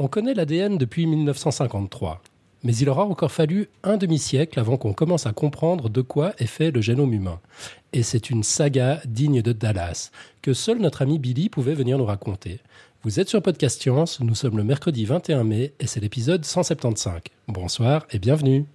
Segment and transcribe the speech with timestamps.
[0.00, 2.22] On connaît l'ADN depuis 1953,
[2.62, 6.46] mais il aura encore fallu un demi-siècle avant qu'on commence à comprendre de quoi est
[6.46, 7.40] fait le génome humain.
[7.92, 12.04] Et c'est une saga digne de Dallas, que seul notre ami Billy pouvait venir nous
[12.04, 12.60] raconter.
[13.02, 17.20] Vous êtes sur Podcast Science, nous sommes le mercredi 21 mai et c'est l'épisode 175.
[17.48, 18.66] Bonsoir et bienvenue.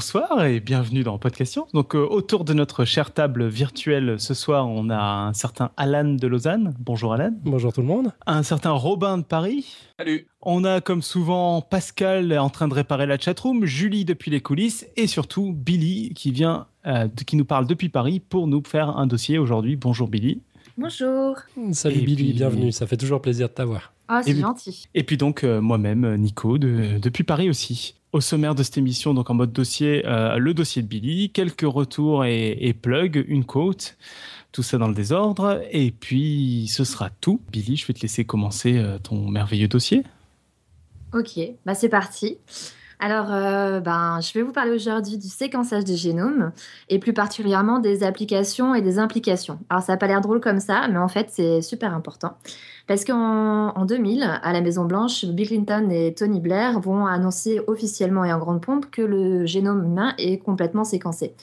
[0.00, 1.72] Bonsoir et bienvenue dans Podcast Science.
[1.72, 6.14] Donc euh, autour de notre chère table virtuelle ce soir, on a un certain Alan
[6.14, 6.74] de Lausanne.
[6.78, 7.34] Bonjour Alan.
[7.44, 8.10] Bonjour tout le monde.
[8.24, 9.76] Un certain Robin de Paris.
[9.98, 10.26] Salut.
[10.40, 14.86] On a comme souvent Pascal en train de réparer la chatroom, Julie depuis les coulisses
[14.96, 19.06] et surtout Billy qui vient, euh, qui nous parle depuis Paris pour nous faire un
[19.06, 19.76] dossier aujourd'hui.
[19.76, 20.40] Bonjour Billy.
[20.84, 21.36] Bonjour.
[21.72, 22.72] Salut Et Billy, puis- bienvenue.
[22.72, 23.92] Ça fait toujours plaisir de t'avoir.
[24.08, 24.88] Ah, c'est Et puis- gentil.
[24.94, 27.96] Et puis donc euh, moi-même, Nico, de- depuis Paris aussi.
[28.14, 31.66] Au sommaire de cette émission, donc en mode dossier, euh, le dossier de Billy, quelques
[31.70, 33.98] retours et, et plugs, une quote,
[34.52, 35.60] tout ça dans le désordre.
[35.70, 37.42] Et puis ce sera tout.
[37.52, 40.02] Billy, je vais te laisser commencer euh, ton merveilleux dossier.
[41.12, 42.38] Ok, bah c'est parti.
[43.02, 46.52] Alors, euh, ben, je vais vous parler aujourd'hui du séquençage des génomes
[46.90, 49.58] et plus particulièrement des applications et des implications.
[49.70, 52.34] Alors, ça n'a pas l'air drôle comme ça, mais en fait, c'est super important.
[52.86, 58.24] Parce qu'en en 2000, à la Maison-Blanche, Bill Clinton et Tony Blair vont annoncer officiellement
[58.26, 61.34] et en grande pompe que le génome humain est complètement séquencé.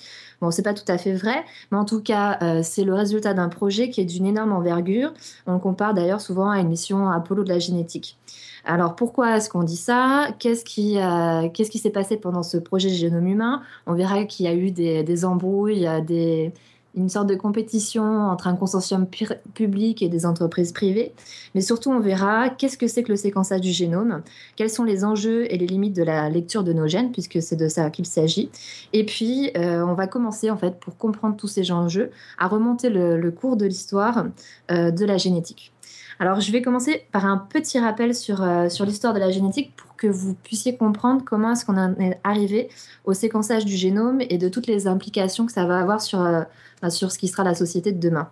[0.41, 3.33] Bon, c'est pas tout à fait vrai, mais en tout cas, euh, c'est le résultat
[3.33, 5.11] d'un projet qui est d'une énorme envergure.
[5.47, 8.19] On compare d'ailleurs souvent à une mission Apollo de la génétique.
[8.67, 10.27] Alors pourquoi est-ce qu'on dit ça?
[10.39, 13.61] Qu'est-ce qui, euh, qu'est-ce qui s'est passé pendant ce projet génome humain?
[13.85, 16.51] On verra qu'il y a eu des, des embrouilles, a des,
[16.93, 21.13] une sorte de compétition entre un consortium pu- public et des entreprises privées.
[21.55, 24.21] Mais surtout, on verra qu'est-ce que c'est que le séquençage du génome,
[24.57, 27.55] quels sont les enjeux et les limites de la lecture de nos gènes, puisque c'est
[27.55, 28.51] de ça qu'il s'agit.
[28.91, 32.89] Et puis, euh, on va commencer, en fait, pour comprendre tous ces enjeux, à remonter
[32.89, 34.25] le, cours de l'histoire
[34.71, 35.71] euh, de la génétique.
[36.19, 39.75] Alors, je vais commencer par un petit rappel sur, euh, sur l'histoire de la génétique
[39.75, 42.69] pour que vous puissiez comprendre comment est-ce qu'on est arrivé
[43.05, 46.41] au séquençage du génome et de toutes les implications que ça va avoir sur, euh,
[46.81, 48.29] bah, sur ce qui sera la société de demain.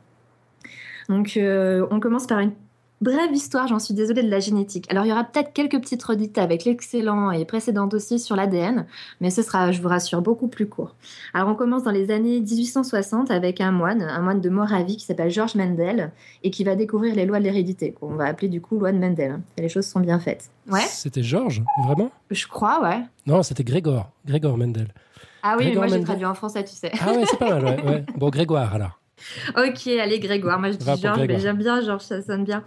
[1.10, 2.54] Donc, euh, on commence par une
[3.02, 4.90] brève histoire, j'en suis désolée, de la génétique.
[4.90, 8.86] Alors, il y aura peut-être quelques petites redites avec l'excellent et précédent dossier sur l'ADN,
[9.22, 10.96] mais ce sera, je vous rassure, beaucoup plus court.
[11.34, 15.06] Alors, on commence dans les années 1860 avec un moine, un moine de Moravie qui
[15.06, 16.12] s'appelle Georges Mendel
[16.44, 18.98] et qui va découvrir les lois de l'hérédité, qu'on va appeler du coup loi de
[18.98, 19.40] Mendel.
[19.58, 20.50] Et les choses sont bien faites.
[20.72, 22.12] Ouais, C'était Georges, vraiment?
[22.32, 23.02] Je crois, ouais.
[23.28, 24.10] Non, c'était Grégor.
[24.26, 24.88] Grégor Mendel.
[25.44, 26.92] Ah oui, mais moi j'ai traduit en français, tu sais.
[27.00, 28.06] Ah ouais, c'est pas mal, ouais, ouais.
[28.18, 29.00] Bon, Grégoire alors.
[29.58, 30.60] Ok, allez Grégoire.
[30.60, 32.64] Moi je dis Georges, mais j'aime bien Georges, ça sonne bien.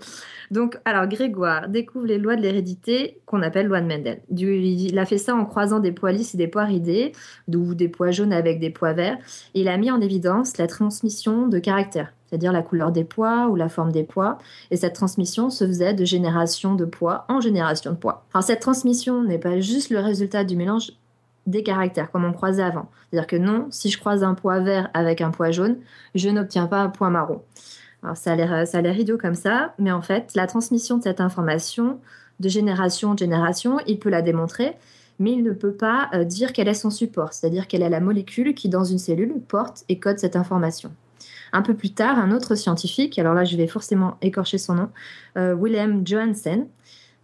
[0.51, 4.23] Donc, alors Grégoire découvre les lois de l'hérédité qu'on appelle loi de Mendel.
[4.31, 7.13] Du- il a fait ça en croisant des pois lisses et des pois ridés,
[7.55, 9.19] ou des pois jaunes avec des pois verts.
[9.55, 13.49] Et il a mis en évidence la transmission de caractères, c'est-à-dire la couleur des pois
[13.49, 14.39] ou la forme des pois.
[14.71, 18.25] Et cette transmission se faisait de génération de pois en génération de pois.
[18.33, 20.93] Alors cette transmission n'est pas juste le résultat du mélange
[21.49, 22.89] des caractères, comme on croisait avant.
[23.11, 25.79] C'est-à-dire que non, si je croise un pois vert avec un pois jaune,
[26.15, 27.43] je n'obtiens pas un pois marron.
[28.03, 28.37] Alors ça a
[28.81, 31.99] l'air idiot comme ça, mais en fait, la transmission de cette information
[32.41, 34.77] de génération en génération, il peut la démontrer,
[35.19, 38.01] mais il ne peut pas euh, dire quel est son support, c'est-à-dire quelle est la
[38.01, 40.93] molécule qui, dans une cellule, porte et code cette information.
[41.53, 44.89] Un peu plus tard, un autre scientifique, alors là je vais forcément écorcher son nom,
[45.37, 46.67] euh, Wilhelm Johansen,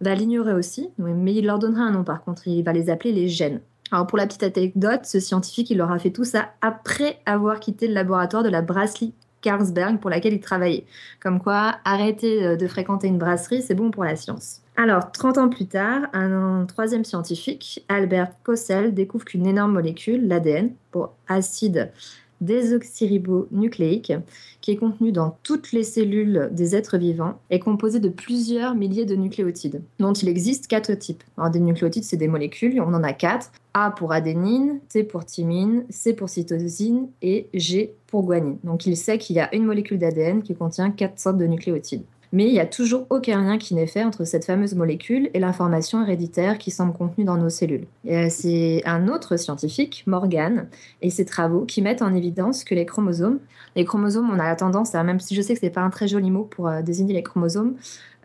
[0.01, 3.13] va l'ignorer aussi, mais il leur donnera un nom par contre, il va les appeler
[3.13, 3.61] les gènes.
[3.91, 7.87] Alors pour la petite anecdote, ce scientifique, il aura fait tout ça après avoir quitté
[7.87, 10.85] le laboratoire de la brasserie Carlsberg pour laquelle il travaillait.
[11.21, 14.61] Comme quoi, arrêter euh, de fréquenter une brasserie, c'est bon pour la science.
[14.75, 20.71] Alors, 30 ans plus tard, un troisième scientifique, Albert Kossel, découvre qu'une énorme molécule, l'ADN,
[20.91, 21.91] pour acide
[22.41, 24.13] désoxyribonucléique,
[24.61, 29.05] qui est contenu dans toutes les cellules des êtres vivants, est composée de plusieurs milliers
[29.05, 31.23] de nucléotides, dont il existe quatre types.
[31.37, 33.51] Alors, des nucléotides, c'est des molécules, on en a quatre.
[33.77, 38.57] A pour adénine, T pour thymine, C pour cytosine et G pour guanine.
[38.63, 42.03] Donc il sait qu'il y a une molécule d'ADN qui contient quatre sortes de nucléotides.
[42.31, 45.39] Mais il n'y a toujours aucun lien qui n'est fait entre cette fameuse molécule et
[45.39, 47.87] l'information héréditaire qui semble contenue dans nos cellules.
[48.07, 50.67] Euh, C'est un autre scientifique, Morgan,
[51.01, 53.39] et ses travaux qui mettent en évidence que les chromosomes,
[53.75, 55.89] les chromosomes, on a la tendance, à, même si je sais que c'est pas un
[55.89, 57.75] très joli mot pour euh, désigner les chromosomes,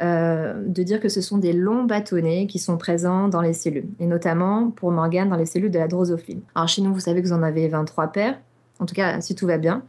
[0.00, 3.88] euh, de dire que ce sont des longs bâtonnets qui sont présents dans les cellules,
[3.99, 6.41] et notamment pour Morgan dans les cellules de la drosophile.
[6.55, 8.38] Alors chez nous, vous savez que vous en avez 23 paires,
[8.79, 9.82] en tout cas si tout va bien.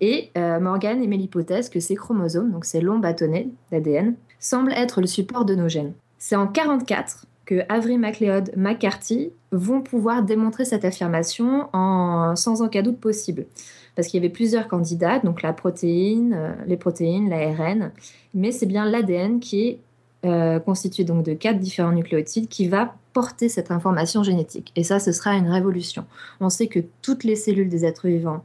[0.00, 5.00] Et euh, Morgan émet l'hypothèse que ces chromosomes, donc ces longs bâtonnets d'ADN, semble être
[5.00, 5.92] le support de nos gènes.
[6.18, 12.82] C'est en 44 que Avery MacLeod McCarthy vont pouvoir démontrer cette affirmation en, sans aucun
[12.82, 13.46] doute possible.
[13.94, 17.92] Parce qu'il y avait plusieurs candidats, donc la protéine, euh, les protéines, l'ARN,
[18.34, 19.80] mais c'est bien l'ADN qui est
[20.26, 24.72] euh, constitué donc de quatre différents nucléotides qui va porter cette information génétique.
[24.74, 26.04] Et ça, ce sera une révolution.
[26.40, 28.42] On sait que toutes les cellules des êtres vivants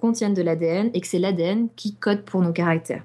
[0.00, 3.02] contiennent de l'ADN et que c'est l'ADN qui code pour nos caractères.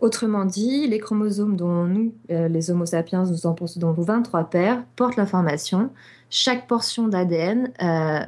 [0.00, 4.84] Autrement dit, les chromosomes dont nous, euh, les Homo sapiens, nous en possédons 23 paires,
[4.96, 5.90] portent l'information.
[6.28, 8.20] Chaque portion d'ADN euh,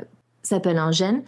[0.42, 1.22] s'appelle un gène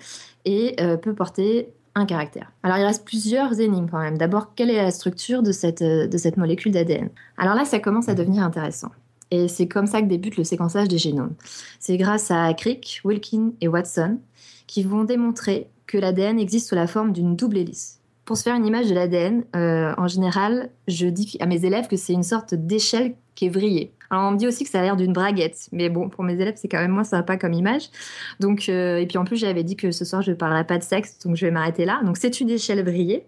[0.47, 2.51] et euh, peut porter un caractère.
[2.63, 4.17] Alors il reste plusieurs énigmes quand même.
[4.17, 8.09] D'abord, quelle est la structure de cette, de cette molécule d'ADN Alors là, ça commence
[8.09, 8.91] à devenir intéressant.
[9.31, 11.35] Et c'est comme ça que débute le séquençage des génomes.
[11.81, 14.19] C'est grâce à Crick, Wilkin et Watson
[14.67, 17.99] qui vont démontrer que l'ADN existe sous la forme d'une double hélice.
[18.25, 21.89] Pour se faire une image de l'ADN, euh, en général, je dis à mes élèves
[21.89, 23.91] que c'est une sorte d'échelle qui est vrillée.
[24.11, 26.35] Alors on me dit aussi que ça a l'air d'une braguette, mais bon, pour mes
[26.35, 27.91] élèves, c'est quand même moins sympa comme image.
[28.39, 30.79] Donc, euh, et puis en plus, j'avais dit que ce soir, je ne parlerai pas
[30.79, 32.01] de sexe, donc je vais m'arrêter là.
[32.05, 33.25] Donc c'est une échelle vrillée.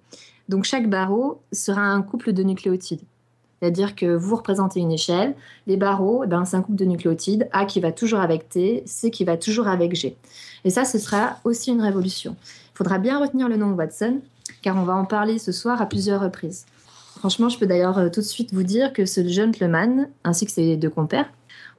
[0.48, 3.02] Donc chaque barreau sera un couple de nucléotides.
[3.60, 5.34] C'est-à-dire que vous représentez une échelle,
[5.66, 8.82] les barreaux, eh ben, c'est un couple de nucléotides, A qui va toujours avec T,
[8.86, 10.16] C qui va toujours avec G.
[10.64, 12.36] Et ça, ce sera aussi une révolution.
[12.74, 14.20] Il faudra bien retenir le nom Watson,
[14.62, 16.64] car on va en parler ce soir à plusieurs reprises.
[17.18, 20.52] Franchement, je peux d'ailleurs euh, tout de suite vous dire que ce gentleman, ainsi que
[20.52, 21.30] ses deux compères,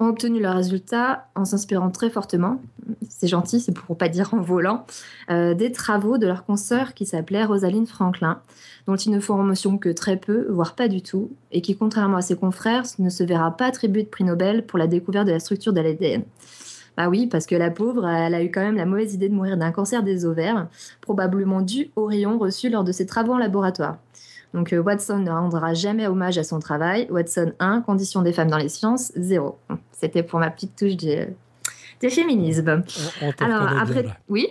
[0.02, 2.60] ont obtenu leurs résultats en s'inspirant très fortement,
[3.08, 4.86] c'est gentil, c'est pour pas dire en volant,
[5.30, 8.42] euh, des travaux de leur consoeur qui s'appelait Rosaline Franklin,
[8.88, 12.18] dont ils ne font mention que très peu, voire pas du tout, et qui, contrairement
[12.18, 15.32] à ses confrères, ne se verra pas attribuer de prix Nobel pour la découverte de
[15.32, 16.24] la structure de l'ADN.
[16.98, 19.34] Bah oui, parce que la pauvre, elle a eu quand même la mauvaise idée de
[19.34, 20.68] mourir d'un cancer des ovaires,
[21.00, 23.98] probablement dû aux rayons reçus lors de ses travaux en laboratoire.
[24.54, 27.08] Donc euh, Watson ne rendra jamais hommage à son travail.
[27.10, 29.58] Watson 1, condition des femmes dans les sciences, 0.
[29.92, 31.28] C'était pour ma petite touche de,
[32.10, 32.84] féminisme.
[33.40, 34.48] Alors après, oui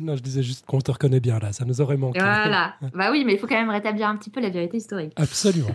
[0.00, 2.18] non, je disais juste qu'on te reconnaît bien là, ça nous aurait manqué.
[2.18, 2.74] Voilà.
[2.94, 5.12] bah oui, mais il faut quand même rétablir un petit peu la vérité historique.
[5.16, 5.74] Absolument.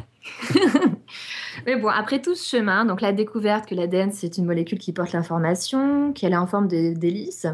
[1.65, 4.93] mais bon, après tout ce chemin, donc la découverte que l'ADN c'est une molécule qui
[4.93, 7.45] porte l'information, qu'elle est en forme d'hélice,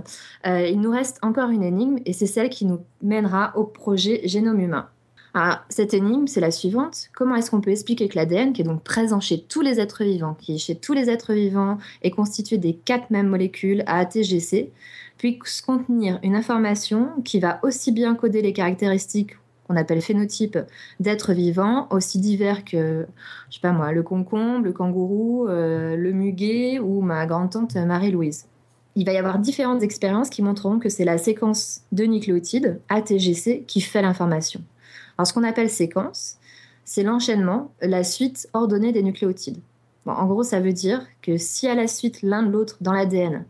[0.45, 4.21] euh, il nous reste encore une énigme et c'est celle qui nous mènera au projet
[4.25, 4.89] Génome humain.
[5.37, 7.09] Alors, cette énigme, c'est la suivante.
[7.13, 10.05] Comment est-ce qu'on peut expliquer que l'ADN, qui est donc présent chez tous les êtres
[10.05, 14.71] vivants, qui chez tous les êtres vivants est constitué des quatre mêmes molécules ATGC,
[15.17, 19.35] puisse contenir une information qui va aussi bien coder les caractéristiques
[19.67, 20.59] qu'on appelle phénotypes
[21.01, 23.05] d'êtres vivants, aussi divers que,
[23.49, 28.45] je sais pas moi, le concombre, le kangourou, euh, le muguet ou ma grand-tante Marie-Louise.
[28.95, 33.65] Il va y avoir différentes expériences qui montreront que c'est la séquence de nucléotides, ATGC,
[33.67, 34.61] qui fait l'information.
[35.17, 36.37] Alors, ce qu'on appelle séquence,
[36.83, 39.59] c'est l'enchaînement, la suite ordonnée des nucléotides.
[40.05, 43.45] en gros, ça veut dire que si à la suite l'un de l'autre dans l'ADN,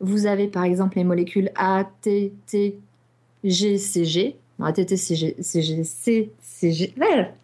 [0.00, 2.76] vous avez par exemple les molécules ATTGCG,
[4.60, 5.36] ATTGCG,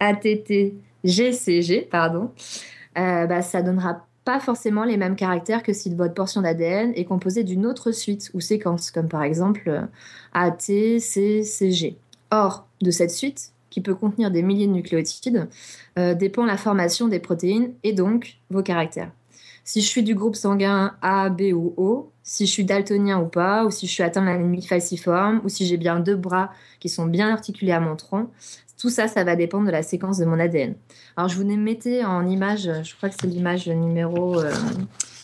[0.01, 2.31] ATTGCG, pardon,
[2.99, 7.05] euh, bah, ça donnera pas forcément les mêmes caractères que si votre portion d'ADN est
[7.05, 9.87] composée d'une autre suite ou séquence, comme par exemple
[10.33, 11.97] ATCCG.
[12.33, 15.49] Or, de cette suite, qui peut contenir des milliers de nucléotides,
[15.99, 19.11] euh, dépend la formation des protéines et donc vos caractères.
[19.65, 23.27] Si je suis du groupe sanguin A, B ou O, si je suis daltonien ou
[23.27, 26.53] pas, ou si je suis atteint de l'anémie falciforme, ou si j'ai bien deux bras
[26.81, 28.31] qui sont bien articulés à mon tronc,
[28.81, 30.75] tout ça, ça va dépendre de la séquence de mon ADN.
[31.19, 34.51] Alors, je vous mettais en image, je crois que c'est l'image numéro, euh,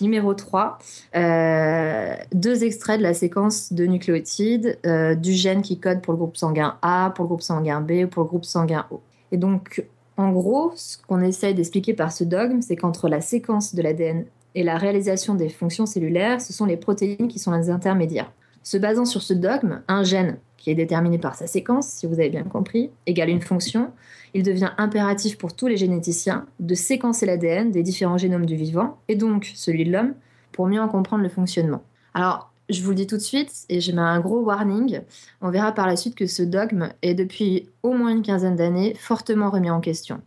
[0.03, 0.79] numéro 3,
[1.17, 6.19] euh, deux extraits de la séquence de nucléotides euh, du gène qui code pour le
[6.19, 9.01] groupe sanguin A, pour le groupe sanguin B ou pour le groupe sanguin O.
[9.31, 9.85] Et donc,
[10.17, 14.25] en gros, ce qu'on essaye d'expliquer par ce dogme, c'est qu'entre la séquence de l'ADN
[14.55, 18.31] et la réalisation des fonctions cellulaires, ce sont les protéines qui sont les intermédiaires.
[18.63, 22.15] Se basant sur ce dogme, un gène qui est déterminé par sa séquence, si vous
[22.15, 23.91] avez bien compris, égale une fonction,
[24.33, 28.99] il devient impératif pour tous les généticiens de séquencer l'ADN des différents génomes du vivant,
[29.09, 30.15] et donc celui de l'homme,
[30.53, 31.83] pour mieux en comprendre le fonctionnement.
[32.15, 35.01] Alors, je vous le dis tout de suite, et je mets un gros warning,
[35.41, 38.95] on verra par la suite que ce dogme est depuis au moins une quinzaine d'années
[38.95, 40.21] fortement remis en question.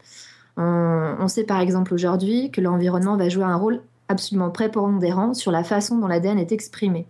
[0.58, 5.64] On, sait par exemple aujourd'hui que l'environnement va jouer un rôle absolument prépondérant sur la
[5.64, 7.08] façon dont l'ADN est exprimé.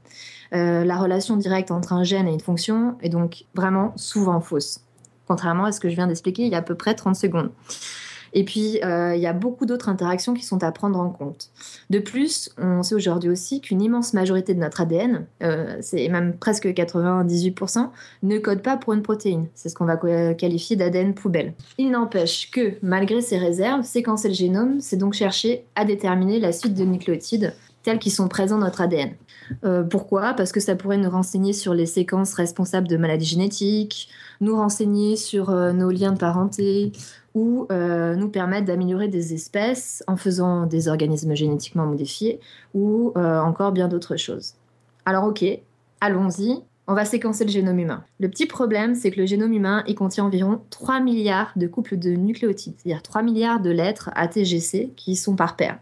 [0.53, 4.81] Euh, la relation directe entre un gène et une fonction est donc vraiment souvent fausse,
[5.27, 7.51] contrairement à ce que je viens d'expliquer il y a à peu près 30 secondes.
[8.35, 11.49] Et puis, euh, il y a beaucoup d'autres interactions qui sont à prendre en compte.
[11.89, 16.35] De plus, on sait aujourd'hui aussi qu'une immense majorité de notre ADN, euh, c'est même
[16.37, 17.89] presque 98%,
[18.23, 19.47] ne code pas pour une protéine.
[19.55, 19.95] C'est ce qu'on va
[20.33, 21.53] qualifier d'ADN poubelle.
[21.77, 26.51] Il n'empêche que, malgré ces réserves, séquencer le génome, c'est donc chercher à déterminer la
[26.51, 29.11] suite de nucléotides tels qu'ils sont présents dans notre ADN.
[29.63, 30.33] Euh, pourquoi?
[30.33, 34.09] Parce que ça pourrait nous renseigner sur les séquences responsables de maladies génétiques,
[34.41, 36.91] nous renseigner sur nos liens de parenté
[37.35, 42.39] ou euh, nous permettre d'améliorer des espèces en faisant des organismes génétiquement modifiés
[42.73, 44.55] ou encore bien d'autres choses.
[45.05, 45.45] Alors ok,
[46.01, 48.03] allons-y, on va séquencer le génome humain.
[48.19, 51.97] Le petit problème, c'est que le génome humain, il contient environ 3 milliards de couples
[51.97, 55.79] de nucléotides, c'est-à-dire 3 milliards de lettres ATGC qui sont par paire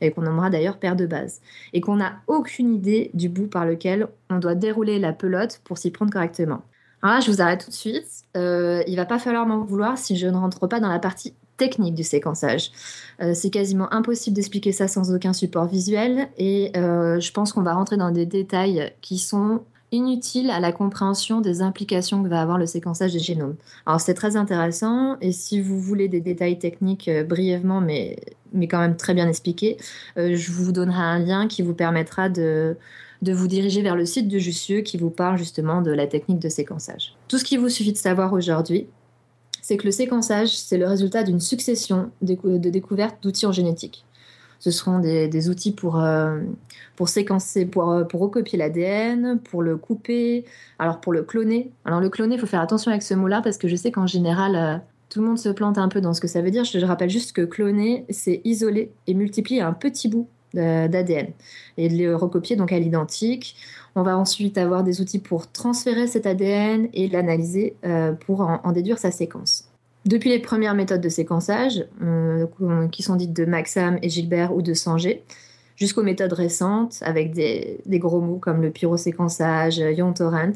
[0.00, 1.40] et qu'on nommera d'ailleurs paire de base,
[1.72, 5.76] et qu'on n'a aucune idée du bout par lequel on doit dérouler la pelote pour
[5.76, 6.62] s'y prendre correctement.
[7.02, 8.06] Alors là, je vous arrête tout de suite.
[8.36, 11.34] Euh, il va pas falloir m'en vouloir si je ne rentre pas dans la partie
[11.58, 12.70] technique du séquençage.
[13.20, 17.62] Euh, c'est quasiment impossible d'expliquer ça sans aucun support visuel et euh, je pense qu'on
[17.62, 22.40] va rentrer dans des détails qui sont inutiles à la compréhension des implications que va
[22.40, 23.56] avoir le séquençage des génomes.
[23.86, 28.16] Alors c'est très intéressant et si vous voulez des détails techniques euh, brièvement mais,
[28.52, 29.76] mais quand même très bien expliqués,
[30.16, 32.76] je vous donnerai un lien qui vous permettra de,
[33.22, 36.38] de vous diriger vers le site de Jussieu qui vous parle justement de la technique
[36.38, 37.14] de séquençage.
[37.28, 38.86] Tout ce qu'il vous suffit de savoir aujourd'hui,
[39.60, 44.04] c'est que le séquençage, c'est le résultat d'une succession de découvertes d'outils en génétique.
[44.60, 46.40] Ce seront des, outils pour, euh,
[46.96, 50.44] pour séquencer, pour, euh, pour recopier l'ADN, pour le couper,
[50.78, 51.70] alors pour le cloner.
[51.84, 54.06] Alors le cloner, il faut faire attention avec ce mot-là parce que je sais qu'en
[54.06, 54.76] général, euh,
[55.10, 56.64] tout le monde se plante un peu dans ce que ça veut dire.
[56.64, 61.28] Je, rappelle juste que cloner, c'est isoler et multiplier un petit bout d'ADN
[61.76, 63.56] et de le recopier donc à l'identique.
[63.94, 67.74] On va ensuite avoir des outils pour transférer cet ADN et l'analyser
[68.26, 69.68] pour en, déduire sa séquence.
[70.04, 72.46] Depuis les premières méthodes de séquençage, euh,
[72.90, 75.22] qui sont dites de Maxam et Gilbert ou de Sanger,
[75.76, 80.52] jusqu'aux méthodes récentes avec des, gros mots comme le pyroséquençage, Ion Torrent,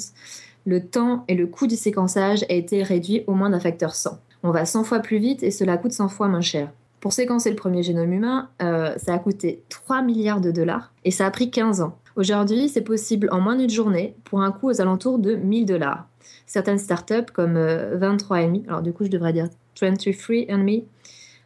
[0.65, 4.19] le temps et le coût du séquençage a été réduit au moins d'un facteur 100.
[4.43, 6.71] On va 100 fois plus vite et cela coûte 100 fois moins cher.
[7.03, 11.11] Pour séquencer le premier génome humain, euh, ça a coûté 3 milliards de dollars et
[11.11, 11.99] ça a pris 15 ans.
[12.17, 16.07] Aujourd'hui, c'est possible en moins d'une journée pour un coût aux alentours de 1000 dollars
[16.47, 19.49] certaines startups comme 23andMe, euh, alors du coup je devrais dire
[19.81, 20.85] 23andMe,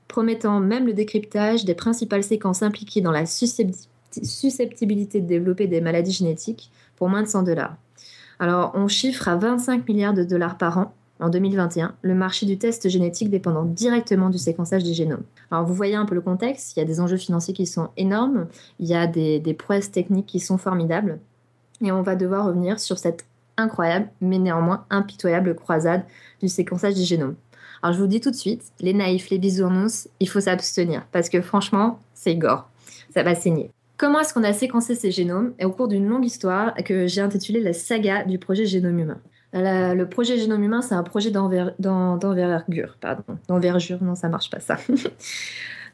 [0.09, 6.13] promettant même le décryptage des principales séquences impliquées dans la susceptibilité de développer des maladies
[6.13, 7.77] génétiques pour moins de 100 dollars.
[8.39, 12.58] Alors on chiffre à 25 milliards de dollars par an en 2021 le marché du
[12.58, 15.23] test génétique dépendant directement du séquençage des génomes.
[15.50, 17.90] Alors vous voyez un peu le contexte, il y a des enjeux financiers qui sont
[17.96, 18.46] énormes,
[18.78, 21.18] il y a des, des prouesses techniques qui sont formidables,
[21.82, 23.25] et on va devoir revenir sur cette
[23.56, 26.04] incroyable, mais néanmoins impitoyable croisade
[26.40, 27.37] du séquençage du génome.
[27.82, 31.28] Alors je vous dis tout de suite, les naïfs, les bisounours, il faut s'abstenir parce
[31.28, 32.68] que franchement, c'est gore.
[33.14, 33.70] Ça va saigner.
[33.96, 37.23] Comment est-ce qu'on a séquencé ces génomes Et au cours d'une longue histoire que j'ai
[37.23, 39.20] intitulée la saga du projet génome humain?
[39.53, 42.97] Le projet génome humain, c'est un projet d'envergure,
[43.49, 44.76] d'envergure, non, ça marche pas ça.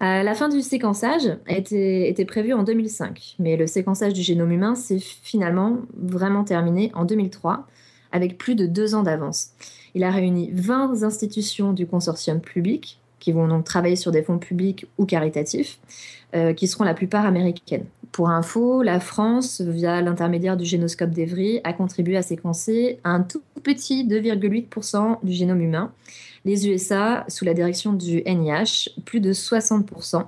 [0.02, 4.50] Euh, la fin du séquençage était, était prévue en 2005, mais le séquençage du génome
[4.50, 7.68] humain s'est finalement vraiment terminé en 2003,
[8.10, 9.50] avec plus de deux ans d'avance.
[9.94, 14.38] Il a réuni 20 institutions du consortium public, qui vont donc travailler sur des fonds
[14.38, 15.78] publics ou caritatifs,
[16.34, 17.86] euh, qui seront la plupart américaines.
[18.12, 23.42] Pour info, la France, via l'intermédiaire du génoscope d'Evry, a contribué à séquencer un tout
[23.62, 25.92] petit 2,8% du génome humain.
[26.44, 30.24] Les USA, sous la direction du NIH, plus de 60%,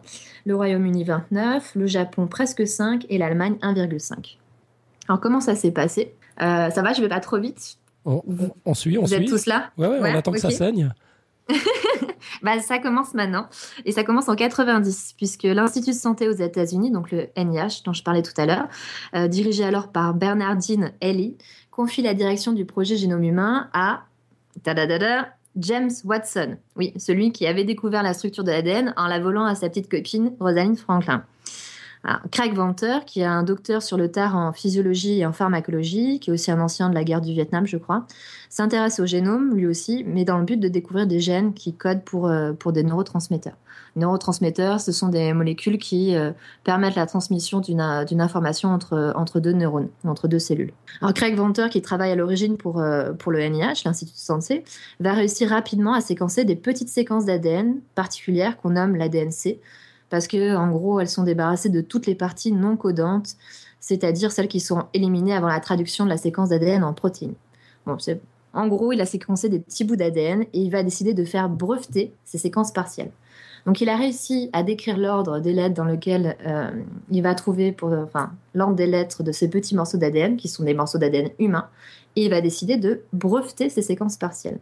[0.46, 4.36] le Royaume-Uni 29%, le Japon presque 5% et l'Allemagne 1,5%.
[5.08, 6.14] Alors comment ça s'est passé?
[6.40, 7.76] Euh, Ça va, je vais pas trop vite?
[8.06, 8.22] On,
[8.74, 9.16] suit, on Vous suit.
[9.16, 9.70] êtes tous là?
[9.76, 10.90] Ouais, on attend que ça saigne.
[12.42, 13.46] bah, ça commence maintenant
[13.84, 17.92] et ça commence en 90 puisque l'Institut de santé aux États-Unis, donc le NIH dont
[17.92, 18.68] je parlais tout à l'heure,
[19.14, 21.36] euh, dirigé alors par Bernardine Ellie,
[21.70, 24.04] confie la direction du projet Génome Humain à
[25.56, 29.54] James Watson, oui, celui qui avait découvert la structure de l'ADN en la volant à
[29.54, 31.24] sa petite copine Rosalind Franklin.
[32.30, 36.30] Craig Venter, qui est un docteur sur le tard en physiologie et en pharmacologie, qui
[36.30, 38.06] est aussi un ancien de la guerre du Vietnam, je crois,
[38.50, 42.04] s'intéresse au génome, lui aussi, mais dans le but de découvrir des gènes qui codent
[42.04, 43.56] pour, euh, pour des neurotransmetteurs.
[43.96, 46.32] neurotransmetteurs, ce sont des molécules qui euh,
[46.62, 50.72] permettent la transmission d'une information entre, entre deux neurones, entre deux cellules.
[51.00, 54.64] Alors Craig Venter, qui travaille à l'origine pour, euh, pour le NIH, l'Institut de santé,
[55.00, 59.58] va réussir rapidement à séquencer des petites séquences d'ADN particulières qu'on nomme l'ADNC,
[60.14, 63.30] parce que en gros, elles sont débarrassées de toutes les parties non codantes,
[63.80, 67.34] c'est-à-dire celles qui sont éliminées avant la traduction de la séquence d'ADN en protéines.
[67.84, 67.96] Bon,
[68.52, 71.48] En gros, il a séquencé des petits bouts d'ADN et il va décider de faire
[71.48, 73.10] breveter ces séquences partielles.
[73.66, 76.70] Donc il a réussi à décrire l'ordre des lettres dans lequel euh,
[77.10, 80.62] il va trouver, pour, enfin, l'ordre des lettres de ces petits morceaux d'ADN, qui sont
[80.62, 81.66] des morceaux d'ADN humains,
[82.14, 84.60] et il va décider de breveter ces séquences partielles.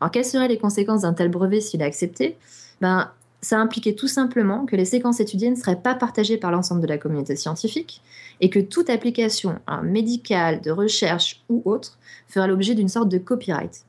[0.00, 2.38] Alors quelles seraient les conséquences d'un tel brevet s'il a accepté?
[2.80, 3.10] Ben,
[3.42, 6.86] ça impliquait tout simplement que les séquences étudiées ne seraient pas partagées par l'ensemble de
[6.86, 8.02] la communauté scientifique
[8.40, 13.18] et que toute application hein, médicale, de recherche ou autre ferait l'objet d'une sorte de
[13.18, 13.84] copyright.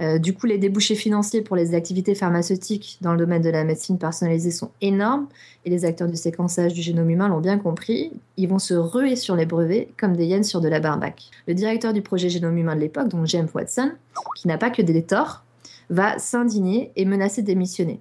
[0.00, 3.64] Euh, du coup, les débouchés financiers pour les activités pharmaceutiques dans le domaine de la
[3.64, 5.28] médecine personnalisée sont énormes
[5.66, 8.10] et les acteurs du séquençage du génome humain l'ont bien compris.
[8.38, 11.24] Ils vont se ruer sur les brevets comme des hyènes sur de la barbaque.
[11.46, 13.92] Le directeur du projet génome humain de l'époque, donc James Watson,
[14.36, 15.44] qui n'a pas que des torts,
[15.90, 18.00] va s'indigner et menacer de démissionner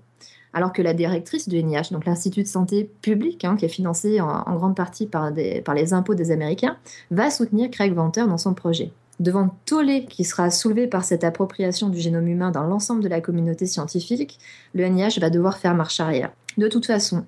[0.53, 4.20] alors que la directrice du NIH, donc l'Institut de santé publique, hein, qui est financé
[4.22, 6.77] en, grande partie par, les impôts des Américains,
[7.12, 8.91] va soutenir Craig Venter dans son projet.
[9.20, 13.10] Devant le tollé qui sera soulevé par cette appropriation du génome humain dans l'ensemble de
[13.10, 14.39] la communauté scientifique,
[14.74, 16.32] le NIH va devoir faire marche arrière.
[16.58, 17.25] De toute façon,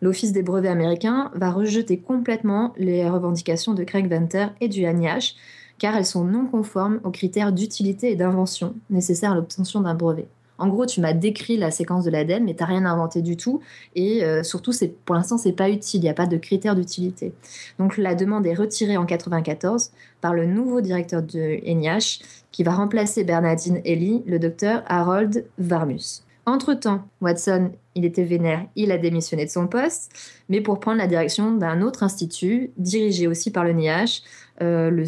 [0.00, 5.34] l'Office des brevets américains va rejeter complètement les revendications de Craig Venter et du NIH,
[5.78, 10.28] car elles sont non conformes aux critères d'utilité et d'invention nécessaires à l'obtention d'un brevet.
[10.58, 13.36] En gros, tu m'as décrit la séquence de l'ADN, mais tu n'as rien inventé du
[13.36, 13.60] tout.
[13.94, 14.72] Et euh, surtout,
[15.04, 16.00] pour l'instant, c'est pas utile.
[16.00, 17.32] Il n'y a pas de critères d'utilité.
[17.78, 19.90] Donc, la demande est retirée en 94
[20.20, 26.22] par le nouveau directeur de NIH, qui va remplacer Bernardine Ely, le docteur Harold Varmus.
[26.44, 30.10] Entre-temps, Watson, il était vénère, il a démissionné de son poste,
[30.48, 34.22] mais pour prendre la direction d'un autre institut, dirigé aussi par le NIH,
[34.60, 35.04] euh, le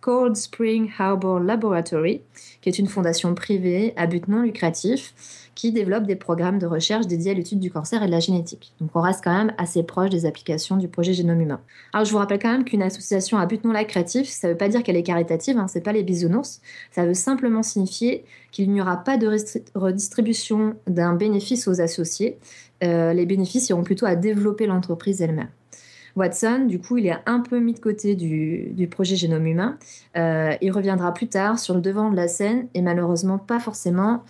[0.00, 2.22] Cold Spring Harbor Laboratory,
[2.60, 5.14] qui est une fondation privée à but non lucratif
[5.54, 8.72] qui développe des programmes de recherche dédiés à l'étude du cancer et de la génétique.
[8.80, 11.60] Donc on reste quand même assez proche des applications du projet Génome Humain.
[11.92, 14.58] Alors je vous rappelle quand même qu'une association à but non lucratif, ça ne veut
[14.58, 16.60] pas dire qu'elle est caritative, hein, c'est pas les bisounours,
[16.92, 19.28] ça veut simplement signifier qu'il n'y aura pas de
[19.74, 22.38] redistribution d'un bénéfice aux associés.
[22.82, 25.50] Euh, les bénéfices iront plutôt à développer l'entreprise elle-même.
[26.16, 29.78] Watson, du coup, il est un peu mis de côté du, projet Génome Humain.
[30.16, 34.22] Euh, il reviendra plus tard sur le devant de la scène et malheureusement pas forcément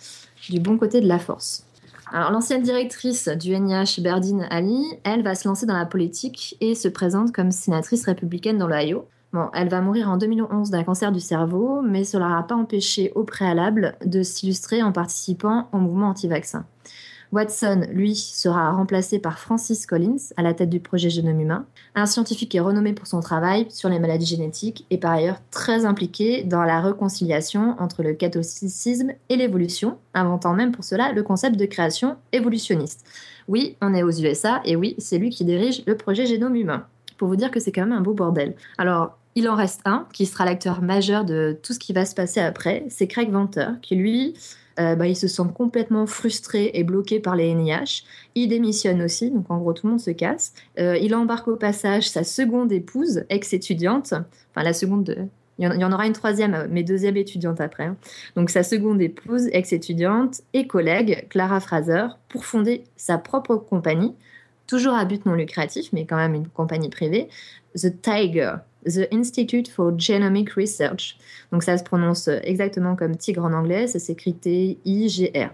[0.49, 1.65] du bon côté de la force.
[2.13, 6.75] Alors, l'ancienne directrice du NIH, Berdine Ali, elle va se lancer dans la politique et
[6.75, 9.07] se présente comme sénatrice républicaine dans l'Ohio.
[9.33, 13.13] Bon, elle va mourir en 2011 d'un cancer du cerveau, mais cela n'a pas empêché
[13.15, 16.65] au préalable de s'illustrer en participant au mouvement anti-vaccin.
[17.31, 21.65] Watson, lui, sera remplacé par Francis Collins à la tête du projet Génome Humain,
[21.95, 25.37] un scientifique qui est renommé pour son travail sur les maladies génétiques et par ailleurs
[25.49, 31.23] très impliqué dans la réconciliation entre le catholicisme et l'évolution, inventant même pour cela le
[31.23, 33.05] concept de création évolutionniste.
[33.47, 36.85] Oui, on est aux USA et oui, c'est lui qui dirige le projet Génome Humain.
[37.17, 38.55] Pour vous dire que c'est quand même un beau bordel.
[38.77, 42.15] Alors, il en reste un qui sera l'acteur majeur de tout ce qui va se
[42.15, 44.35] passer après, c'est Craig Venter, qui lui
[44.79, 48.03] euh, bah, il se sent complètement frustré et bloqué par les NIH.
[48.35, 50.53] Il démissionne aussi, donc en gros tout le monde se casse.
[50.79, 55.27] Euh, il embarque au passage sa seconde épouse, ex-étudiante, enfin la seconde
[55.59, 57.85] Il y en aura une troisième, mais deuxième étudiante après.
[57.85, 57.97] Hein.
[58.35, 64.15] Donc sa seconde épouse, ex-étudiante et collègue, Clara Fraser, pour fonder sa propre compagnie,
[64.67, 67.27] toujours à but non lucratif, mais quand même une compagnie privée,
[67.75, 71.17] The Tiger, The Institute for Genomic Research.
[71.51, 75.51] Donc ça se prononce exactement comme tigre en anglais, ça s'écrit T-I-G-R.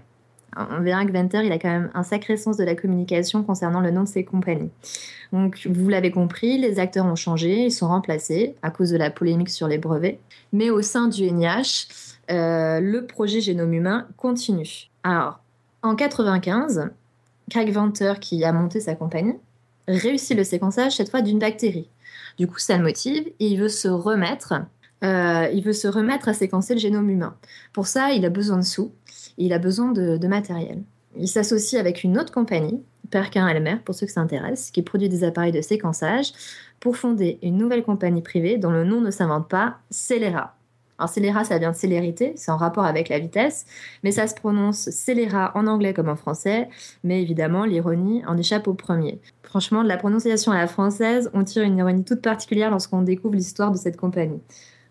[0.57, 3.79] On verra que Venter, il a quand même un sacré sens de la communication concernant
[3.79, 4.71] le nom de ses compagnies.
[5.31, 9.11] Donc, vous l'avez compris, les acteurs ont changé, ils sont remplacés à cause de la
[9.11, 10.19] polémique sur les brevets.
[10.53, 11.87] Mais au sein du NIH,
[12.31, 14.89] euh, le projet Génome Humain continue.
[15.03, 15.39] Alors,
[15.83, 16.89] en 95,
[17.51, 19.35] Craig Venter, qui a monté sa compagnie,
[19.87, 21.87] réussit le séquençage cette fois d'une bactérie.
[22.37, 24.53] Du coup, ça le motive et il veut se remettre.
[25.03, 27.35] Euh, il veut se remettre à séquencer le génome humain.
[27.73, 28.93] Pour ça, il a besoin de sous,
[29.37, 30.81] il a besoin de, matériel.
[31.15, 35.09] Il s'associe avec une autre compagnie, Perkin Elmer, pour ceux que ça intéresse, qui produit
[35.09, 36.33] des appareils de séquençage,
[36.79, 40.56] pour fonder une nouvelle compagnie privée dont le nom ne s'invente pas, Celera.
[40.99, 43.65] Alors scélérat, ça vient de célérité, c'est en rapport avec la vitesse,
[44.03, 46.69] mais ça se prononce scélérat en anglais comme en français,
[47.03, 49.21] mais évidemment l'ironie en échappe au premier.
[49.43, 53.35] Franchement, de la prononciation à la française, on tire une ironie toute particulière lorsqu'on découvre
[53.35, 54.41] l'histoire de cette compagnie.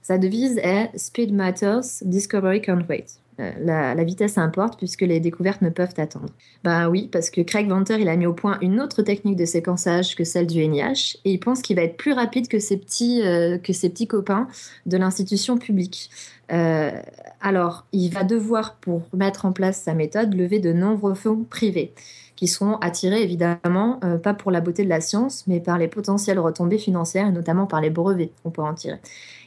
[0.01, 3.21] Sa devise est Speed Matters, Discovery Can't Wait.
[3.38, 6.29] Euh, la, vitesse importe puisque les découvertes ne peuvent attendre.
[6.64, 9.44] Ben oui, parce que Craig Venter, il a mis au point une autre technique de
[9.44, 12.79] séquençage que celle du NIH et il pense qu'il va être plus rapide que ses
[12.79, 14.49] petits, euh, que ses petits copains
[14.87, 16.11] de l'institution publique.
[16.49, 21.92] alors, il va devoir, pour mettre en place sa méthode, lever de nombreux fonds privés
[22.37, 26.38] qui seront attirés évidemment pas pour la beauté de la science, mais par les potentielles
[26.38, 28.99] retombées financières et notamment par les brevets qu'on peut en tirer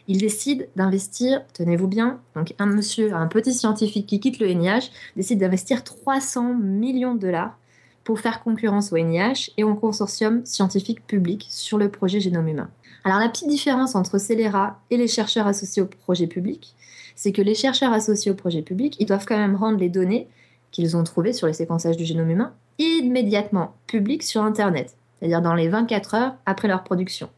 [0.10, 4.90] il décide d'investir, tenez-vous bien, donc un monsieur, un petit scientifique qui quitte le NIH,
[5.16, 7.56] décide d'investir 300 millions de dollars
[8.04, 12.72] pour faire concurrence au NIH et au consortium scientifique public sur le projet Génome humain.
[13.04, 16.74] Alors la petite différence entre Celera et les chercheurs associés au projet public,
[17.16, 20.28] c'est que les chercheurs associés au projet public, ils doivent quand même rendre les données
[20.72, 25.54] qu'ils ont trouvées sur les séquençages du génome humain immédiatement publiques sur Internet, c'est-à-dire dans
[25.54, 27.30] les 24 heures après leur production.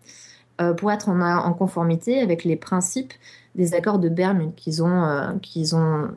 [0.59, 3.13] Euh, pour être en, conformité avec les principes
[3.55, 6.09] des accords de Bermude qu'ils ont, euh, qu'ils ont,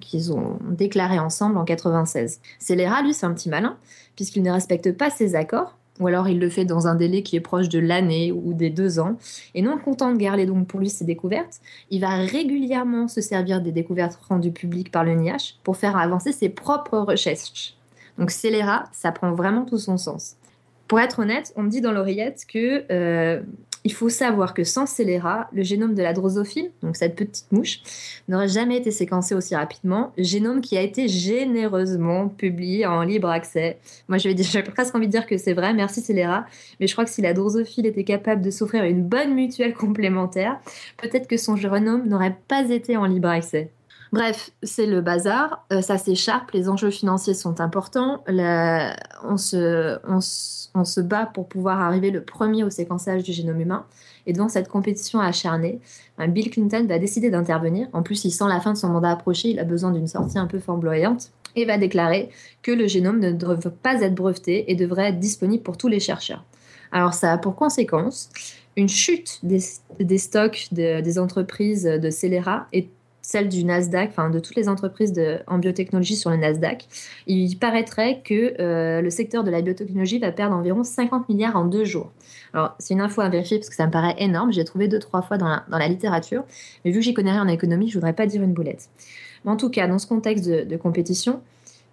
[0.00, 2.40] qu'ils ont déclarés ensemble en 96.
[2.58, 3.76] Scélérat, lui, c'est un petit malin,
[4.16, 7.36] puisqu'il ne respecte pas ces accords, ou alors il le fait dans un délai qui
[7.36, 9.16] est proche de l'année ou des deux ans.
[9.54, 13.62] Et non content de garder donc pour lui ses découvertes, il va régulièrement se servir
[13.62, 17.76] des découvertes rendues publiques par le NIH pour faire avancer ses propres recherches.
[18.18, 20.36] Donc scélérat, ça prend vraiment tout son sens.
[20.88, 23.42] Pour être honnête, on me dit dans l'oreillette que euh,
[23.86, 27.82] il faut savoir que sans scélérat, le génome de la drosophile, donc cette petite mouche,
[28.26, 30.12] n'aurait jamais été séquencé aussi rapidement.
[30.18, 33.78] Génome qui a été généreusement publié en libre accès.
[34.08, 36.46] Moi, j'ai presque envie de dire que c'est vrai, merci scélérat.
[36.80, 40.58] Mais je crois que si la drosophile était capable de s'offrir une bonne mutuelle complémentaire,
[40.96, 43.70] peut-être que son génome n'aurait pas été en libre accès.
[44.16, 51.26] Bref, c'est le bazar, euh, ça s'écharpe, les enjeux financiers sont importants, on, se, bat
[51.26, 53.84] pour pouvoir arriver le premier au séquençage du génome humain.
[54.24, 55.80] Et devant cette compétition acharnée,
[56.16, 57.88] ben, Bill Clinton va décider d'intervenir.
[57.92, 60.38] En plus, il sent la fin de son mandat approcher, il a besoin d'une sortie
[60.38, 62.30] un peu flamboyante et va déclarer
[62.62, 66.00] que le génome ne devrait pas être breveté et devrait être disponible pour tous les
[66.00, 66.42] chercheurs.
[66.90, 68.30] Alors ça a pour conséquence
[68.76, 69.60] une chute des,
[70.18, 72.88] stocks des entreprises de scélérat et
[73.26, 75.12] celle du Nasdaq, enfin de toutes les entreprises
[75.48, 76.86] en biotechnologie sur le Nasdaq,
[77.26, 81.64] il paraîtrait que euh, le secteur de la biotechnologie va perdre environ 50 milliards en
[81.64, 82.12] deux jours.
[82.54, 84.52] Alors, c'est une info à vérifier parce que ça me paraît énorme.
[84.52, 86.44] J'ai trouvé deux, trois fois dans la, dans la littérature.
[86.84, 88.90] Mais vu que j'y connais rien en économie, je voudrais pas dire une boulette.
[89.44, 91.40] Mais en tout cas, dans ce contexte de, de compétition,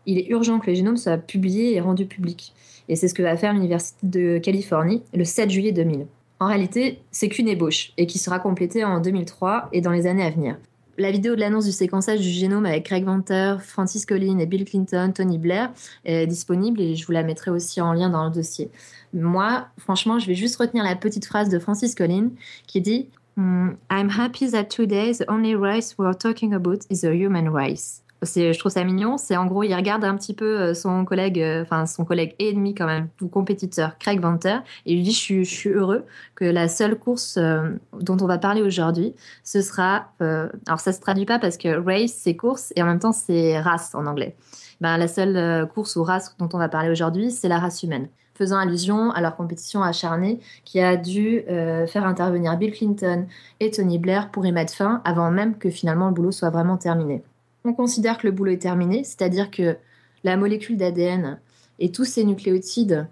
[0.06, 2.54] il est urgent que le génome soit publié et rendu public.
[2.90, 6.06] Et c'est ce que va faire l'Université de Californie le 7 juillet 2000.
[6.40, 10.24] En réalité, c'est qu'une ébauche et qui sera complétée en 2003 et dans les années
[10.24, 10.58] à venir.
[11.00, 14.64] La vidéo de l'annonce du séquençage du génome avec Craig Venter, Francis Collins et Bill
[14.64, 15.72] Clinton, Tony Blair
[16.06, 18.70] est disponible et je vous la mettrai aussi en lien dans le dossier.
[19.12, 22.30] Moi, franchement, je vais juste retenir la petite phrase de Francis Collins
[22.68, 27.12] qui dit hmm, I'm happy that today the only race we're talking about is the
[27.12, 29.18] human race je trouve ça mignon.
[29.18, 32.36] C'est en gros, il regarde un petit peu euh, son collègue, euh, enfin son collègue
[32.40, 36.06] et ennemi quand même, ou compétiteur, Craig Venter, et il lui dit je suis, heureux
[36.36, 41.00] que la seule course euh, dont on va parler aujourd'hui, ce sera, alors ça se
[41.00, 44.36] traduit pas parce que race c'est course et en même temps c'est race en anglais.
[44.82, 48.08] Ben, la seule course ou race dont on va parler aujourd'hui, c'est la race humaine
[48.36, 51.44] faisant allusion à leur compétition acharnée qui a dû
[51.88, 53.26] faire intervenir Bill Clinton
[53.60, 56.78] et Tony Blair pour y mettre fin avant même que finalement le boulot soit vraiment
[56.78, 57.24] terminé
[57.66, 59.78] on considère que le boulot est terminé, c'est-à-dire que
[60.24, 61.40] la molécule d'ADN
[61.80, 63.08] et tous ces nucléotides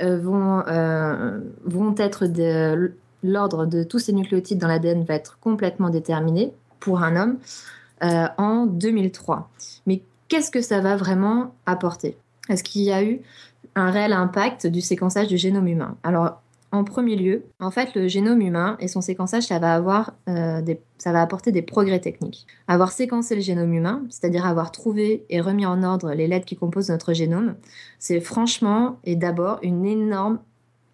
[0.00, 2.92] euh, vont, euh, vont être de
[3.22, 7.38] l'ordre de tous ces nucléotides dans l'ADN va être complètement déterminé pour un homme
[8.04, 9.50] euh, en 2003.
[9.86, 12.16] Mais qu'est-ce que ça va vraiment apporter?
[12.48, 13.20] Est-ce qu'il y a eu
[13.74, 15.96] un réel impact du séquençage du génome humain?
[16.02, 16.42] Alors,
[16.72, 20.60] en premier lieu, en fait, le génome humain et son séquençage, ça va, avoir, euh,
[20.98, 22.46] ça va apporter des progrès techniques.
[22.68, 26.56] Avoir séquencé le génome humain, c'est-à-dire avoir trouvé et remis en ordre les lettres qui
[26.56, 27.54] composent notre génome,
[27.98, 30.38] c'est franchement et d'abord une énorme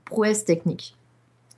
[0.05, 0.97] prouesse technique.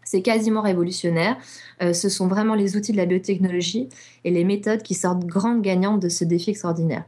[0.05, 1.37] C'est quasiment révolutionnaire.
[1.83, 3.89] Euh, ce sont vraiment les outils de la biotechnologie
[4.25, 7.05] et les méthodes qui sortent grandes gagnantes de ce défi extraordinaire.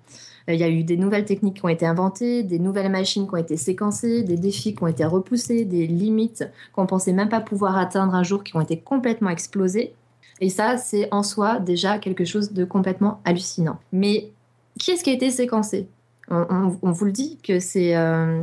[0.48, 3.26] Euh, il y a eu des nouvelles techniques qui ont été inventées, des nouvelles machines
[3.26, 7.28] qui ont été séquencées, des défis qui ont été repoussés, des limites qu'on pensait même
[7.28, 9.94] pas pouvoir atteindre un jour qui ont été complètement explosées.
[10.40, 13.78] Et ça, c'est en soi déjà quelque chose de complètement hallucinant.
[13.92, 14.30] Mais
[14.78, 15.88] qui est-ce qui a été séquencé?
[16.28, 18.42] On, vous le dit que c'est euh,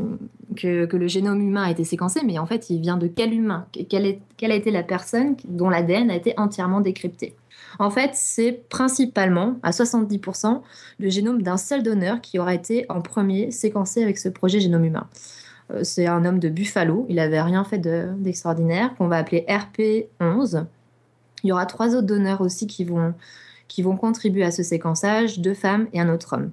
[0.55, 3.67] que, le génome humain a été séquencé, mais en fait, il vient de quel humain?
[3.89, 7.35] Quelle, est, quelle a été la personne dont l'ADN a été entièrement décrypté?
[7.79, 10.61] En fait, c'est principalement, à 70%,
[10.99, 14.85] le génome d'un seul donneur qui aura été en premier séquencé avec ce projet génome
[14.85, 15.07] humain.
[15.71, 20.65] Euh, c'est un homme de Buffalo, il n'avait rien fait d'extraordinaire, qu'on va appeler RP11.
[21.43, 23.13] Il y aura trois autres donneurs aussi qui vont,
[23.67, 26.51] qui vont contribuer à ce séquençage, deux femmes et un autre homme.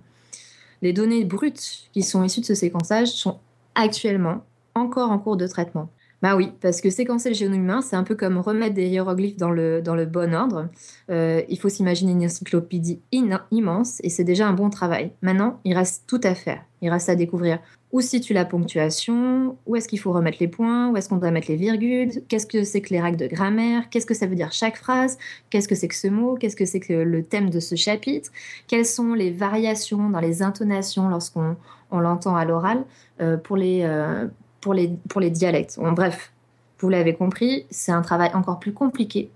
[0.82, 3.38] Les données brutes qui sont issues de ce séquençage sont
[3.74, 5.90] actuellement encore en cours de traitement.
[6.22, 9.38] Bah oui, parce que séquencer le génome humain, c'est un peu comme remettre des hiéroglyphes
[9.38, 10.68] dans le, dans le bon ordre.
[11.10, 15.12] Euh, il faut s'imaginer une encyclopédie immense et c'est déjà un bon travail.
[15.22, 16.62] Maintenant, il reste tout à faire.
[16.82, 17.58] Il reste à découvrir
[17.92, 21.32] où situe la ponctuation, où est-ce qu'il faut remettre les points, où est-ce qu'on doit
[21.32, 24.36] mettre les virgules, qu'est-ce que c'est que les règles de grammaire, qu'est-ce que ça veut
[24.36, 25.18] dire chaque phrase,
[25.50, 28.30] qu'est-ce que c'est que ce mot, qu'est-ce que c'est que le thème de ce chapitre,
[28.68, 31.56] quelles sont les variations dans les intonations lorsqu'on
[31.90, 32.84] on, l'entend à l'oral
[33.20, 33.82] euh, pour les...
[33.82, 34.26] Euh,
[34.60, 35.78] pour les, pour les dialectes.
[35.80, 36.34] bref,
[36.80, 39.30] vous l'avez compris, c'est un travail encore plus compliqué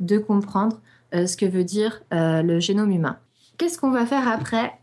[0.00, 0.82] de comprendre
[1.14, 3.16] euh, ce que veut dire le génome humain.
[3.56, 4.74] Qu'est-ce qu'on va faire après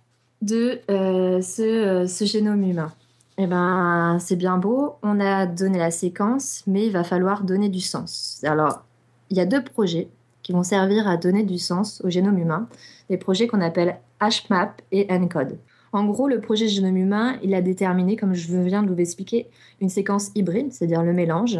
[0.42, 2.92] de ce, ce, génome humain?
[3.39, 7.67] Eh bien, c'est bien beau, on a donné la séquence, mais il va falloir donner
[7.67, 8.39] du sens.
[8.43, 8.84] Alors,
[9.32, 10.10] il y a deux projets
[10.43, 12.67] qui vont servir à donner du sens au génome humain,
[13.10, 15.58] des projets qu'on appelle HMAP et ENCODE.
[15.93, 19.48] En gros, le projet génome humain, il a déterminé, comme je viens de vous expliquer,
[19.82, 21.60] une séquence hybride, c'est-à-dire le mélange,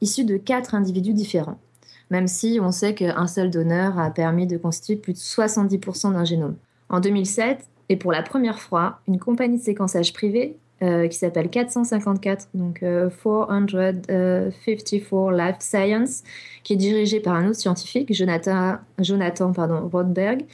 [0.00, 1.58] issue de quatre individus différents.
[2.10, 6.24] Même si on sait qu'un seul donneur a permis de constituer plus de 70% d'un
[6.24, 6.56] génome.
[6.88, 11.48] En 2007, et pour la première fois, une compagnie de séquençage privé euh, qui s'appelle
[11.48, 14.50] 454, donc 454 euh,
[15.30, 16.24] Life Science,
[16.64, 20.44] qui est dirigée par un autre scientifique, Jonathan, Jonathan pardon, Rothberg,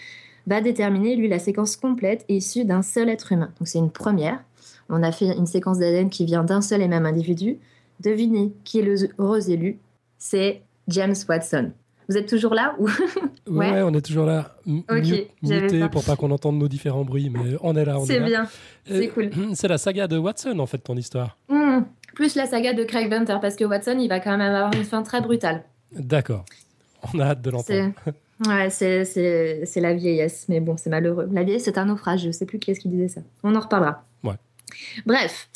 [0.47, 3.51] va déterminer, lui, la séquence complète issue d'un seul être humain.
[3.59, 4.43] Donc c'est une première.
[4.89, 7.59] On a fait une séquence d'ADN qui vient d'un seul et même individu.
[8.01, 9.79] Devinez qui est le heureux élu?
[10.19, 11.73] C'est James Watson.
[12.09, 12.89] Vous êtes toujours là ou
[13.51, 13.83] ouais.
[13.83, 14.57] on est toujours là.
[14.67, 15.89] ok, muté pas.
[15.89, 17.99] pour pas qu'on entende nos différents bruits, mais on est là.
[18.07, 18.49] C'est bien,
[18.87, 19.31] c'est cool.
[19.55, 21.37] C'est la saga de Watson en fait, ton histoire.
[21.49, 21.81] Mmh.
[22.15, 24.85] Plus la saga de Craig Venter, parce que Watson, il va quand même avoir une
[24.85, 25.63] fin très brutale.
[25.93, 26.45] D'accord.
[27.15, 27.93] On a hâte de l'entendre.
[28.47, 31.29] Ouais, c'est la vieillesse, mais bon, c'est malheureux.
[31.33, 33.21] La vieillesse, c'est un naufrage, je sais plus qui est-ce qui disait ça.
[33.43, 34.05] On en reparlera.
[34.23, 34.37] Ouais.
[35.07, 35.49] Bref,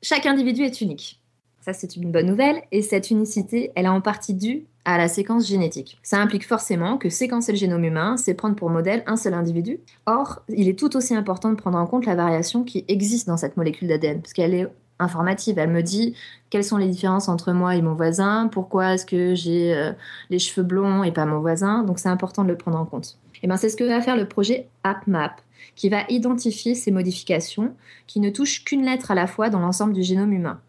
[0.00, 1.20] chaque individu est unique.
[1.60, 5.08] Ça, c'est une bonne nouvelle, et cette unicité, elle est en partie due à la
[5.08, 5.98] séquence génétique.
[6.02, 9.80] Ça implique forcément que séquencer le génome humain, c'est prendre pour modèle un seul individu.
[10.06, 13.36] Or, il est tout aussi important de prendre en compte la variation qui existe dans
[13.36, 14.68] cette molécule d'ADN, parce qu'elle est
[14.98, 15.58] informative.
[15.58, 16.14] Elle me dit
[16.50, 19.92] quelles sont les différences entre moi et mon voisin, pourquoi est-ce que j'ai euh,
[20.30, 21.82] les cheveux blonds et pas mon voisin.
[21.82, 23.18] Donc c'est important de le prendre en compte.
[23.36, 25.40] Et eh ben c'est ce que va faire le projet AppMap,
[25.74, 27.74] qui va identifier ces modifications
[28.06, 30.60] qui ne touchent qu'une lettre à la fois dans l'ensemble du génome humain.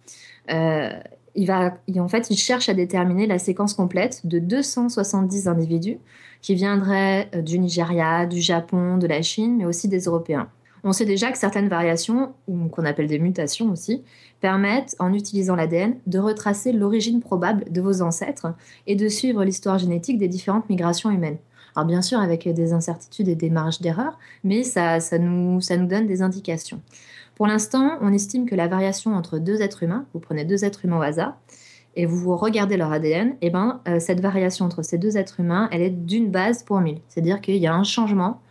[0.51, 0.89] Euh,
[1.35, 5.97] il va, en fait, il cherche à déterminer la séquence complète de 270 individus
[6.41, 10.49] qui viendraient euh, du Nigeria, du Japon, de la Chine, mais aussi des Européens.
[10.83, 14.03] On sait déjà que certaines variations, qu'on appelle des mutations aussi,
[14.39, 18.53] permettent, en utilisant l'ADN, de retracer l'origine probable de vos ancêtres
[18.85, 21.39] et de suivre l'histoire génétique des différentes migrations humaines.
[21.75, 25.87] Alors bien sûr avec des incertitudes et des marges d'erreur, mais ça, nous, ça nous
[25.87, 26.79] donne des indications.
[27.35, 30.85] Pour l'instant, on estime que la variation entre deux êtres humains, vous prenez deux êtres
[30.85, 31.37] humains au hasard,
[31.97, 35.39] et vous regardez leur ADN, et eh ben, euh, cette variation entre ces deux êtres
[35.41, 36.99] humains, elle est d'une base pour mille.
[37.07, 38.41] C'est-à-dire qu'il y a un changement,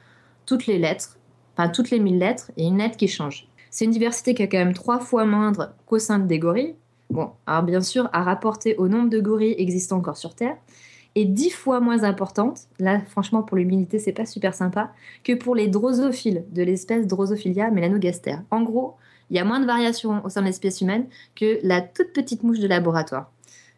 [0.47, 1.19] toutes les lettres,
[1.57, 3.49] enfin toutes les 1000 lettres, et une lettre qui change.
[3.71, 6.77] C'est une diversité qui est quand même trois fois moindre qu'au sein des gorilles.
[7.11, 10.57] Bon, alors bien sûr, à rapporter au nombre de gorilles existant encore sur Terre,
[11.15, 15.55] et dix fois moins importante, là franchement pour l'humilité c'est pas super sympa, que pour
[15.55, 18.37] les drosophiles de l'espèce Drosophilia melanogaster.
[18.51, 18.95] En gros,
[19.31, 22.43] il y a moins de variations au sein de l'espèce humaine que la toute petite
[22.43, 23.31] mouche de laboratoire.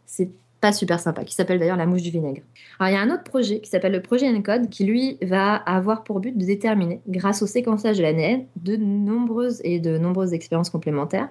[0.06, 2.42] C'est pas super sympa, qui s'appelle d'ailleurs la mouche du vinaigre.
[2.78, 5.54] Alors il y a un autre projet qui s'appelle le projet ENCODE qui lui va
[5.54, 10.32] avoir pour but de déterminer, grâce au séquençage de l'ADN, de nombreuses et de nombreuses
[10.32, 11.28] expériences complémentaires.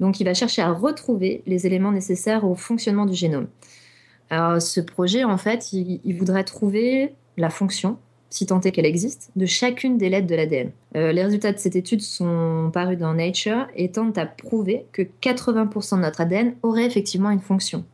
[0.00, 3.46] Donc il va chercher à retrouver les éléments nécessaires au fonctionnement du génome.
[4.32, 7.98] Alors ce projet en fait, il, voudrait trouver la fonction
[8.30, 10.70] si tant est qu'elle existe, de chacune des lettres de l'ADN.
[10.96, 15.02] Euh, les résultats de cette étude sont parus dans Nature et tentent à prouver que
[15.02, 17.84] 80% de notre ADN aurait effectivement une fonction.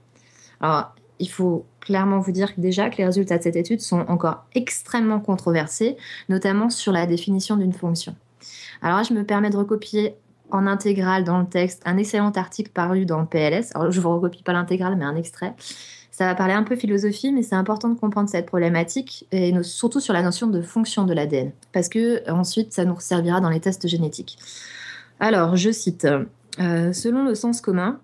[0.60, 4.44] Alors, il faut clairement vous dire déjà que les résultats de cette étude sont encore
[4.54, 5.96] extrêmement controversés,
[6.28, 8.14] notamment sur la définition d'une fonction.
[8.80, 10.14] Alors je me permets de recopier
[10.50, 13.74] en intégrale dans le texte un excellent article paru dans le PLS.
[13.74, 15.54] Alors, je ne vous recopie pas l'intégrale, mais un extrait.
[16.18, 20.00] Ça va parler un peu philosophie, mais c'est important de comprendre cette problématique et surtout
[20.00, 23.60] sur la notion de fonction de l'ADN, parce que ensuite ça nous servira dans les
[23.60, 24.36] tests génétiques.
[25.20, 26.08] Alors, je cite
[26.58, 28.00] euh, Selon le sens commun,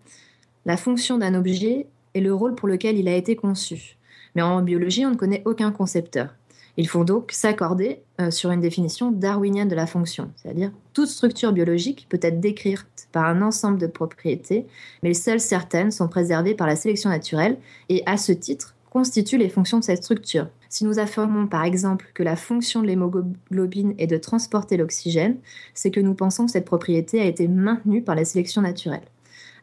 [0.65, 3.97] la fonction d'un objet et le rôle pour lequel il a été conçu.
[4.37, 6.29] Mais en biologie, on ne connaît aucun concepteur.
[6.77, 11.53] Il faut donc s'accorder euh, sur une définition darwinienne de la fonction, c'est-à-dire toute structure
[11.53, 14.67] biologique peut être décrite par un ensemble de propriétés,
[15.03, 17.59] mais seules certaines sont préservées par la sélection naturelle
[17.89, 20.49] et à ce titre constituent les fonctions de cette structure.
[20.69, 25.37] Si nous affirmons par exemple que la fonction de l'hémoglobine est de transporter l'oxygène,
[25.75, 29.03] c'est que nous pensons que cette propriété a été maintenue par la sélection naturelle.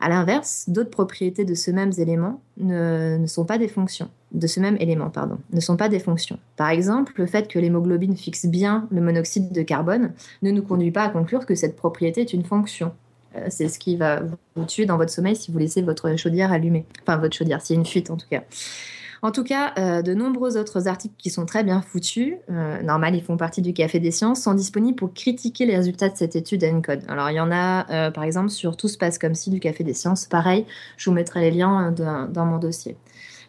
[0.01, 4.09] À l'inverse, d'autres propriétés de ce même élément ne, sont pas des fonctions.
[4.31, 6.39] De ce même élément, pardon, ne sont pas des fonctions.
[6.57, 10.11] Par exemple, le fait que l'hémoglobine fixe bien le monoxyde de carbone
[10.41, 12.93] ne nous conduit pas à conclure que cette propriété est une fonction.
[13.35, 14.21] Euh, c'est ce qui va
[14.55, 16.85] vous tuer dans votre sommeil si vous laissez votre chaudière allumée.
[17.03, 18.43] Enfin, votre chaudière, s'il y a une fuite en tout cas.
[19.23, 23.15] En tout cas, euh, de nombreux autres articles qui sont très bien foutus, euh, normal,
[23.15, 26.35] ils font partie du Café des Sciences, sont disponibles pour critiquer les résultats de cette
[26.35, 27.03] étude ENCODE.
[27.07, 29.59] Alors, il y en a, euh, par exemple, sur Tout se passe comme si du
[29.59, 30.25] Café des Sciences.
[30.25, 30.65] Pareil,
[30.97, 32.97] je vous mettrai les liens dans mon dossier.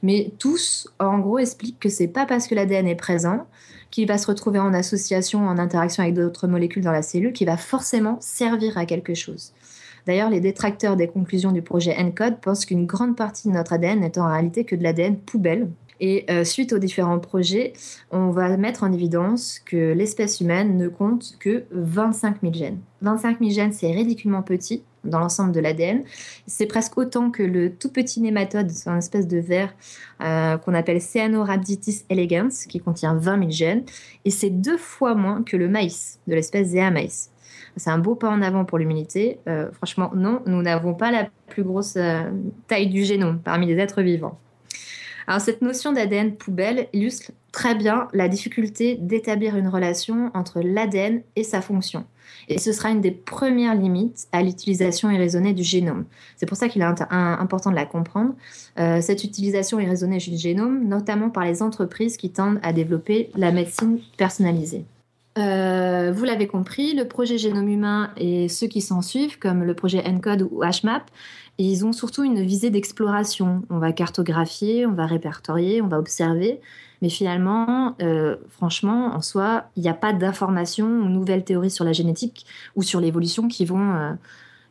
[0.03, 3.47] Mais tous, en gros, expliquent que c'est pas parce que l'ADN est présent
[3.91, 7.47] qu'il va se retrouver en association, en interaction avec d'autres molécules dans la cellule, qu'il
[7.47, 9.53] va forcément servir à quelque chose.
[10.07, 14.01] D'ailleurs, les détracteurs des conclusions du projet ENCODE pensent qu'une grande partie de notre ADN
[14.01, 15.69] n'est en réalité que de l'ADN poubelle.
[16.01, 17.75] Et euh, suite aux différents projets,
[18.11, 22.79] on va mettre en évidence que l'espèce humaine ne compte que 25 000 gènes.
[23.03, 26.03] 25 000 gènes, c'est ridiculement petit dans l'ensemble de l'ADN.
[26.47, 29.75] C'est presque autant que le tout petit nématode, c'est une espèce de ver
[30.23, 33.85] euh, qu'on appelle Cyanorhabditis elegans, qui contient 20 000 gènes.
[34.25, 37.32] Et c'est deux fois moins que le maïs, de l'espèce Zea maïs.
[37.77, 39.39] C'est un beau pas en avant pour l'humanité.
[39.49, 42.31] Euh, franchement, non, nous n'avons pas la plus grosse euh,
[42.69, 44.39] taille du génome parmi les êtres vivants.
[45.27, 51.23] Alors cette notion d'ADN poubelle illustre très bien la difficulté d'établir une relation entre l'ADN
[51.37, 52.05] et sa fonction.
[52.49, 56.07] Et ce sera une des premières limites à l'utilisation irraisonnée du génome.
[56.37, 58.35] C'est pour ça qu'il est important de la comprendre.
[58.79, 63.53] Euh, cette utilisation irraisonnée du génome, notamment par les entreprises qui tendent à développer la
[63.53, 64.85] médecine personnalisée.
[65.39, 69.75] Euh, vous l'avez compris, le projet Génome Humain et ceux qui s'en suivent, comme le
[69.75, 71.11] projet ENCODE ou HMAP,
[71.59, 73.63] ils ont surtout une visée d'exploration.
[73.71, 76.61] On va cartographier, on va répertorier, on va observer,
[77.01, 81.85] mais finalement, euh, franchement, en soi, il n'y a pas d'informations ou nouvelles théories sur
[81.85, 84.13] la génétique ou sur l'évolution qui vont euh,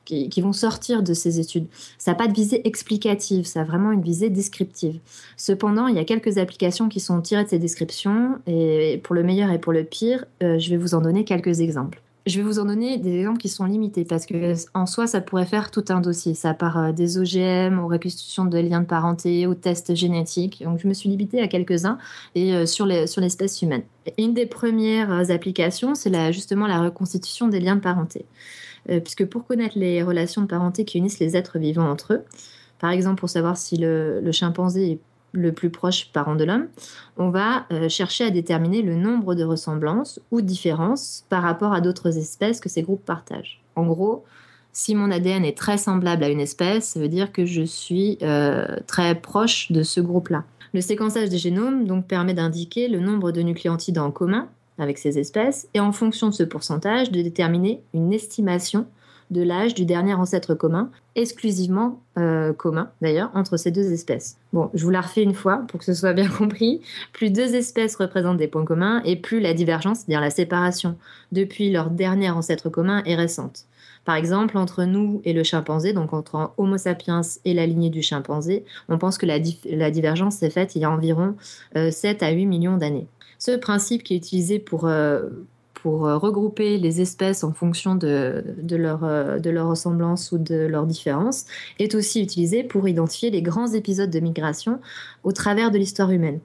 [0.05, 1.67] qui, vont sortir de ces études.
[1.97, 4.99] Ça n'a pas de visée explicative, ça a vraiment une visée descriptive.
[5.37, 9.23] Cependant, il y a quelques applications qui sont tirées de ces descriptions, et pour le
[9.23, 12.01] meilleur et pour le pire, euh, je vais vous en donner quelques exemples.
[12.27, 15.21] Je vais vous en donner des exemples qui sont limités parce que en soi, ça
[15.21, 16.35] pourrait faire tout un dossier.
[16.35, 20.61] Ça part euh, des OGM aux reconstitutions de liens de parenté, aux tests génétiques.
[20.63, 21.97] Donc, je me suis limitée à quelques-uns
[22.35, 23.81] et euh, sur l'espèce humaine.
[24.19, 28.25] Une des premières applications, c'est justement la reconstitution des liens de parenté.
[28.89, 32.23] Euh, puisque pour connaître les relations de parenté qui unissent les êtres vivants entre eux,
[32.79, 34.99] par exemple pour savoir si le, chimpanzé est
[35.33, 36.67] le plus proche parent de l'homme,
[37.17, 41.81] on va euh, chercher à déterminer le nombre de ressemblances ou différences par rapport à
[41.81, 43.61] d'autres espèces que ces groupes partagent.
[43.75, 44.25] En gros,
[44.73, 48.17] si mon ADN est très semblable à une espèce, ça veut dire que je suis
[48.23, 50.43] euh, très proche de ce groupe-là.
[50.73, 54.47] Le séquençage des génomes donc permet d'indiquer le nombre de nucléotides en commun
[54.81, 58.85] avec ces espèces et en fonction de ce pourcentage de déterminer une estimation
[59.31, 64.37] de l'âge du dernier ancêtre commun, exclusivement euh, commun d'ailleurs, entre ces deux espèces.
[64.51, 66.81] Bon, je vous la refais une fois pour que ce soit bien compris.
[67.13, 70.97] Plus deux espèces représentent des points communs et plus la divergence, c'est-à-dire la séparation,
[71.31, 73.65] depuis leur dernier ancêtre commun est récente.
[74.03, 78.01] Par exemple, entre nous et le chimpanzé, donc entre Homo sapiens et la lignée du
[78.01, 81.35] chimpanzé, on pense que la, divergence s'est faite il y a environ
[81.75, 83.07] 7 euh, à 8 millions d'années.
[83.41, 85.21] Ce principe qui est utilisé pour, euh,
[85.87, 90.67] euh, regrouper les espèces en fonction de, de, leur, euh, de leur ressemblance ou de
[90.67, 91.45] leur différence
[91.79, 94.79] est aussi utilisé pour identifier les grands épisodes de migration
[95.23, 96.39] au travers de l'histoire humaine.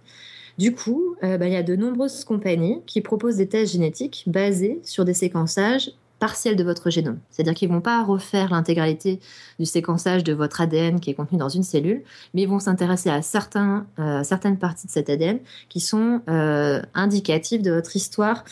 [0.56, 4.80] Du coup, bah, il y a de nombreuses compagnies qui proposent des tests génétiques basés
[4.82, 5.90] sur des séquençages
[6.26, 7.20] partielle de votre génome.
[7.30, 9.20] C'est-à-dire qu'ils ne vont pas refaire l'intégralité
[9.60, 12.02] du séquençage de votre ADN qui est contenu dans une cellule,
[12.34, 16.82] mais ils vont s'intéresser à certains, euh, certaines parties de cet ADN qui sont euh,
[16.94, 18.42] indicatives de votre histoire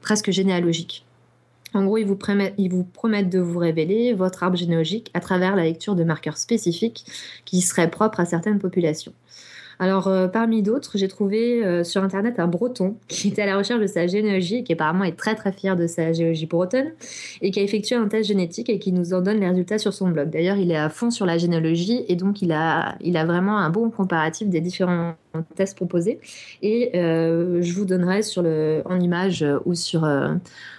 [0.00, 1.04] presque généalogique.
[1.74, 2.18] En gros, vous,
[2.56, 6.38] ils vous, promettent de vous révéler votre arbre généalogique à travers la lecture de marqueurs
[6.38, 7.04] spécifiques
[7.44, 9.12] qui seraient propres à certaines populations.
[9.80, 13.56] Alors, euh, parmi d'autres, j'ai trouvé euh, sur Internet un breton qui était à la
[13.56, 16.92] recherche de sa généalogie qui apparemment est très très fier de sa généalogie bretonne
[17.42, 19.92] et qui a effectué un test génétique et qui nous en donne les résultats sur
[19.92, 20.30] son blog.
[20.30, 23.58] D'ailleurs, il est à fond sur la généalogie et donc il a, il a vraiment
[23.58, 25.14] un bon comparatif des différents
[25.54, 26.20] tests proposés.
[26.62, 30.08] Et euh, je vous donnerai sur le, en image ou sur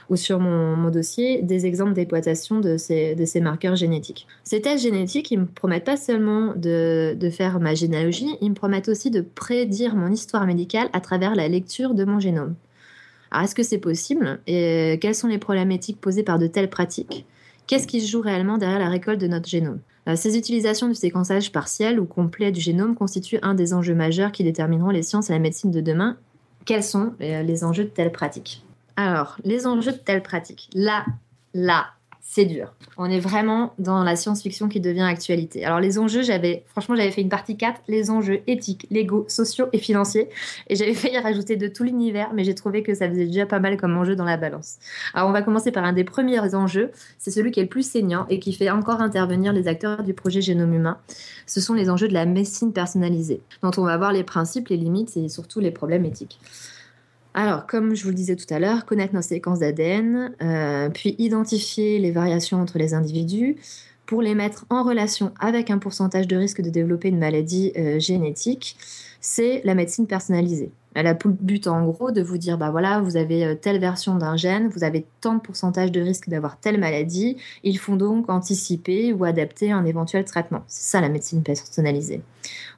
[0.09, 4.27] ou sur mon, dossier des exemples d'exploitation de ces, de ces marqueurs génétiques.
[4.43, 8.55] Ces tests génétiques, ils me promettent pas seulement de, de faire ma généalogie, ils me
[8.55, 12.55] promettent aussi de prédire mon histoire médicale à travers la lecture de mon génome.
[13.31, 14.39] Alors, est-ce que c'est possible?
[14.47, 17.25] Et quelles sont les problématiques posées par de telles pratiques?
[17.69, 19.77] Qu'est-ce qui se joue réellement derrière la récolte de notre génome?
[20.07, 24.31] Euh, Ces utilisations du séquençage partiel ou complet du génome constituent un des enjeux majeurs
[24.31, 26.17] qui détermineront les sciences et la médecine de demain.
[26.65, 28.65] Quels sont euh, les enjeux de telles pratiques?
[28.95, 30.67] Alors, les enjeux de telles pratiques.
[30.73, 31.05] Là,
[31.53, 31.91] là,
[32.31, 32.71] c'est dur.
[32.95, 35.65] On est vraiment dans la science-fiction qui devient actualité.
[35.65, 39.65] Alors les enjeux, j'avais franchement j'avais fait une partie 4, les enjeux éthiques, légaux, sociaux
[39.73, 40.29] et financiers
[40.67, 43.59] et j'avais failli rajouter de tout l'univers mais j'ai trouvé que ça faisait déjà pas
[43.59, 44.75] mal comme enjeu dans la balance.
[45.15, 47.89] Alors on va commencer par un des premiers enjeux, c'est celui qui est le plus
[47.89, 50.99] saignant et qui fait encore intervenir les acteurs du projet Génome humain.
[51.47, 54.77] Ce sont les enjeux de la médecine personnalisée dont on va voir les principes, les
[54.77, 56.39] limites et surtout les problèmes éthiques.
[57.33, 61.15] Alors, comme je vous le disais tout à l'heure, connaître nos séquences d'ADN, euh, puis
[61.19, 63.57] identifier les variations entre les individus
[64.05, 67.99] pour les mettre en relation avec un pourcentage de risque de développer une maladie euh,
[67.99, 68.75] génétique,
[69.21, 70.71] c'est la médecine personnalisée.
[70.95, 73.79] Elle a pour but en gros de vous dire bah voilà, vous avez euh, telle
[73.79, 77.95] version d'un gène, vous avez tant de pourcentage de risque d'avoir telle maladie, il faut
[77.95, 80.63] donc anticiper ou adapter un éventuel traitement.
[80.67, 82.21] C'est ça la médecine personnalisée.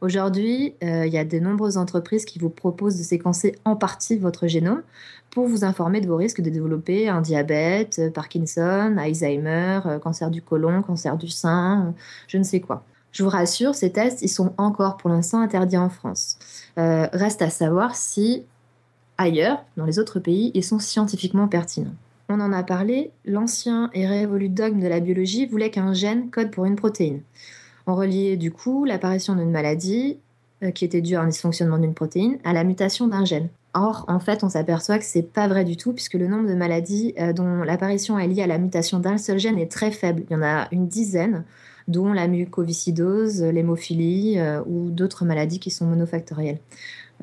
[0.01, 4.18] Aujourd'hui, euh, il y a de nombreuses entreprises qui vous proposent de séquencer en partie
[4.18, 4.82] votre génome
[5.30, 10.41] pour vous informer de vos risques de développer un diabète, euh, Parkinson, Alzheimer, cancer du
[10.41, 11.93] côlon, cancer du sein,
[12.28, 12.84] je ne sais quoi.
[13.12, 16.38] Je vous rassure, ces tests, ils sont encore pour l'instant interdits en France.
[16.78, 18.45] Euh, reste à savoir si
[19.18, 21.93] ailleurs, dans les autres pays, ils sont scientifiquement pertinents.
[22.30, 26.51] On en a parlé, l'ancien et révolu dogme de la biologie voulait qu'un gène code
[26.51, 27.22] pour une protéine.
[27.88, 30.18] On reliait du coup l'apparition d'une maladie
[30.64, 33.49] euh, qui était due à un dysfonctionnement d'une protéine à la mutation d'un gène.
[33.74, 36.55] Or, en fait, on s'aperçoit que c'est pas vrai du tout, puisque le nombre de
[36.55, 40.24] maladies euh, dont l'apparition est liée à la mutation d'un seul gène est très faible.
[40.30, 41.43] Il y en a une dizaine
[41.88, 46.59] dont la mucoviscidose, l'hémophilie euh, ou d'autres maladies qui sont monofactorielles.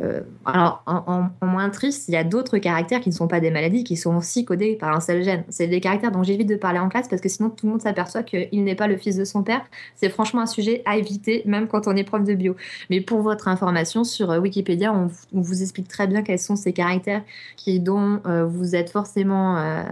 [0.01, 3.51] Euh, alors, en, moins triste, il y a d'autres caractères qui ne sont pas des
[3.51, 5.45] maladies, qui sont aussi codés par un seul gène.
[5.49, 7.83] C'est des caractères dont j'évite de parler en classe parce que sinon tout le monde
[7.83, 9.63] s'aperçoit qu'il n'est pas le fils de son père.
[9.97, 12.55] C'est franchement un sujet à éviter, même quand on est prof de bio.
[12.91, 16.73] Mais pour votre information, sur euh, Wikipédia, on, vous explique très bien quels sont ces
[16.73, 17.23] caractères
[17.57, 19.85] qui, dont vous êtes forcément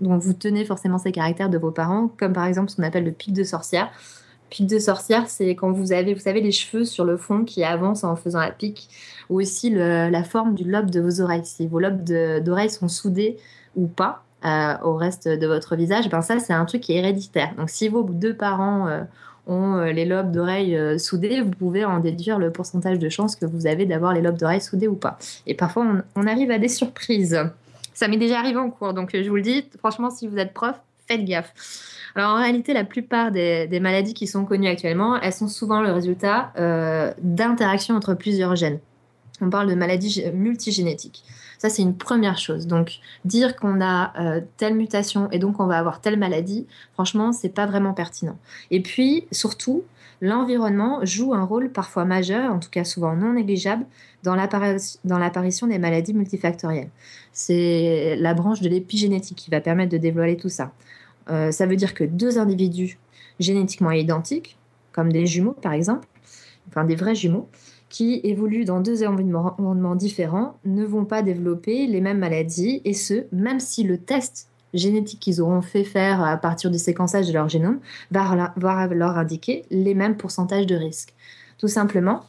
[0.00, 3.04] dont vous tenez forcément ces caractères de vos parents, comme par exemple ce qu'on appelle
[3.04, 3.90] le pic de sorcière.
[4.50, 7.64] Pic de sorcière, c'est quand vous avez, vous savez, les cheveux sur le front qui
[7.64, 8.88] avancent en faisant la pique,
[9.28, 11.44] ou aussi la forme du lobe de vos oreilles.
[11.44, 13.38] Si vos lobes d'oreilles sont soudés
[13.74, 16.98] ou pas euh, au reste de votre visage, ben ça, c'est un truc qui est
[16.98, 17.54] héréditaire.
[17.56, 19.02] Donc, si vos deux parents euh,
[19.48, 23.46] ont euh, les lobes d'oreilles soudés, vous pouvez en déduire le pourcentage de chances que
[23.46, 25.18] vous avez d'avoir les lobes d'oreilles soudés ou pas.
[25.48, 27.36] Et parfois, on arrive à des surprises.
[27.96, 30.36] Ça m'est déjà arrivé en cours, donc euh, je vous le dis, franchement, si vous
[30.36, 30.76] êtes prof,
[31.08, 31.54] faites gaffe.
[32.14, 35.90] Alors en réalité, la plupart des, maladies qui sont connues actuellement, elles sont souvent le
[35.92, 38.80] résultat euh, d'interactions entre plusieurs gènes.
[39.40, 41.24] On parle de maladies multigénétiques.
[41.56, 42.66] Ça, c'est une première chose.
[42.66, 47.32] Donc, dire qu'on a euh, telle mutation et donc on va avoir telle maladie, franchement,
[47.32, 48.36] c'est pas vraiment pertinent.
[48.70, 49.84] Et puis, surtout,
[50.20, 53.86] l'environnement joue un rôle parfois majeur, en tout cas souvent non négligeable,
[54.22, 56.90] dans l'apparition des maladies multifactorielles.
[57.32, 60.72] C'est la branche de l'épigénétique qui va permettre de dévoiler tout ça.
[61.28, 62.98] Euh, ça veut dire que deux individus
[63.40, 64.56] génétiquement identiques,
[64.92, 66.06] comme des jumeaux par exemple,
[66.68, 67.48] enfin des vrais jumeaux,
[67.88, 73.26] qui évoluent dans deux environnements différents, ne vont pas développer les mêmes maladies, et ce,
[73.32, 77.48] même si le test génétique qu'ils auront fait faire à partir du séquençage de leur
[77.48, 81.14] génome va, leur indiquer les mêmes pourcentages de risque.
[81.58, 82.24] Tout simplement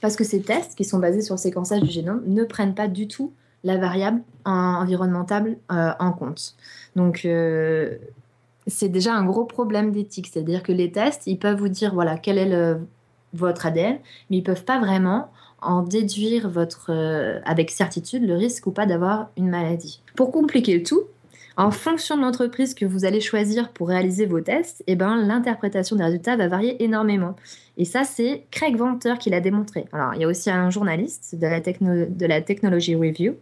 [0.00, 2.86] parce que ces tests, qui sont basés sur le séquençage du génome, ne prennent pas
[2.86, 3.32] du tout
[3.64, 6.54] la variable environnementale euh, en compte.
[6.94, 7.96] Donc, euh,
[8.66, 10.28] c'est déjà un gros problème d'éthique.
[10.30, 12.78] C'est-à-dire que les tests, ils peuvent vous dire, voilà, quel est
[13.32, 13.98] votre ADN,
[14.30, 15.30] mais ils peuvent pas vraiment
[15.62, 20.00] en déduire votre, euh, avec certitude le risque ou pas d'avoir une maladie.
[20.14, 21.02] Pour compliquer le tout,
[21.56, 25.96] en fonction de l'entreprise que vous allez choisir pour réaliser vos tests, eh ben, l'interprétation
[25.96, 27.34] des résultats va varier énormément.
[27.78, 29.86] Et ça, c'est Craig Venter qui l'a démontré.
[29.92, 33.36] Alors, il y a aussi un journaliste de la, de la Technology Review.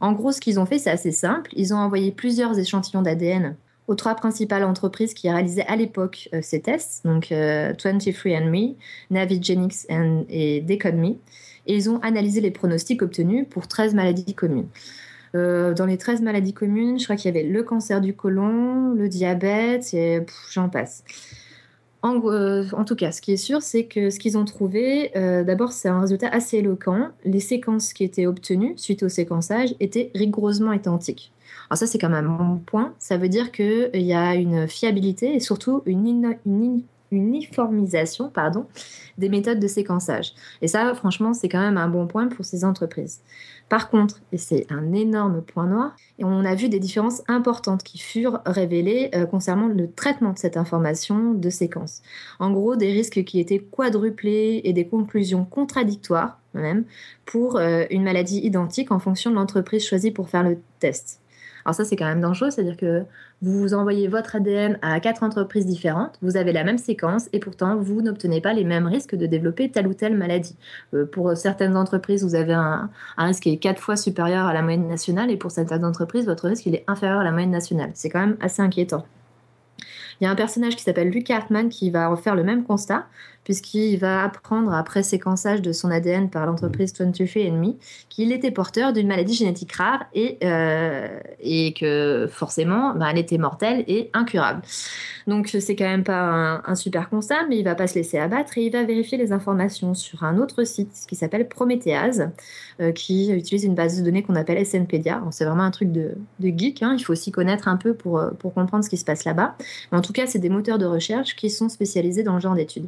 [0.00, 1.50] En gros, ce qu'ils ont fait, c'est assez simple.
[1.54, 3.56] Ils ont envoyé plusieurs échantillons d'ADN
[3.88, 8.76] aux trois principales entreprises qui réalisaient à l'époque euh, ces tests, donc euh, 23andMe,
[9.10, 9.86] Navigenics
[10.28, 11.16] et Decodme,
[11.66, 14.68] et ils ont analysé les pronostics obtenus pour 13 maladies communes.
[15.34, 18.94] Euh, dans les 13 maladies communes, je crois qu'il y avait le cancer du côlon,
[18.94, 19.94] le diabète,
[20.50, 21.04] j'en passe.
[22.04, 25.44] Euh, en, tout cas, ce qui est sûr, c'est que ce qu'ils ont trouvé, euh,
[25.44, 27.08] d'abord, c'est un résultat assez éloquent.
[27.24, 31.32] Les séquences qui étaient obtenues suite au séquençage étaient rigoureusement identiques.
[31.68, 32.94] Alors ça, c'est quand même un bon point.
[32.98, 38.32] Ça veut dire qu'il y a une fiabilité et surtout une, une uniformisation
[39.18, 40.32] des méthodes de séquençage.
[40.62, 43.20] Et ça, franchement, c'est quand même un bon point pour ces entreprises.
[43.68, 47.98] Par contre, et c'est un énorme point noir, on a vu des différences importantes qui
[47.98, 52.02] furent révélées euh, concernant le traitement de cette information de séquence.
[52.40, 56.84] En gros, des risques qui étaient quadruplés et des conclusions contradictoires même
[57.26, 61.20] pour euh, une maladie identique en fonction de l'entreprise choisie pour faire le test.
[61.64, 63.04] Alors ça, c'est quand même dangereux, c'est-à-dire que
[63.42, 67.76] vous envoyez votre ADN à quatre entreprises différentes, vous avez la même séquence et pourtant
[67.76, 70.56] vous n'obtenez pas les mêmes risques de développer telle ou telle maladie.
[70.94, 74.62] Euh, pour certaines entreprises, vous avez un, risque qui est quatre fois supérieur à la
[74.62, 77.90] moyenne nationale et pour certaines entreprises, votre risque est inférieur à la moyenne nationale.
[77.94, 79.04] C'est quand même assez inquiétant.
[80.20, 83.06] Il y a un personnage qui s'appelle Luke Hartman qui va refaire le même constat,
[83.44, 87.76] puisqu'il va apprendre après séquençage de son ADN par l'entreprise 23andMe
[88.08, 91.08] qu'il était porteur d'une maladie génétique rare et, euh,
[91.40, 94.62] et que forcément, bah, elle était mortelle et incurable.
[95.26, 98.56] Donc c'est quand même pas un, super constat, mais il va pas se laisser abattre
[98.58, 102.28] et il va vérifier les informations sur un autre site qui s'appelle Prometheas,
[102.80, 105.22] euh, qui utilise une base de données qu'on appelle SNpedia.
[105.30, 106.94] C'est vraiment un truc de, geek, hein.
[106.98, 109.56] il faut s'y connaître un peu pour, euh, pour comprendre ce qui se passe là-bas.
[109.92, 112.86] En tout cas, c'est des moteurs de recherche qui sont spécialisés dans le genre d'études.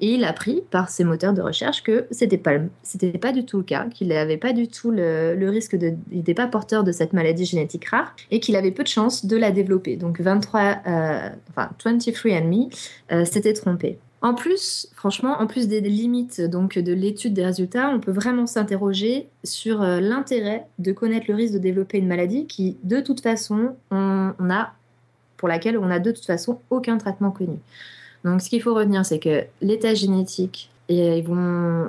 [0.00, 3.44] Et il a appris par ces moteurs de recherche que c'était pas c'était pas du
[3.44, 6.84] tout le cas, qu'il n'avait pas du tout le, risque de, il n'était pas porteur
[6.84, 9.96] de cette maladie génétique rare et qu'il avait peu de chances de la développer.
[9.96, 12.70] Donc 23, euh, enfin 23andMe
[13.12, 13.98] euh, s'était trompé.
[14.22, 18.46] En plus, franchement, en plus des limites donc de l'étude des résultats, on peut vraiment
[18.46, 23.20] s'interroger sur euh, l'intérêt de connaître le risque de développer une maladie qui, de toute
[23.20, 24.72] façon, on, on a,
[25.36, 27.58] pour laquelle on n'a de toute façon aucun traitement connu.
[28.24, 31.24] Donc, ce qu'il faut retenir, c'est que l'état génétique et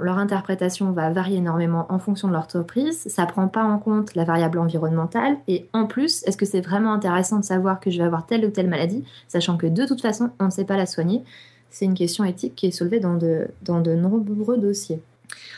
[0.02, 3.04] leur interprétation va varier énormément en fonction de l'entreprise.
[3.08, 5.38] Ça ne prend pas en compte la variable environnementale.
[5.48, 8.44] Et en plus, est-ce que c'est vraiment intéressant de savoir que je vais avoir telle
[8.46, 11.22] ou telle maladie, sachant que de toute façon, on ne sait pas la soigner?
[11.70, 15.00] C'est une question éthique qui est soulevée dans de, dans de nombreux dossiers.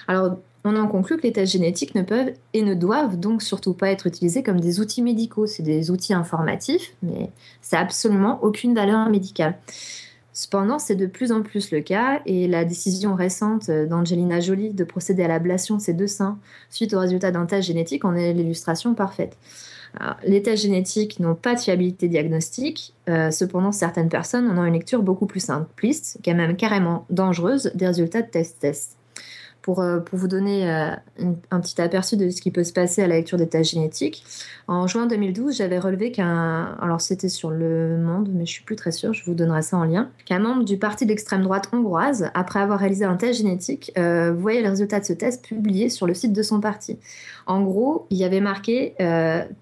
[0.07, 3.74] Alors, on en conclut que les tests génétiques ne peuvent et ne doivent donc surtout
[3.74, 5.47] pas être utilisés comme des outils médicaux.
[5.47, 7.30] C'est des outils informatifs, mais
[7.61, 9.57] ça n'a absolument aucune valeur médicale.
[10.34, 14.84] Cependant, c'est de plus en plus le cas et la décision récente d'Angelina Jolie de
[14.84, 16.38] procéder à l'ablation de ses deux seins
[16.70, 19.38] suite au résultat d'un test génétique en est l'illustration parfaite.
[20.24, 24.74] les tests génétiques n'ont pas de fiabilité diagnostique, euh, cependant certaines personnes en ont une
[24.74, 28.99] lecture beaucoup plus simpliste, est même carrément dangereuse des résultats de test-test.
[29.62, 30.91] Pour, euh, pour, vous donner euh,
[31.51, 34.24] un, petit aperçu de ce qui peut se passer à la lecture des tests génétiques,
[34.68, 38.76] en juin 2012, j'avais relevé qu'un, alors c'était sur le Monde, mais je suis plus
[38.76, 42.30] très sûre, je vous donnerai ça en lien, qu'un membre du parti d'extrême droite hongroise,
[42.34, 46.07] après avoir réalisé un test génétique, euh, voyait les résultats de ce test publiés sur
[46.07, 46.97] le site de son parti.
[47.45, 48.95] En gros, il y avait marqué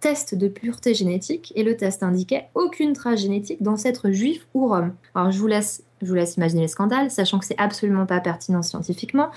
[0.01, 4.93] test de pureté génétique et le test indiquait aucune trace génétique d'ancêtre juif ou rome.
[5.15, 8.19] Alors je vous laisse je vous laisse imaginer le scandale, sachant que c'est absolument pas
[8.19, 9.29] pertinent scientifiquement.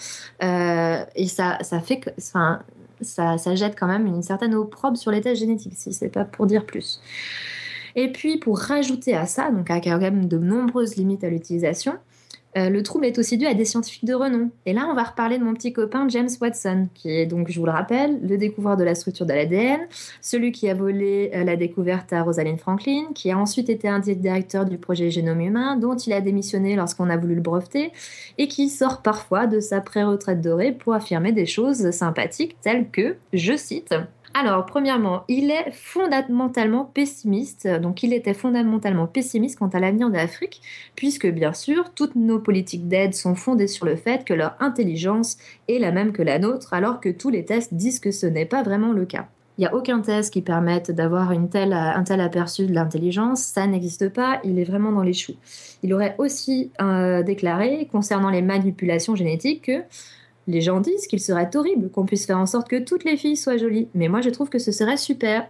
[0.42, 2.60] Euh, et ça, fait que, enfin,
[3.00, 6.46] ça, jette quand même une certaine opprobre sur les tests génétiques, si c'est pas pour
[6.46, 7.00] dire plus.
[7.96, 11.94] Et puis, pour rajouter à ça, donc avec quand même de nombreuses limites à l'utilisation,
[12.56, 14.50] euh, le trouble est aussi dû à des scientifiques de renom.
[14.66, 17.58] Et là, on va reparler de mon petit copain James Watson, qui est donc, je
[17.60, 19.80] vous le rappelle, le découvreur de la structure de l'ADN,
[20.20, 24.00] celui qui a volé euh, la découverte à Rosalind Franklin, qui a ensuite été un
[24.00, 27.92] directeur du projet Génome Humain, dont il a démissionné lorsqu'on a voulu le breveter,
[28.38, 33.16] et qui sort parfois de sa pré-retraite dorée pour affirmer des choses sympathiques telles que,
[33.32, 33.94] je cite,
[34.32, 40.14] alors, premièrement, il est fondamentalement pessimiste, donc il était fondamentalement pessimiste quant à l'avenir de
[40.14, 40.62] l'Afrique,
[40.94, 45.36] puisque bien sûr, toutes nos politiques d'aide sont fondées sur le fait que leur intelligence
[45.68, 48.46] est la même que la nôtre, alors que tous les tests disent que ce n'est
[48.46, 49.26] pas vraiment le cas.
[49.58, 54.08] Il n'y a aucun test qui permette d'avoir un tel aperçu de l'intelligence, ça n'existe
[54.08, 55.34] pas, il est vraiment dans les choux.
[55.82, 59.82] Il aurait aussi euh, déclaré, concernant les manipulations génétiques, que
[60.50, 63.36] les gens disent qu'il serait horrible qu'on puisse faire en sorte que toutes les filles
[63.36, 65.48] soient jolies, mais moi je trouve que ce serait super.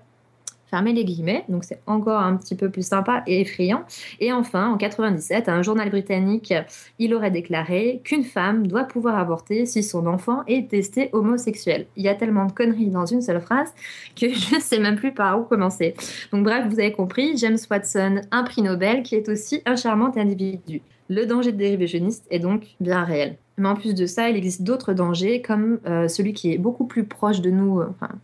[0.71, 3.83] Fermez les guillemets, donc c'est encore un petit peu plus sympa et effrayant.
[4.21, 6.55] Et enfin, en 97, un journal britannique,
[7.01, 11.87] il aurait déclaré qu'une femme doit pouvoir avorter si son enfant est testé homosexuel.
[11.97, 13.75] Il y a tellement de conneries dans une seule phrase
[14.15, 15.95] que je ne sais même plus par où commencer.
[16.33, 20.13] Donc bref, vous avez compris, James Watson, un prix Nobel qui est aussi un charmant
[20.17, 20.83] individu.
[21.11, 23.37] Le danger de dérivationniste est donc bien réel.
[23.59, 26.87] Mais en plus de ça, il existe d'autres dangers, comme euh, celui qui est beaucoup
[26.87, 27.81] plus proche de nous.
[27.81, 28.15] Euh, enfin,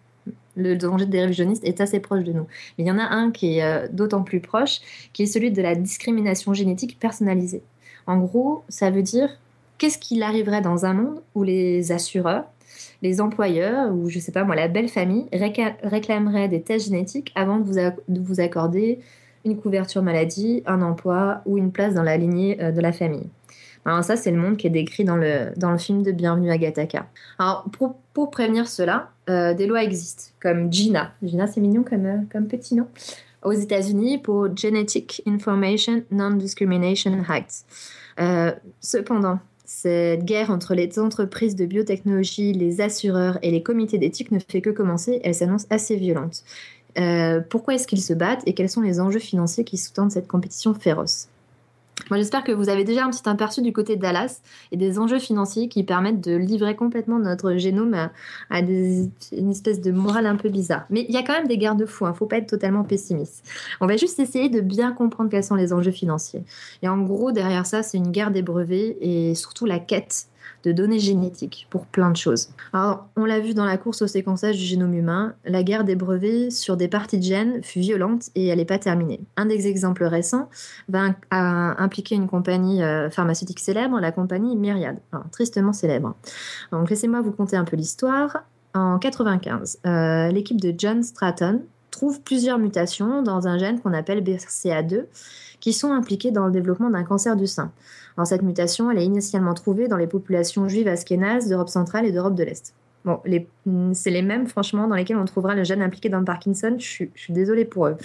[0.54, 2.46] le danger de dérivationniste est assez proche de nous.
[2.78, 4.78] Mais il y en a un qui est euh, d'autant plus proche,
[5.12, 7.62] qui est celui de la discrimination génétique personnalisée.
[8.06, 9.30] En gros, ça veut dire
[9.78, 12.44] qu'est-ce qu'il arriverait dans un monde où les assureurs,
[13.02, 17.58] les employeurs ou je sais pas moi la belle famille réclameraient des tests génétiques avant
[17.58, 19.00] de vous accorder
[19.46, 23.30] une couverture maladie, un emploi ou une place dans la lignée de la famille.
[23.86, 26.50] Alors ça, c'est le monde qui est décrit dans le, dans le film de Bienvenue
[26.50, 27.06] à Gattaca.
[27.38, 31.12] Alors pour, pour prévenir cela, euh, des lois existent, comme GINA.
[31.22, 32.88] GINA, c'est mignon comme, euh, comme petit nom.
[33.44, 37.12] Aux États-Unis, pour Genetic Information Non-Discrimination.
[38.18, 44.32] Euh, cependant, cette guerre entre les entreprises de biotechnologie, les assureurs et les comités d'éthique
[44.32, 45.20] ne fait que commencer.
[45.22, 46.42] Elle s'annonce assez violente.
[47.50, 50.74] Pourquoi est-ce qu'ils se battent et quels sont les enjeux financiers qui sous-tendent cette compétition
[50.74, 51.28] féroce.
[52.10, 54.40] Moi, j'espère que vous avez déjà un petit aperçu du côté de Dallas
[54.70, 57.94] et des enjeux financiers qui permettent de livrer complètement notre génome
[58.50, 60.84] à, une espèce de morale un peu bizarre.
[60.90, 62.84] Mais il y a quand même des garde-fous, il hein, ne faut pas être totalement
[62.84, 63.44] pessimiste.
[63.80, 66.44] On va juste essayer de bien comprendre quels sont les enjeux financiers.
[66.82, 70.28] Et en gros, derrière ça, c'est une guerre des brevets et surtout la quête
[70.64, 72.50] de données génétiques pour plein de choses.
[72.72, 75.94] Alors, on l'a vu dans la course au séquençage du génome humain, la guerre des
[75.94, 79.20] brevets sur des parties de gènes fut violente et elle n'est pas terminée.
[79.36, 80.48] Un des exemples récents
[80.88, 84.98] va impliquer une compagnie euh, pharmaceutique célèbre, la compagnie Myriad,
[85.32, 86.14] tristement célèbre.
[86.72, 88.44] Donc, laissez-moi vous conter un peu l'histoire.
[88.74, 94.22] En 95, euh, l'équipe de John Stratton trouve plusieurs mutations dans un gène qu'on appelle
[94.22, 95.06] BRCA2
[95.60, 97.72] qui sont impliquées dans le développement d'un cancer du sein.
[98.16, 102.12] Alors, cette mutation, elle est initialement trouvée dans les populations juives askénazes d'Europe centrale et
[102.12, 102.74] d'Europe de l'Est.
[103.04, 103.20] Bon,
[103.92, 106.74] c'est les mêmes, franchement, dans lesquels on trouvera le gène impliqué dans le Parkinson.
[106.78, 107.96] Je suis, désolée pour eux.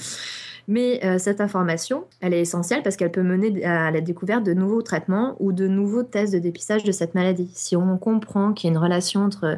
[0.67, 4.53] Mais euh, cette information, elle est essentielle parce qu'elle peut mener à la découverte de
[4.53, 7.49] nouveaux traitements ou de nouveaux tests de dépistage de cette maladie.
[7.55, 9.57] Si on comprend qu'il y a une relation entre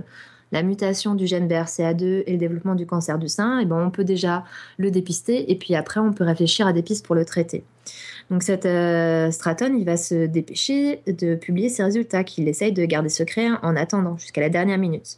[0.53, 3.75] la mutation du gène BRCA2 et le développement du cancer du sein, et eh ben
[3.75, 4.45] on peut déjà
[4.77, 7.65] le dépister et puis après on peut réfléchir à des pistes pour le traiter.
[8.29, 13.09] Donc cette euh, Stratton, va se dépêcher de publier ses résultats qu'il essaye de garder
[13.09, 15.17] secret en attendant jusqu'à la dernière minute.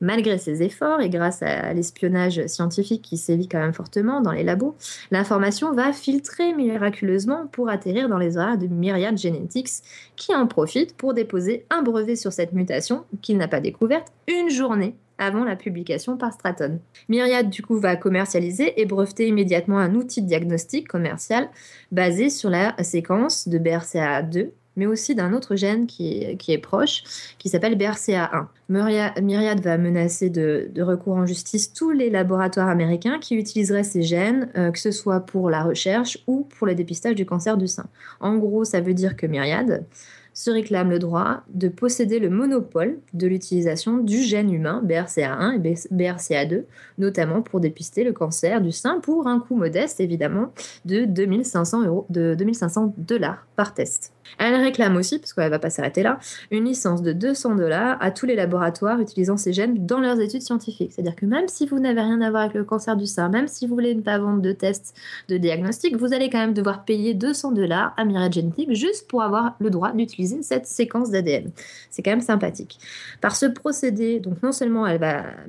[0.00, 4.44] Malgré ses efforts et grâce à l'espionnage scientifique qui sévit quand même fortement dans les
[4.44, 4.76] labos,
[5.10, 9.82] l'information va filtrer miraculeusement pour atterrir dans les horaires de Myriad Genetics
[10.16, 14.50] qui en profite pour déposer un brevet sur cette mutation qu'il n'a pas découverte une
[14.50, 16.80] journée avant la publication par Stratton.
[17.08, 21.48] Myriad du coup va commercialiser et breveter immédiatement un outil de diagnostic commercial
[21.92, 24.48] basé sur la séquence de BRCA2
[24.80, 27.02] mais aussi d'un autre gène qui est, qui est proche,
[27.36, 28.46] qui s'appelle BRCA1.
[28.70, 34.48] Myriad va menacer de, recours en justice tous les laboratoires américains qui utiliseraient ces gènes,
[34.56, 37.84] euh, que ce soit pour la recherche ou pour le dépistage du cancer du sein.
[38.20, 39.84] En gros, ça veut dire que Myriad
[40.32, 45.74] se réclame le droit de posséder le monopole de l'utilisation du gène humain BRCA1 et
[45.94, 46.64] BRCA2,
[46.96, 50.54] notamment pour dépister le cancer du sein pour un coût modeste évidemment
[50.86, 54.14] de 2500 euros, de 2500 dollars par test.
[54.38, 56.18] Elle réclame aussi, parce qu'elle ne va pas s'arrêter là,
[56.50, 60.42] une licence de 200 dollars à tous les laboratoires utilisant ces gènes dans leurs études
[60.42, 60.92] scientifiques.
[60.92, 63.48] C'est-à-dire que même si vous n'avez rien à voir avec le cancer du sein, même
[63.48, 64.94] si vous voulez ne pas vendre de tests
[65.28, 69.22] de diagnostic, vous allez quand même devoir payer 200 dollars à Myriad Genetics juste pour
[69.22, 71.50] avoir le droit d'utiliser cette séquence d'ADN.
[71.90, 72.78] C'est quand même sympathique.
[73.20, 74.86] Par ce procédé, donc non seulement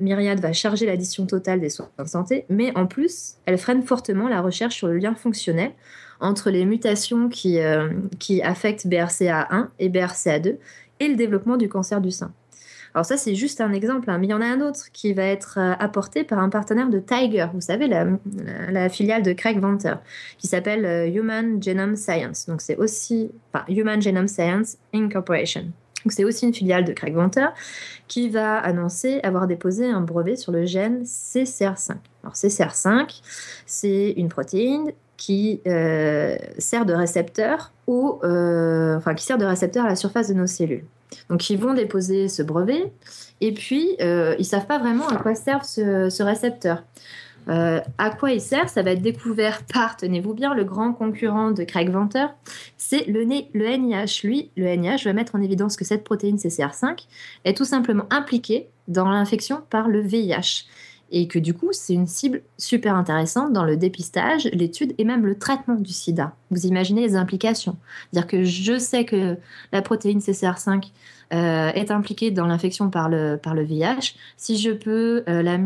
[0.00, 4.28] Myriad va charger l'addition totale des soins de santé, mais en plus, elle freine fortement
[4.28, 5.72] la recherche sur le lien fonctionnel
[6.22, 10.56] entre les mutations qui, euh, qui affectent BRCA1 et BRCA2
[11.00, 12.32] et le développement du cancer du sein.
[12.94, 15.14] Alors ça, c'est juste un exemple, hein, mais il y en a un autre qui
[15.14, 19.58] va être euh, apporté par un partenaire de Tiger, vous savez, la, filiale de Craig
[19.58, 19.94] Venter,
[20.38, 22.46] qui s'appelle euh, Human Genome Science.
[22.46, 25.72] Donc c'est aussi, enfin, Human Genome Science Incorporation.
[26.04, 27.46] Donc c'est aussi une filiale de Craig Venter
[28.08, 31.96] qui va annoncer avoir déposé un brevet sur le gène CCR5.
[32.22, 33.22] Alors CCR5,
[33.66, 39.96] c'est une protéine qui euh, sert de récepteur ou euh, sert de récepteur à la
[39.96, 40.84] surface de nos cellules.
[41.28, 42.92] Donc ils vont déposer ce brevet
[43.40, 46.82] et puis euh, ils savent pas vraiment à quoi sert ce, récepteur.
[47.46, 48.68] à quoi il sert?
[48.68, 52.26] Ça va être découvert par, tenez-vous bien, le grand concurrent de Craig Venter,
[52.78, 54.26] c'est le, le NIH.
[54.26, 57.06] Lui, le NIH va mettre en évidence que cette protéine CCR5
[57.44, 60.64] est tout simplement impliquée dans l'infection par le VIH
[61.12, 65.26] et que du coup, c'est une cible super intéressante dans le dépistage, l'étude et même
[65.26, 66.34] le traitement du sida.
[66.50, 67.76] Vous imaginez les implications.
[68.10, 69.36] C'est-à-dire que je sais que
[69.72, 70.90] la protéine CCR5
[71.34, 74.16] euh, est impliquée dans l'infection par le, par VIH.
[74.38, 75.58] Si je peux euh, la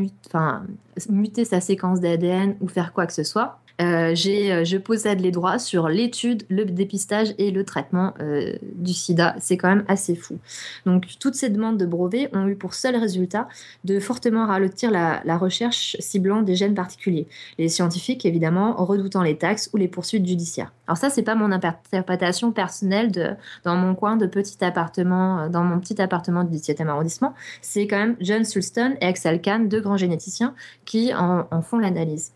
[1.08, 5.30] muter sa séquence d'ADN ou faire quoi que ce soit, euh, euh, je possède les
[5.30, 9.34] droits sur l'étude, le dépistage et le traitement euh, du sida.
[9.38, 10.38] C'est quand même assez fou.
[10.86, 13.48] Donc, toutes ces demandes de brevets ont eu pour seul résultat
[13.84, 17.26] de fortement ralentir la, recherche ciblant des gènes particuliers.
[17.58, 20.72] Les scientifiques, évidemment, redoutant les taxes ou les poursuites judiciaires.
[20.86, 23.32] Alors ça, c'est pas mon interprétation personnelle de,
[23.64, 27.34] dans mon coin de petit appartement, dans mon petit appartement du 17e arrondissement.
[27.60, 30.54] C'est quand même John Sulston et Axel Kahn, deux grands généticiens,
[30.86, 32.32] qui en font l'analyse.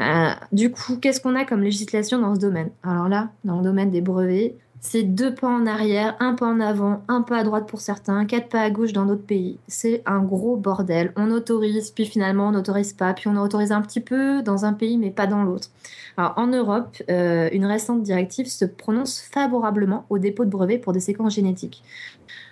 [0.00, 2.70] Euh, du coup, qu'est-ce qu'on a comme législation dans ce domaine?
[2.82, 6.60] Alors là, dans le domaine des brevets, c'est deux pas en arrière, un pas en
[6.60, 9.58] avant, un pas à droite pour certains, quatre pas à gauche dans d'autres pays.
[9.66, 11.10] C'est un gros bordel.
[11.16, 14.74] On autorise, puis finalement on n'autorise pas, puis on autorise un petit peu dans un
[14.74, 15.70] pays mais pas dans l'autre.
[16.18, 20.92] Alors en Europe, euh, une récente directive se prononce favorablement au dépôt de brevets pour
[20.92, 21.82] des séquences génétiques.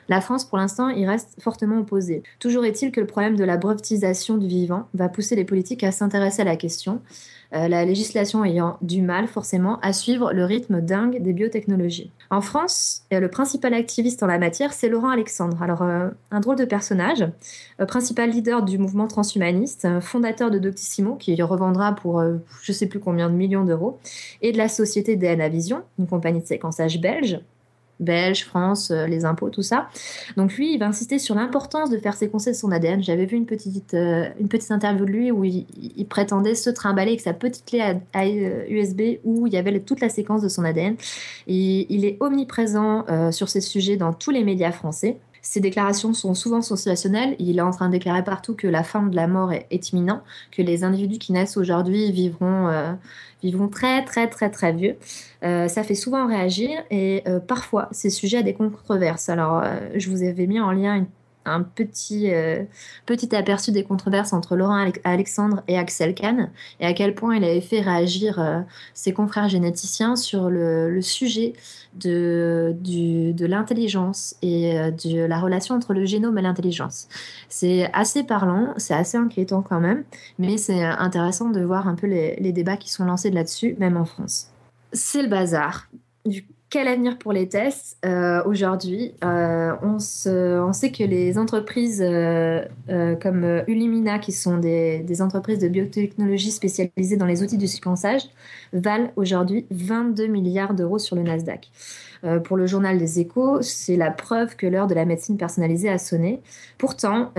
[0.09, 2.23] La France, pour l'instant, y reste fortement opposée.
[2.39, 5.93] Toujours est-il que le problème de la brevetisation du vivant va pousser les politiques à
[5.93, 7.01] s'intéresser à la question,
[7.55, 12.11] euh, la législation ayant du mal forcément à suivre le rythme dingue des biotechnologies.
[12.31, 15.63] En France, euh, le principal activiste en la matière, c'est Laurent Alexandre.
[15.63, 17.27] Alors, euh, un drôle de personnage,
[17.87, 23.01] principal leader du mouvement transhumaniste, fondateur de Doctissimo, qui revendra pour je ne sais plus
[23.01, 23.99] combien de millions d'euros,
[24.41, 27.41] et de la société DNA Vision, une compagnie de séquençage belge,
[28.01, 29.89] Belge, France, euh, les impôts, tout ça.
[30.37, 33.03] Donc lui, il va insister sur l'importance de faire séquencer son ADN.
[33.03, 35.67] J'avais vu une petite, euh, une petite interview de lui où il,
[36.09, 37.81] prétendait se trimballer avec sa petite clé
[38.69, 40.97] USB euh, où il y avait toute la séquence de son ADN.
[41.47, 45.19] Et il est omniprésent sur ces sujets dans tous les médias français.
[45.41, 47.35] Ses déclarations sont souvent sensationnelles.
[47.39, 50.23] Il est en train de déclarer partout que la fin de la mort est, imminente,
[50.51, 52.97] que les individus qui naissent aujourd'hui vivront,
[53.43, 54.97] vivront très très très très vieux.
[55.43, 59.29] Euh, ça fait souvent réagir et euh, parfois c'est sujet à des controverses.
[59.29, 59.65] Alors
[59.95, 61.07] je vous avais mis en lien une
[61.45, 62.63] un petit, euh,
[63.07, 67.45] petit aperçu des controverses entre Laurent Alexandre et Axel Kahn et à quel point il
[67.45, 68.61] avait fait réagir euh,
[68.95, 71.55] ses confrères généticiens sur le, sujet
[71.95, 77.09] de, de l'intelligence et euh, de la relation entre le génome et l'intelligence.
[77.49, 80.05] C'est assez parlant, c'est assez inquiétant quand même,
[80.39, 84.05] mais c'est intéressant de voir un peu les, débats qui sont lancés là-dessus, même en
[84.05, 84.51] France.
[84.93, 85.89] C'est le bazar.
[86.73, 92.65] Quel avenir pour les tests euh, aujourd'hui euh, on, sait que les entreprises euh,
[93.21, 98.23] comme Ulimina, qui sont des, entreprises de biotechnologie spécialisées dans les outils de séquençage,
[98.73, 101.71] valent aujourd'hui 22 milliards d'euros sur le Nasdaq.
[102.45, 105.99] pour le journal des échos, c'est la preuve que l'heure de la médecine personnalisée a
[105.99, 106.41] sonné.
[106.79, 107.33] Pourtant,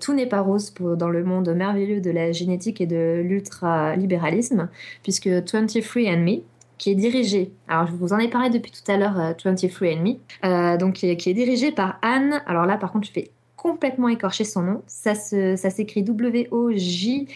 [0.00, 4.70] tout n'est pas rose dans le monde merveilleux de la génétique et de l'ultralibéralisme,
[5.02, 6.40] puisque 23andMe,
[6.78, 10.48] qui est dirigé, alors je vous en ai parlé depuis tout à l'heure, 23andMe, euh,
[10.48, 14.44] euh, donc qui est, dirigé par Anne, alors là par contre je fais complètement écorcher
[14.44, 17.28] son nom, ça, ça s'écrit W-O-J-C-I-K-I,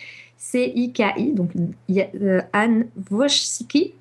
[1.32, 1.50] donc
[1.90, 3.94] euh, Anne Wojcicki,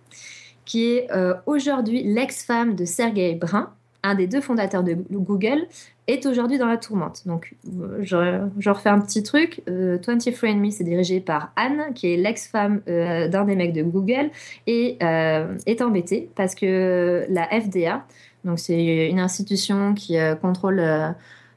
[0.66, 1.10] qui est
[1.48, 3.74] aujourd'hui l'ex-femme de Sergey Brin,
[4.04, 5.68] un des deux fondateurs de Google,
[6.08, 7.22] est aujourd'hui dans la tourmente.
[7.26, 7.56] Donc,
[8.02, 9.62] je, refais un petit truc.
[9.70, 14.30] Euh, 23andMe, c'est dirigé par Anne, qui est l'ex-femme euh, d'un des mecs de Google,
[14.68, 18.06] et euh, est embêtée parce que la FDA,
[18.44, 20.82] donc c'est une institution qui euh, contrôle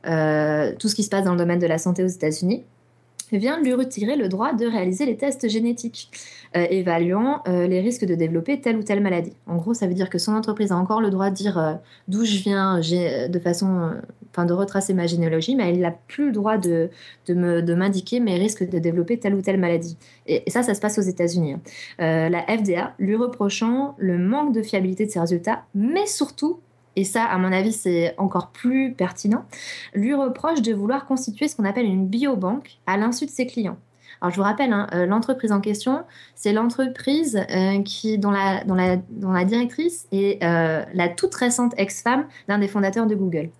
[0.04, 2.62] tout ce qui se passe dans le domaine de la santé aux États-Unis,
[3.32, 6.10] vient lui retirer le droit de réaliser les tests génétiques
[6.56, 9.32] euh, évaluant euh, les risques de développer telle ou telle maladie.
[9.46, 11.74] En gros, ça veut dire que son entreprise a encore le droit de dire euh,
[12.06, 13.90] d'où je viens de façon,
[14.30, 16.90] enfin de retracer ma généalogie, mais elle n'a plus le droit de,
[17.26, 19.96] de m'indiquer mes risques de développer telle ou telle maladie.
[20.26, 21.54] Et, ça, ça se passe aux États-Unis.
[21.54, 22.28] Hein.
[22.30, 26.60] la FDA lui reprochant le manque de fiabilité de ses résultats, mais surtout
[26.96, 29.44] et ça, à mon avis, c'est encore plus pertinent,
[29.94, 33.78] lui reproche de vouloir constituer ce qu'on appelle une biobanque à l'insu de ses clients.
[34.20, 40.06] Alors, je vous rappelle, hein, euh, l'entreprise en question, c'est l'entreprise euh, dont, la, directrice
[40.12, 43.50] est euh, la toute récente ex-femme d'un des fondateurs de Google.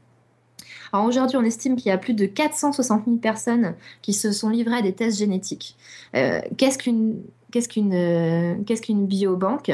[0.93, 4.49] Alors aujourd'hui, on estime qu'il y a plus de 460 000 personnes qui se sont
[4.49, 5.77] livrées à des tests génétiques.
[6.13, 9.73] qu'est-ce qu'une biobanque?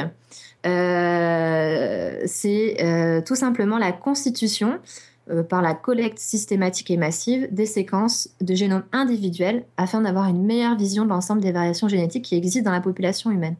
[2.27, 4.79] C'est euh, tout simplement la constitution
[5.29, 10.43] euh, par la collecte systématique et massive des séquences de génomes individuels afin d'avoir une
[10.43, 13.55] meilleure vision de l'ensemble des variations génétiques qui existent dans la population humaine.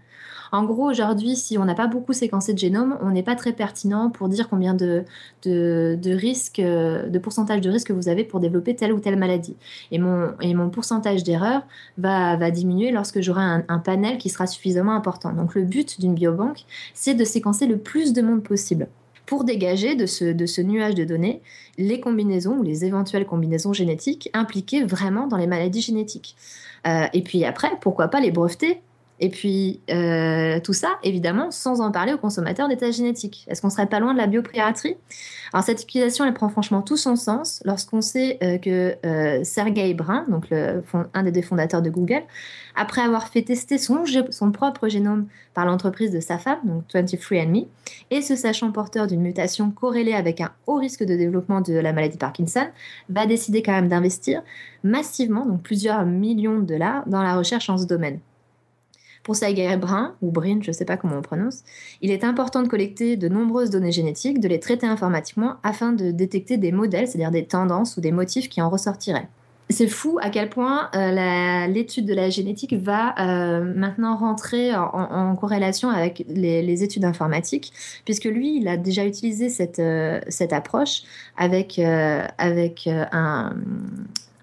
[0.51, 3.53] En gros, aujourd'hui, si on n'a pas beaucoup séquencé de génome, on n'est pas très
[3.53, 5.05] pertinent pour dire combien de,
[5.45, 9.55] de, risques, de pourcentage de risque vous avez pour développer telle ou telle maladie.
[9.91, 11.61] Et mon, et mon pourcentage d'erreur
[11.97, 15.31] va, va diminuer lorsque j'aurai un, un panel qui sera suffisamment important.
[15.31, 18.87] Donc le but d'une biobanque, c'est de séquencer le plus de monde possible
[19.31, 21.41] pour dégager de ce, de ce, nuage de données
[21.77, 26.35] les combinaisons ou les éventuelles combinaisons génétiques impliquées vraiment dans les maladies génétiques.
[26.85, 28.81] Euh, et puis après, pourquoi pas les breveter
[29.23, 33.45] et puis, euh, tout ça, évidemment, sans en parler aux consommateurs d'état génétique.
[33.47, 34.97] Est-ce qu'on serait pas loin de la biopiraterie
[35.53, 39.93] Alors, cette utilisation, elle prend franchement tout son sens lorsqu'on sait euh, que euh, Sergey
[39.93, 40.25] Brin,
[41.13, 42.23] un des deux fondateurs de Google,
[42.75, 47.67] après avoir fait tester son, son propre génome par l'entreprise de sa femme, donc 23andMe,
[48.09, 51.93] et se sachant porteur d'une mutation corrélée avec un haut risque de développement de la
[51.93, 52.65] maladie Parkinson,
[53.09, 54.41] va décider quand même d'investir
[54.83, 58.19] massivement, donc plusieurs millions de dollars, dans la recherche en ce domaine.
[59.23, 61.63] Pour Sergey Brin, ou Brin, je ne sais pas comment on prononce,
[62.01, 66.11] il est important de collecter de nombreuses données génétiques, de les traiter informatiquement afin de
[66.11, 69.27] détecter des modèles, c'est-à-dire des tendances ou des motifs qui en ressortiraient.
[69.69, 75.35] c'est fou à quel point euh, l'étude de la génétique va euh, maintenant rentrer en,
[75.35, 77.71] corrélation avec les, études informatiques,
[78.05, 81.03] puisque lui, il a déjà utilisé cette, euh, cette approche
[81.37, 83.53] avec, avec un,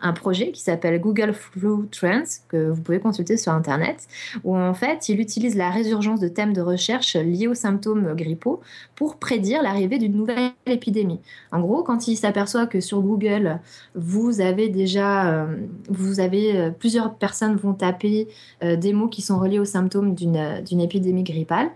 [0.00, 4.06] un projet qui s'appelle Google Flu Trends, que vous pouvez consulter sur Internet,
[4.44, 8.60] où en fait, il utilise la résurgence de thèmes de recherche liés aux symptômes grippaux
[8.98, 11.20] pour prédire l'arrivée d'une nouvelle épidémie.
[11.52, 13.60] En gros, quand il s'aperçoit que sur Google,
[13.94, 15.56] vous avez déjà, euh,
[15.88, 18.26] vous avez euh, plusieurs personnes vont taper
[18.64, 21.70] euh, des mots qui sont reliés aux symptômes d'une épidémie grippale,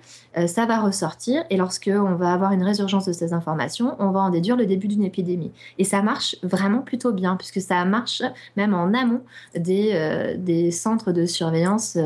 [0.47, 4.21] ça va ressortir et lorsque on va avoir une résurgence de ces informations, on va
[4.21, 5.53] en déduire le début d'une épidémie.
[5.79, 8.23] Et ça marche vraiment plutôt bien puisque ça marche
[8.57, 9.21] même en amont
[9.55, 11.99] des, des centres de surveillance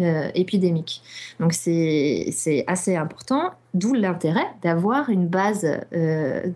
[0.00, 1.02] euh, épidémiques.
[1.40, 5.66] Donc c'est assez important, d'où l'intérêt d'avoir une base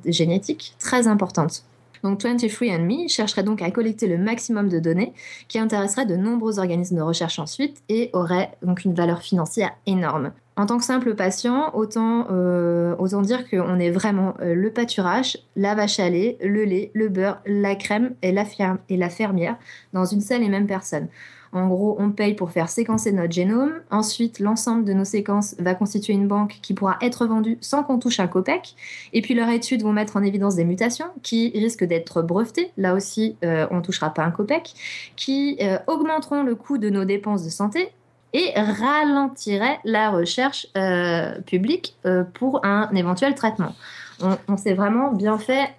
[0.06, 1.64] génétique très importante.
[2.04, 5.14] Donc 23andMe chercherait donc à collecter le maximum de données
[5.48, 10.32] qui intéresseraient de nombreux organismes de recherche ensuite et aurait donc une valeur financière énorme.
[10.56, 15.38] En tant que simple patient, autant, euh, autant dire qu'on est vraiment euh, le pâturage,
[15.56, 18.44] la vache à lait, le lait, le beurre, la crème et la,
[18.88, 19.56] et la fermière
[19.94, 21.08] dans une seule et même personne.
[21.54, 23.74] En gros, on paye pour faire séquencer notre génome.
[23.92, 28.00] Ensuite, l'ensemble de nos séquences va constituer une banque qui pourra être vendue sans qu'on
[28.00, 28.74] touche un copec.
[29.12, 32.72] Et puis, leurs études vont mettre en évidence des mutations qui risquent d'être brevetées.
[32.76, 34.74] Là aussi, euh, on ne touchera pas un copec.
[35.14, 37.90] Qui euh, augmenteront le coût de nos dépenses de santé
[38.32, 41.96] et ralentiraient la recherche euh, publique
[42.34, 43.76] pour un éventuel traitement.
[44.20, 45.70] On, on s'est vraiment bien fait.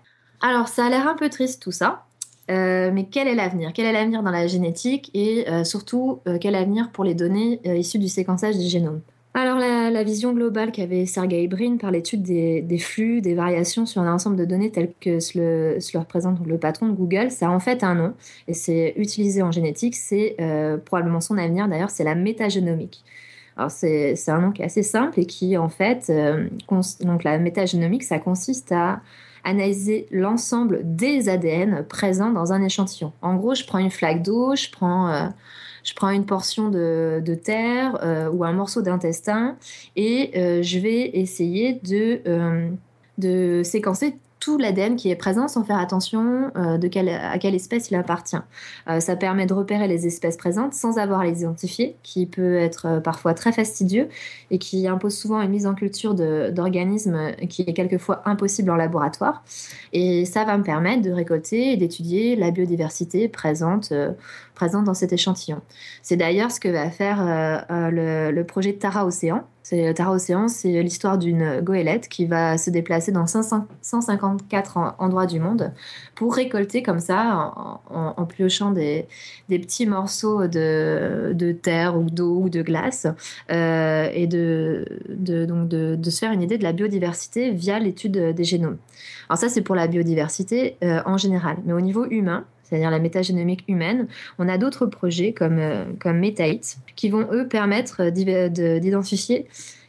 [0.41, 2.05] Alors, ça a l'air un peu triste tout ça.
[2.51, 3.71] Euh, mais quel est l'avenir?
[3.73, 7.59] Quel est l'avenir dans la génétique et euh, surtout euh, quel avenir pour les données
[7.65, 9.01] issues du séquençage du génome
[9.37, 14.13] alors la, vision globale qu'avait Sergey Brin par l'étude des, flux, des variations sur un
[14.13, 17.59] ensemble de données telles que ce le, représente le patron de Google, ça a en
[17.59, 18.13] fait un nom
[18.47, 20.37] et c'est utilisé en génétique, c'est
[20.85, 21.67] probablement son avenir.
[21.67, 23.03] D'ailleurs, c'est la métagénomique.
[23.57, 26.09] Alors c'est un nom qui est assez simple et qui en fait,
[27.01, 29.01] donc la métagénomique, ça consiste à
[29.45, 33.13] analyser l'ensemble des ADN présents dans un échantillon.
[33.21, 35.27] En gros, je prends une flaque d'eau, je prends, euh,
[36.11, 39.55] une portion de, terre euh, ou un morceau d'intestin
[39.95, 42.21] et euh, je vais essayer de,
[43.19, 47.89] de séquencer tout l'ADN qui est présent sans faire attention euh, de à quelle espèce
[47.89, 48.37] il appartient.
[48.87, 52.55] Euh, ça permet de repérer les espèces présentes sans avoir à les identifier, qui peut
[52.55, 54.07] être euh, parfois très fastidieux
[54.51, 59.43] et qui impose souvent une mise en culture d'organismes qui est quelquefois impossible en laboratoire.
[59.93, 63.91] Et ça va me permettre de récolter et d'étudier la biodiversité présente,
[64.55, 65.61] présente dans cet échantillon.
[66.01, 67.17] C'est d'ailleurs ce que va faire
[67.69, 69.43] le, le projet Tara Océan,
[69.95, 75.73] Tara Océan, c'est l'histoire d'une goélette qui va se déplacer dans 154 endroits du monde
[76.13, 77.51] pour récolter comme ça,
[77.89, 79.07] en, piochant des,
[79.49, 83.07] petits morceaux de, terre ou d'eau ou de glace,
[83.51, 88.43] euh, et de, donc de, se faire une idée de la biodiversité via l'étude des
[88.43, 88.77] génomes.
[89.29, 91.57] Alors ça, c'est pour la biodiversité euh, en général.
[91.65, 94.07] Mais au niveau humain, c'est-à-dire la métagénomique humaine.
[94.39, 96.21] On a d'autres projets comme, euh, comme
[96.95, 99.47] qui vont, eux, permettre d'identifier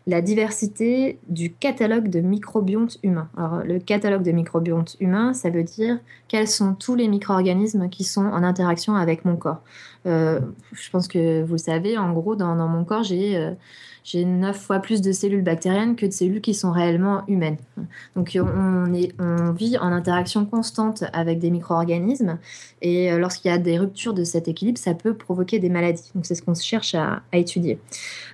[0.08, 3.28] la diversité du catalogue de microbiontes humains.
[3.36, 5.98] Alors, le catalogue de microbiontes humains, ça veut dire
[6.28, 9.62] quels sont tous les micro-organismes qui sont en interaction avec mon corps.
[10.06, 10.40] Euh,
[10.72, 13.36] je pense que vous le savez, en gros, dans, mon corps, j'ai...
[13.36, 13.52] Euh,
[14.06, 17.56] j'ai neuf fois plus de cellules bactériennes que de cellules qui sont réellement humaines.
[18.14, 18.86] Donc on,
[19.18, 22.38] on vit en interaction constante avec des micro-organismes
[22.82, 26.12] et euh, lorsqu'il y a des ruptures de cet équilibre, ça peut provoquer des maladies.
[26.14, 27.80] Donc c'est ce qu'on cherche à, étudier.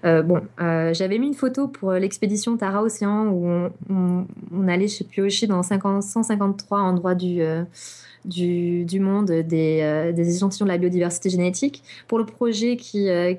[0.05, 5.47] Euh, bon, j'avais mis une photo pour l'expédition Tara Océan où on, on, allait piocher
[5.47, 7.41] dans 50, 153 endroits du
[8.25, 11.83] du, monde des, euh, échantillons de la biodiversité génétique.
[12.09, 13.35] Pour le projet qui, euh,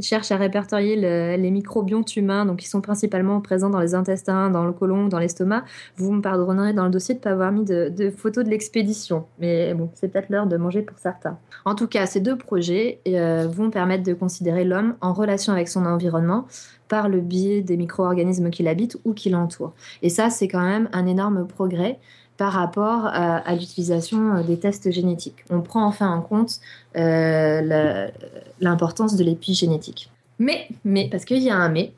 [0.00, 4.64] cherche à répertorier les microbiontes humains, donc qui sont principalement présents dans les intestins, dans
[4.64, 5.64] le côlon, dans l'estomac,
[5.96, 9.26] vous me pardonnerez dans le dossier de ne pas avoir mis de, photos de l'expédition.
[9.38, 11.38] Mais bon, c'est peut-être l'heure de manger pour certains.
[11.64, 15.68] En tout cas, ces deux projets euh, vont permettre de considérer l'homme en relation avec
[15.68, 16.46] son environnement
[16.88, 19.74] par le biais des micro-organismes qui l'habitent ou qui l'entourent.
[20.02, 21.98] Et ça, c'est quand même un énorme progrès
[22.36, 25.44] par rapport à, l'utilisation euh, des tests génétiques.
[25.50, 26.60] On prend enfin en compte
[26.96, 28.08] euh,
[28.60, 30.10] l'importance de l'épigénétique.
[30.38, 31.92] Mais, mais, parce qu'il y a un mais,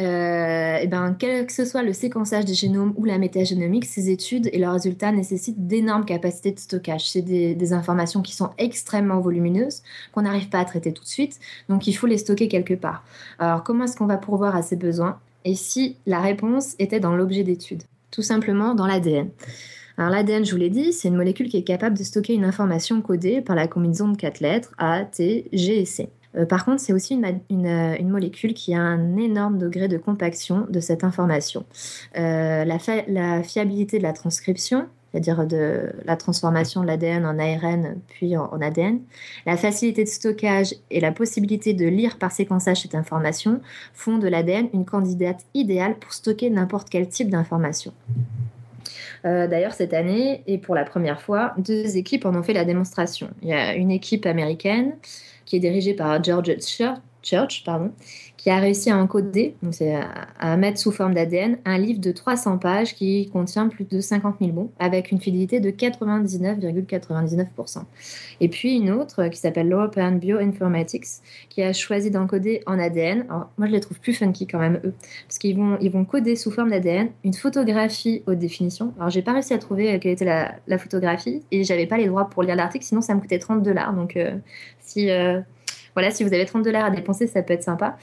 [0.00, 4.10] euh, et ben, quel que ce soit le séquençage des génomes ou la métagénomique, ces
[4.10, 7.10] études et leurs résultats nécessitent d'énormes capacités de stockage.
[7.10, 11.08] C'est des, des, informations qui sont extrêmement volumineuses, qu'on n'arrive pas à traiter tout de
[11.08, 13.04] suite, donc il faut les stocker quelque part.
[13.38, 15.18] Alors comment est-ce qu'on va pourvoir à ces besoins?
[15.44, 17.82] Et si la réponse était dans l'objet d'étude?
[18.12, 19.30] Tout simplement dans l'ADN.
[19.98, 22.44] Alors l'ADN, je vous l'ai dit, c'est une molécule qui est capable de stocker une
[22.44, 26.08] information codée par la combinaison de quatre lettres A, T, G et C.
[26.36, 30.66] Euh, par contre, c'est aussi euh, une, molécule qui a un énorme degré de compaction
[30.68, 31.64] de cette information.
[32.16, 38.36] Euh, la, fiabilité de la transcription, c'est-à-dire de la transformation de l'ADN en ARN puis
[38.36, 39.00] en, ADN,
[39.46, 43.60] la facilité de stockage et la possibilité de lire par séquençage cette information
[43.92, 47.92] font de l'ADN une candidate idéale pour stocker n'importe quel type d'information.
[49.24, 53.28] D'ailleurs, cette année, et pour la première fois, deux équipes en ont fait la démonstration.
[53.40, 54.94] Il y a une équipe américaine
[55.44, 56.98] qui est dirigé par George Church,
[57.64, 57.92] pardon,
[58.36, 59.94] qui a réussi à encoder, donc c'est
[60.40, 64.36] à, mettre sous forme d'ADN, un livre de 300 pages qui contient plus de 50
[64.40, 67.84] 000 mots, avec une fidélité de 99,99%.
[68.40, 71.06] Et puis une autre qui s'appelle European Bioinformatics,
[71.50, 73.26] qui a choisi d'encoder en ADN.
[73.28, 74.94] Alors, moi, je les trouve plus funky quand même, eux,
[75.28, 78.92] parce qu'ils vont, ils vont coder sous forme d'ADN une photographie haute définition.
[78.98, 82.28] Alors, j'ai pas réussi à trouver quelle était la, photographie, et j'avais pas les droits
[82.28, 83.92] pour lire l'article, sinon ça me coûtait 30 dollars.
[83.92, 84.32] Donc, euh,
[84.80, 85.40] si, euh,
[85.94, 87.96] voilà, si vous avez 30 dollars à dépenser, ça peut être sympa.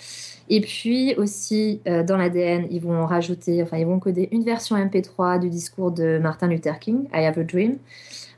[0.49, 4.75] Et puis aussi, euh, dans l'ADN, ils vont rajouter, enfin, ils vont coder une version
[4.75, 7.77] MP3 du discours de Martin Luther King, I Have a Dream,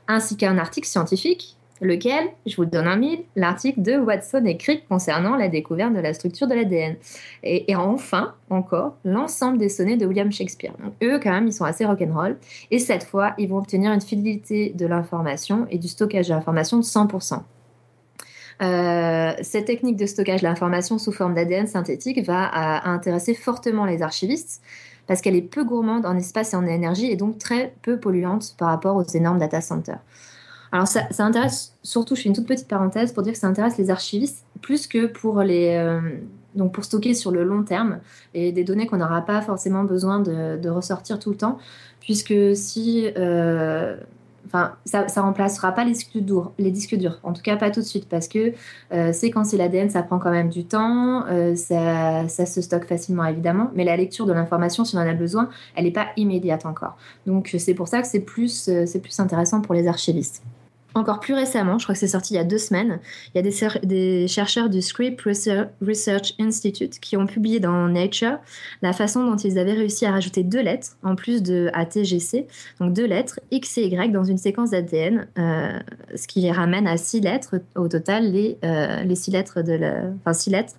[0.08, 4.86] ainsi qu'un article scientifique, lequel, je vous donne un mille, l'article de Watson et Crick
[4.88, 6.96] concernant la découverte de la structure de l'ADN.
[7.42, 10.72] Et, enfin, encore, l'ensemble des sonnets de William Shakespeare.
[11.02, 12.36] Eux, quand même, ils sont assez rock'n'roll.
[12.70, 16.76] Et cette fois, ils vont obtenir une fidélité de l'information et du stockage de l'information
[16.76, 17.40] de 100%.
[18.60, 24.02] Euh, cette technique de stockage de l'information sous forme d'ADN synthétique va intéresser fortement les
[24.02, 24.62] archivistes
[25.06, 28.54] parce qu'elle est peu gourmande en espace et en énergie et donc très peu polluante
[28.56, 29.98] par rapport aux énormes data centers.
[30.70, 33.76] Alors ça, intéresse surtout, je fais une toute petite parenthèse pour dire que ça intéresse
[33.76, 36.00] les archivistes plus que pour les euh,
[36.54, 37.98] donc pour stocker sur le long terme
[38.34, 41.58] et des données qu'on n'aura pas forcément besoin de, ressortir tout le temps,
[42.00, 43.96] puisque si euh,
[44.52, 47.18] Enfin, ça, ça remplacera pas les disques durs, les disques durs.
[47.22, 48.52] En tout cas, pas tout de suite, parce que
[48.92, 53.24] euh, séquencer l'ADN, ça prend quand même du temps, euh, ça, ça, se stocke facilement
[53.24, 56.66] évidemment, mais la lecture de l'information, si on en a besoin, elle n'est pas immédiate
[56.66, 56.98] encore.
[57.26, 60.42] Donc c'est pour ça que c'est plus, euh, c'est plus intéressant pour les archivistes.
[60.94, 63.00] Encore plus récemment, je crois que c'est sorti il y a deux semaines,
[63.34, 68.38] il y a des, chercheurs du Script Research Institute qui ont publié dans Nature
[68.82, 72.46] la façon dont ils avaient réussi à rajouter deux lettres en plus de ATGC,
[72.80, 75.78] donc deux lettres X et Y dans une séquence d'ADN, euh,
[76.14, 80.04] ce qui ramène à six lettres au total, les, euh, les six lettres de la,
[80.20, 80.74] enfin six lettres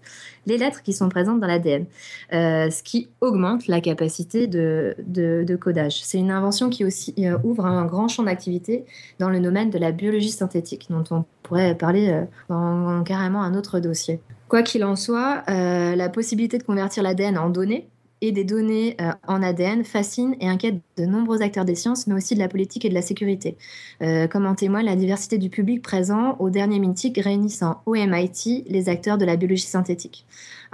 [0.46, 1.86] les lettres qui sont présentes dans l'ADN,
[2.34, 6.04] euh, ce qui augmente la capacité de, codage.
[6.04, 8.86] C'est une invention qui aussi euh, ouvre un grand champ d'activité
[9.20, 13.56] dans le domaine de la biologie synthétique, dont on pourrait parler euh, dans carrément un
[13.56, 14.20] autre dossier.
[14.50, 17.88] Quoi qu'il en soit, la possibilité de convertir l'ADN en données
[18.24, 22.14] et des données euh, en ADN fascinent et inquiètent de nombreux acteurs des sciences, mais
[22.16, 23.58] aussi de la politique et de la sécurité.
[24.02, 28.64] Euh, comme en témoigne la diversité du public présent au dernier Mintic réunissant au MIT
[28.70, 30.26] les acteurs de la biologie synthétique.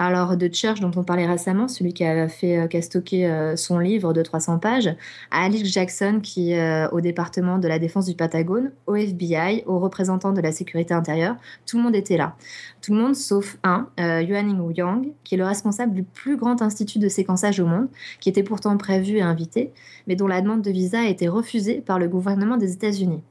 [0.02, 3.28] Alors, de Church, dont on parlait récemment, celui qui a, fait, euh, qui a stocké
[3.28, 4.88] euh, son livre de 300 pages,
[5.30, 9.78] à Alex Jackson, qui est au département de la défense du Patagone, au FBI, aux
[9.78, 11.36] représentants de la sécurité intérieure,
[11.66, 12.38] tout le monde était là.
[12.82, 16.62] Tout le monde sauf un, euh, Yuan Yang, qui est le responsable du plus grand
[16.62, 17.90] institut de séquençage au monde,
[18.22, 19.74] qui était pourtant prévu et invité,
[20.08, 23.22] mais dont la demande de visa a été refusée par le gouvernement des États-Unis.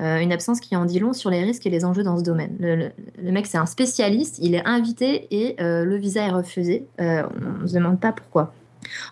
[0.00, 2.22] Euh, une absence qui en dit long sur les risques et les enjeux dans ce
[2.22, 2.56] domaine.
[2.58, 6.86] Le, mec, c'est un spécialiste, il est invité et euh, le visa est refusé.
[7.00, 7.22] Euh,
[7.58, 8.54] on ne se demande pas pourquoi.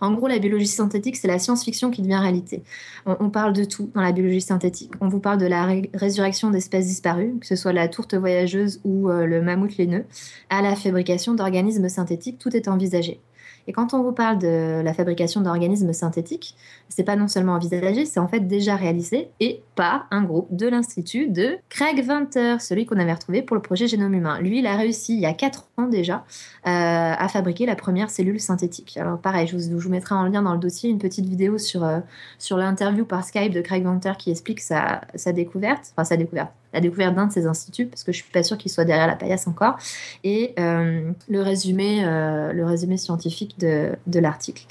[0.00, 2.64] En gros, la biologie synthétique, c'est la science-fiction qui devient réalité.
[3.06, 4.92] On, parle de tout dans la biologie synthétique.
[5.00, 9.08] On vous parle de la résurrection d'espèces disparues, que ce soit la tourte voyageuse ou
[9.08, 10.06] le mammouth laineux,
[10.50, 13.20] à la fabrication d'organismes synthétiques, tout est envisagé.
[13.66, 16.56] Et quand on vous parle de la fabrication d'organismes synthétiques,
[16.90, 20.66] c'est pas non seulement envisagé, c'est en fait déjà réalisé et par un groupe de
[20.66, 24.40] l'Institut de Craig Venter, celui qu'on avait retrouvé pour le projet Génome Humain.
[24.40, 26.24] Lui, il a réussi il y a 4 ans déjà
[26.66, 28.96] euh, à fabriquer la première cellule synthétique.
[28.96, 32.00] Alors pareil, je vous, mettrai en lien dans le dossier une petite vidéo sur, euh,
[32.38, 36.50] sur l'interview par Skype de Craig Venter qui explique sa, sa découverte, enfin sa découverte,
[36.74, 39.06] la découverte d'un de ces instituts, parce que je suis pas sûre qu'il soit derrière
[39.06, 39.76] la paillasse encore,
[40.24, 44.66] et euh, le, résumé, le résumé scientifique de, de l'article.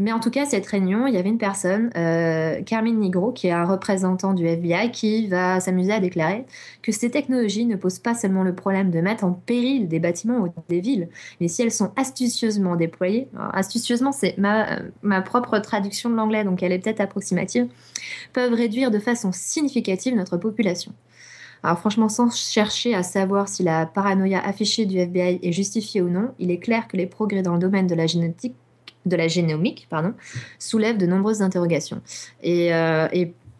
[0.00, 3.46] Mais en tout cas, cette réunion, il y avait une personne, euh, Carmine Nigro, qui
[3.46, 6.46] est un représentant du FBI, qui va s'amuser à déclarer
[6.82, 10.38] que ces technologies ne posent pas seulement le problème de mettre en péril des bâtiments
[10.38, 11.08] ou des villes,
[11.40, 16.62] mais si elles sont astucieusement déployées, astucieusement, c'est ma, ma propre traduction de l'anglais, donc
[16.64, 17.68] elle est peut-être approximative,
[18.32, 20.92] peuvent réduire de façon significative notre population.
[21.62, 26.10] Alors franchement, sans chercher à savoir si la paranoïa affichée du FBI est justifiée ou
[26.10, 28.54] non, il est clair que les progrès dans le domaine de la génétique
[29.06, 30.14] de la génomique, pardon,
[30.58, 32.00] soulèvent de nombreuses interrogations.
[32.42, 33.08] Et, euh,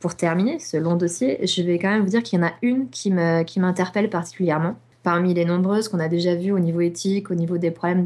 [0.00, 2.52] pour terminer ce long dossier, je vais quand même vous dire qu'il y en a
[2.60, 7.34] une qui m'interpelle particulièrement parmi les nombreuses qu'on a déjà vues au niveau éthique, au
[7.34, 8.04] niveau des problèmes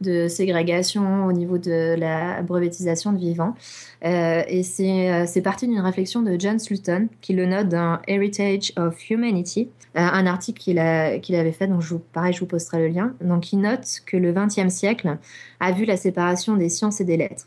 [0.00, 3.54] de, ségrégation, au niveau de la brevetisation de vivants.
[4.04, 8.72] Euh, et euh, c'est parti d'une réflexion de John Sultan, qui le note dans Heritage
[8.76, 12.86] of Humanity, euh, un article qu'il avait fait, donc je vous, pareil, je vous posterai
[12.86, 13.14] le lien.
[13.22, 15.16] Donc il note que le XXe siècle
[15.60, 17.46] a vu la séparation des sciences et des lettres.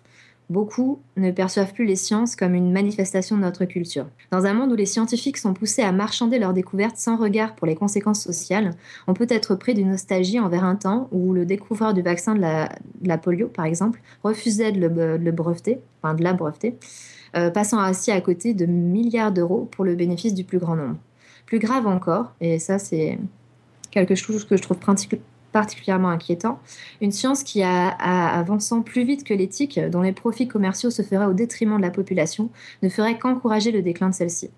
[0.51, 4.07] Beaucoup ne perçoivent plus les sciences comme une manifestation de notre culture.
[4.31, 7.67] Dans un monde où les scientifiques sont poussés à marchander leurs découvertes sans regard pour
[7.67, 8.71] les conséquences sociales,
[9.07, 12.41] on peut être pris d'une nostalgie envers un temps où le découvreur du vaccin de
[12.41, 16.75] la, polio, par exemple, refusait de le, breveter, enfin de la breveter,
[17.37, 20.97] euh, passant ainsi à côté de milliards d'euros pour le bénéfice du plus grand nombre.
[21.45, 23.17] Plus grave encore, et ça c'est
[23.89, 24.79] quelque chose que je trouve
[25.51, 26.59] particulièrement inquiétant,
[27.01, 31.33] une science qui, avançant plus vite que l'éthique, dont les profits commerciaux se feraient au
[31.33, 32.49] détriment de la population,
[32.81, 34.49] ne ferait qu'encourager le déclin de celle-ci.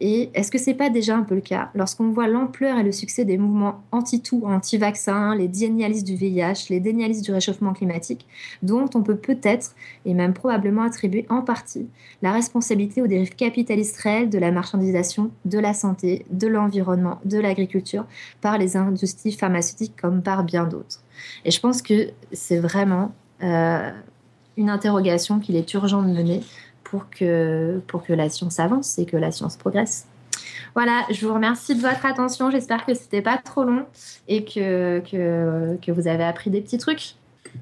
[0.00, 2.92] Et est-ce que c'est pas déjà un peu le cas lorsqu'on voit l'ampleur et le
[2.92, 8.26] succès des mouvements anti-tout, anti-vaccin, les dénialistes du VIH, les dénialistes du réchauffement climatique,
[8.62, 9.74] dont on peut peut-être
[10.06, 11.86] et même probablement attribuer en partie
[12.22, 17.38] la responsabilité aux dérives capitalistes réelles de la marchandisation, de la santé, de l'environnement, de
[17.38, 18.06] l'agriculture
[18.40, 21.02] par les industries pharmaceutiques comme par bien d'autres.
[21.44, 23.90] Et je pense que c'est vraiment euh,
[24.56, 26.40] une interrogation qu'il est urgent de mener
[26.90, 30.06] pour que, pour que la science avance et que la science progresse.
[30.74, 32.50] Voilà, je vous remercie de votre attention.
[32.50, 33.86] J'espère que c'était pas trop long
[34.26, 37.14] et que, que, que, vous avez appris des petits trucs.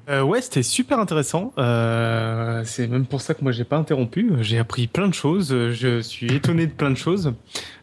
[0.09, 1.53] Euh, ouais, c'était super intéressant.
[1.57, 4.31] Euh, c'est même pour ça que moi j'ai pas interrompu.
[4.41, 5.49] J'ai appris plein de choses.
[5.49, 7.33] Je suis étonné de plein de choses.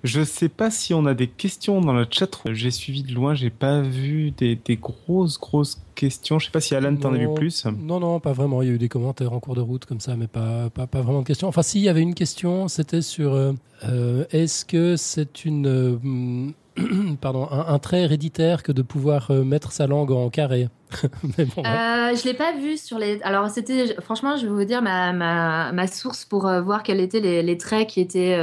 [0.02, 2.40] Je sais pas si on a des questions dans le chat.
[2.50, 3.34] J'ai suivi de loin.
[3.34, 6.38] J'ai pas vu des, des, grosses grosses questions.
[6.38, 7.64] Je sais pas si Alan t'en a vu plus.
[7.64, 8.62] Non non, pas vraiment.
[8.62, 10.86] Il y a eu des commentaires en cours de route comme ça, mais pas pas,
[10.86, 11.48] pas vraiment de questions.
[11.48, 16.52] Enfin, si il y avait une question, c'était sur euh, est-ce que c'est une
[17.20, 20.68] pardon, un, trait héréditaire que de pouvoir mettre sa langue en carré?
[21.38, 23.20] Mais bon, euh, je l'ai pas vu sur les.
[23.22, 27.00] Alors c'était, franchement, je vais vous dire ma, ma, ma source pour euh, voir quels
[27.00, 28.38] étaient les, les traits qui étaient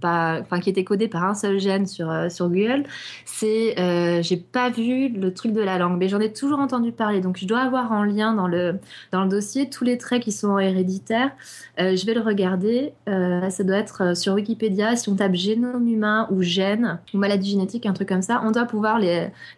[0.00, 2.84] pas, enfin qui étaient codés par un seul gène sur sur Google.
[3.24, 3.74] C'est,
[4.22, 7.20] j'ai pas vu le truc de la langue, mais j'en ai toujours entendu parler.
[7.20, 8.78] Donc je dois avoir en lien dans le
[9.12, 11.32] dans le dossier tous les traits qui sont héréditaires.
[11.78, 12.92] je vais le regarder.
[13.06, 14.96] ça doit être sur Wikipédia.
[14.96, 18.50] Si on tape génome humain ou gène ou maladie génétique un truc comme ça, on
[18.50, 18.98] doit pouvoir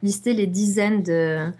[0.03, 1.53] lister les dizaines de,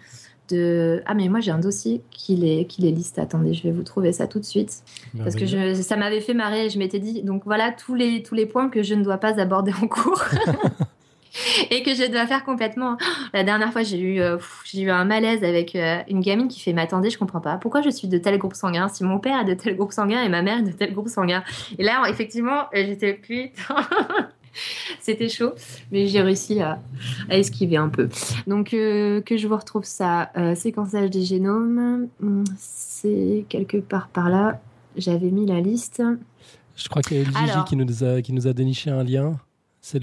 [0.49, 1.01] de...
[1.05, 3.19] Ah mais moi j'ai un dossier qui les, qui les liste.
[3.19, 4.83] Attendez, je vais vous trouver ça tout de suite.
[5.17, 6.69] Parce que je, ça m'avait fait marrer.
[6.69, 9.39] Je m'étais dit, donc voilà tous les, tous les points que je ne dois pas
[9.39, 10.23] aborder en cours.
[11.71, 12.97] et que je dois faire complètement.
[13.33, 16.59] La dernière fois, j'ai eu, euh, j'ai eu un malaise avec euh, une gamine qui
[16.59, 17.57] fait Mais attendez, je comprends pas.
[17.57, 20.23] Pourquoi je suis de tel groupe sanguin si mon père est de tel groupe sanguin
[20.23, 21.43] et ma mère est de tel groupe sanguin?
[21.77, 23.75] Et là, effectivement, j'étais putain.
[25.01, 25.53] C'était chaud,
[25.91, 26.79] mais j'ai réussi à,
[27.29, 28.09] esquiver un peu.
[28.47, 34.07] Donc, euh, que je vous retrouve ça, euh, séquençage des génomes, hmm, c'est quelque part
[34.09, 34.59] par là.
[34.95, 36.01] J'avais mis la liste.
[36.75, 39.39] Je crois qu'il y a Gigi qui nous a, qui nous a déniché un lien.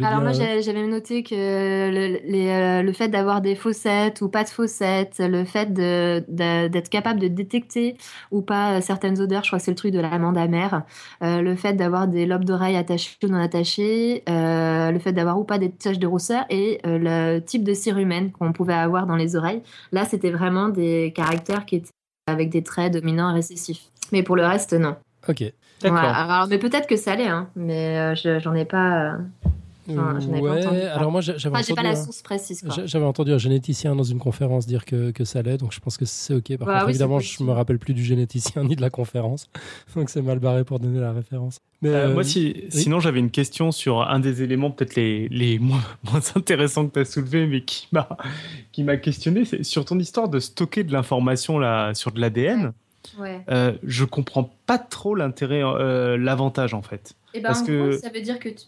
[0.02, 5.16] Alors moi j'avais noté que le, euh, fait d'avoir des fossettes ou pas de fossettes,
[5.20, 7.96] le fait d'être capable de détecter
[8.30, 10.82] ou pas certaines odeurs, je crois que c'est le truc de l'amande amère,
[11.22, 15.38] euh, le fait d'avoir des lobes d'oreilles attachés ou non attachés, euh, le fait d'avoir
[15.38, 19.16] ou pas des taches de rousseur et le type de cérumen qu'on pouvait avoir dans
[19.16, 19.62] les oreilles.
[19.92, 21.90] Là c'était vraiment des caractères qui étaient
[22.26, 23.90] avec des traits dominants et récessifs.
[24.12, 24.96] Mais pour le reste non.
[25.28, 25.42] Ok.
[25.82, 26.46] D'accord.
[26.48, 29.18] mais peut-être que ça allait, hein, mais j'en ai pas
[29.88, 32.64] ouais, alors moi j'avais entendu, pas la source précise.
[32.84, 35.96] J'avais entendu un généticien dans une conférence dire que, que ça allait, donc je pense
[35.96, 36.56] que c'est ok.
[36.58, 39.48] Par bah contre, évidemment, je me rappelle plus du généticien ni de la conférence,
[39.96, 41.58] donc c'est mal barré pour donner la référence.
[41.82, 45.28] Mais euh, moi, euh, si, sinon, j'avais une question sur un des éléments peut-être les,
[45.28, 48.08] les moins, moins, intéressants que tu as soulevé, mais qui m'a
[48.72, 52.72] qui m'a questionné, c'est sur ton histoire de stocker de l'information là sur de l'ADN.
[53.18, 53.44] Ouais.
[53.50, 57.14] Euh, je comprends pas trop l'intérêt, euh, l'avantage en fait.
[57.32, 57.90] Et eh ben, Parce en que...
[57.90, 58.64] gros, ça veut dire que, tu...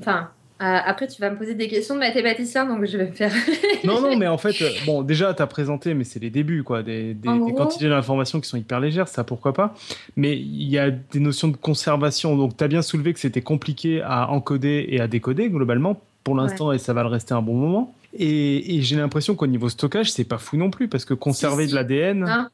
[0.00, 0.30] enfin,
[0.62, 3.32] après, tu vas me poser des questions de mathématicien, donc je vais me faire.
[3.84, 6.62] non, non, mais en fait, euh, bon, déjà, tu as présenté, mais c'est les débuts,
[6.62, 6.82] quoi.
[6.82, 7.16] Des,
[7.56, 9.74] quantités d'informations qui sont hyper légères, ça pourquoi pas.
[10.16, 12.36] Mais il y a des notions de conservation.
[12.36, 16.34] Donc, tu as bien soulevé que c'était compliqué à encoder et à décoder, globalement, pour
[16.34, 17.94] l'instant, et ça va le rester un bon moment.
[18.18, 21.74] Et, j'ai l'impression qu'au niveau stockage, c'est pas fou non plus, parce que conserver de
[21.74, 22.48] l'ADN.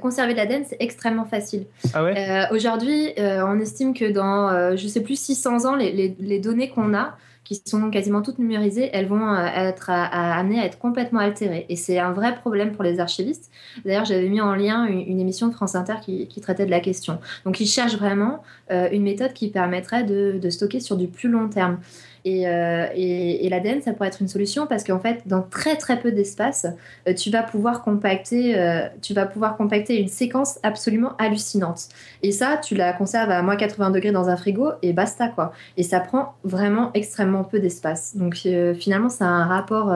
[0.00, 1.66] conserver de l'ADN, c'est extrêmement facile.
[1.92, 2.14] Ah ouais?
[2.16, 6.94] Euh, Aujourd'hui, on estime que dans, je sais plus, 600 ans, les, les données qu'on
[6.94, 11.64] a, qui sont quasiment toutes numérisées, elles vont euh, être amenées à être complètement altérées.
[11.68, 13.52] Et c'est un vrai problème pour les archivistes.
[13.84, 17.20] D'ailleurs, j'avais mis en lien une, émission de France Inter qui, traitait de la question.
[17.44, 18.42] Donc, ils cherchent vraiment
[18.72, 21.78] euh, une méthode qui permettrait de stocker sur du plus long terme.
[22.26, 26.10] Euh, et, l'ADN, ça pourrait être une solution parce qu'en fait, dans très très peu
[26.10, 26.66] d'espace,
[27.08, 31.88] euh, tu vas pouvoir compacter, euh, tu vas pouvoir compacter une séquence absolument hallucinante.
[32.22, 35.52] Et ça, tu la conserves à moins 80 degrés dans un frigo et basta quoi.
[35.76, 38.16] Et ça prend vraiment extrêmement peu d'espace.
[38.16, 38.34] Donc
[38.78, 39.92] finalement, c'est un rapport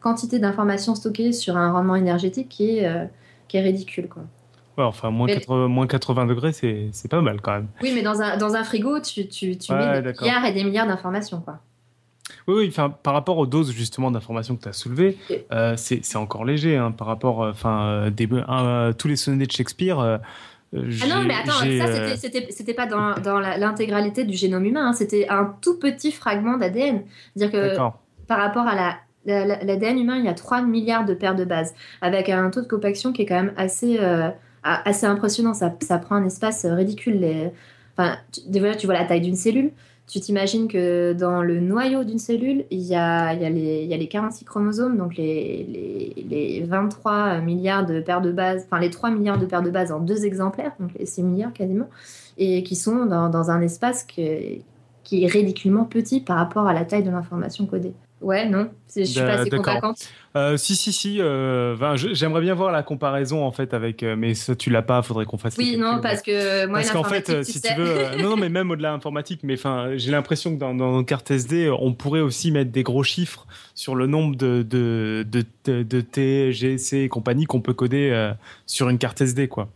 [0.00, 3.08] quantité d'informations stockées sur un rendement énergétique qui est
[3.48, 4.22] qui est ridicule quoi.
[4.76, 7.68] Ouais, enfin, moins, 80, 80 degrés, c'est pas mal quand même.
[7.80, 10.64] Oui, mais dans un, dans un frigo, tu, tu, tu mets des milliards et des
[10.64, 11.40] milliards d'informations.
[11.40, 11.60] quoi.
[12.46, 15.16] Oui, enfin, par rapport aux doses justement d'informations que tu as soulevées,
[15.52, 19.98] euh, c'est encore léger hein, par rapport, euh, enfin, euh, tous les sonnets de Shakespeare.
[19.98, 20.20] ah
[20.72, 22.16] non, mais attends, ça
[22.50, 27.04] c'était pas dans, dans l'intégralité du génome humain, hein, c'était un tout petit fragment d'ADN.
[27.34, 27.76] dire que
[28.26, 28.96] par rapport à la
[29.26, 32.68] l'ADN humain, il y a 3 milliards de paires de bases, avec un taux de
[32.68, 33.98] compaction qui est quand même assez,
[34.62, 35.54] assez impressionnant.
[35.54, 37.20] Ça, ça, prend un espace ridicule.
[37.20, 37.50] Les...
[37.96, 39.70] Enfin, déjà, tu vois la taille d'une cellule.
[40.06, 43.84] Tu t'imagines que dans le noyau d'une cellule, il y, a, il, y a les,
[43.84, 48.30] il y a les 46 chromosomes, donc les, les, les, 23 milliards de paires de
[48.30, 51.22] bases, enfin les 3 milliards de paires de bases en deux exemplaires, donc les 6
[51.22, 51.88] milliards quasiment,
[52.36, 54.58] et qui sont dans, dans un espace que,
[55.04, 57.94] qui est ridiculement petit par rapport à la taille de l'information codée.
[58.20, 60.08] Ouais, non, je suis pas assez convaincante.
[60.36, 61.20] Euh, si, si, si.
[61.20, 65.00] Euh, J'aimerais bien voir la comparaison en fait avec, euh, mais ça tu l'as pas.
[65.02, 65.56] Faudrait qu'on fasse.
[65.56, 68.48] Oui, non, parce que moi, parce qu'en fait, euh, si tu veux, non, non, mais
[68.48, 72.20] même au-delà informatique, mais enfin, j'ai l'impression que dans, dans nos cartes SD, on pourrait
[72.20, 73.46] aussi mettre des gros chiffres
[73.76, 75.24] sur le nombre de de
[75.64, 78.32] de, de, T, G, C et compagnie qu'on peut coder
[78.66, 79.68] sur une carte SD, quoi.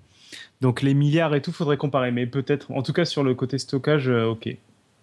[0.61, 2.11] Donc les milliards et tout, faudrait comparer.
[2.11, 4.57] Mais peut-être, en tout cas sur le côté stockage, ok.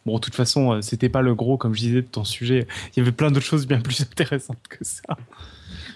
[0.06, 2.68] Bon, de toute façon, euh, c'était pas le gros, comme je disais, de ton sujet.
[2.96, 5.04] Il y avait plein d'autres choses bien plus intéressantes que ça.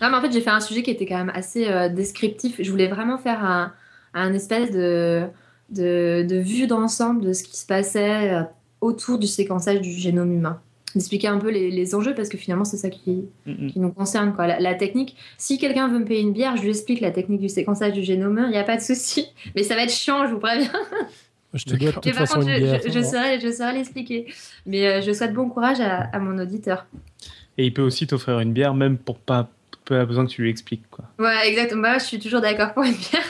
[0.02, 2.56] Non, mais en fait, j'ai fait un sujet qui était quand même assez euh, descriptif.
[2.60, 3.74] Je voulais vraiment faire un,
[4.14, 5.26] un espèce de,
[5.70, 8.44] de, de vue d'ensemble de ce qui se passait euh,
[8.82, 10.60] autour du séquençage du génome humain.
[10.96, 14.34] D'expliquer un peu les, les, enjeux parce que finalement, c'est ça qui, qui, nous concerne.
[14.34, 14.48] Quoi.
[14.48, 17.42] La, la technique, si quelqu'un veut me payer une bière, je lui explique la technique
[17.42, 19.28] du séquençage du génome humain, il n'y a pas de souci.
[19.56, 20.72] Mais ça va être chiant, je vous préviens.
[21.54, 22.80] Je te dois de toute façon une bière.
[22.86, 24.32] Je, je, saurais, je saurais l'expliquer.
[24.66, 26.86] Mais euh, je souhaite bon courage à, à, mon auditeur.
[27.58, 29.50] Et il peut aussi t'offrir une bière, même pour pas,
[29.86, 30.90] pas besoin que tu lui expliques.
[30.92, 31.06] Quoi.
[31.18, 31.82] Ouais, exactement.
[31.82, 33.24] Bah, je suis toujours d'accord pour une bière.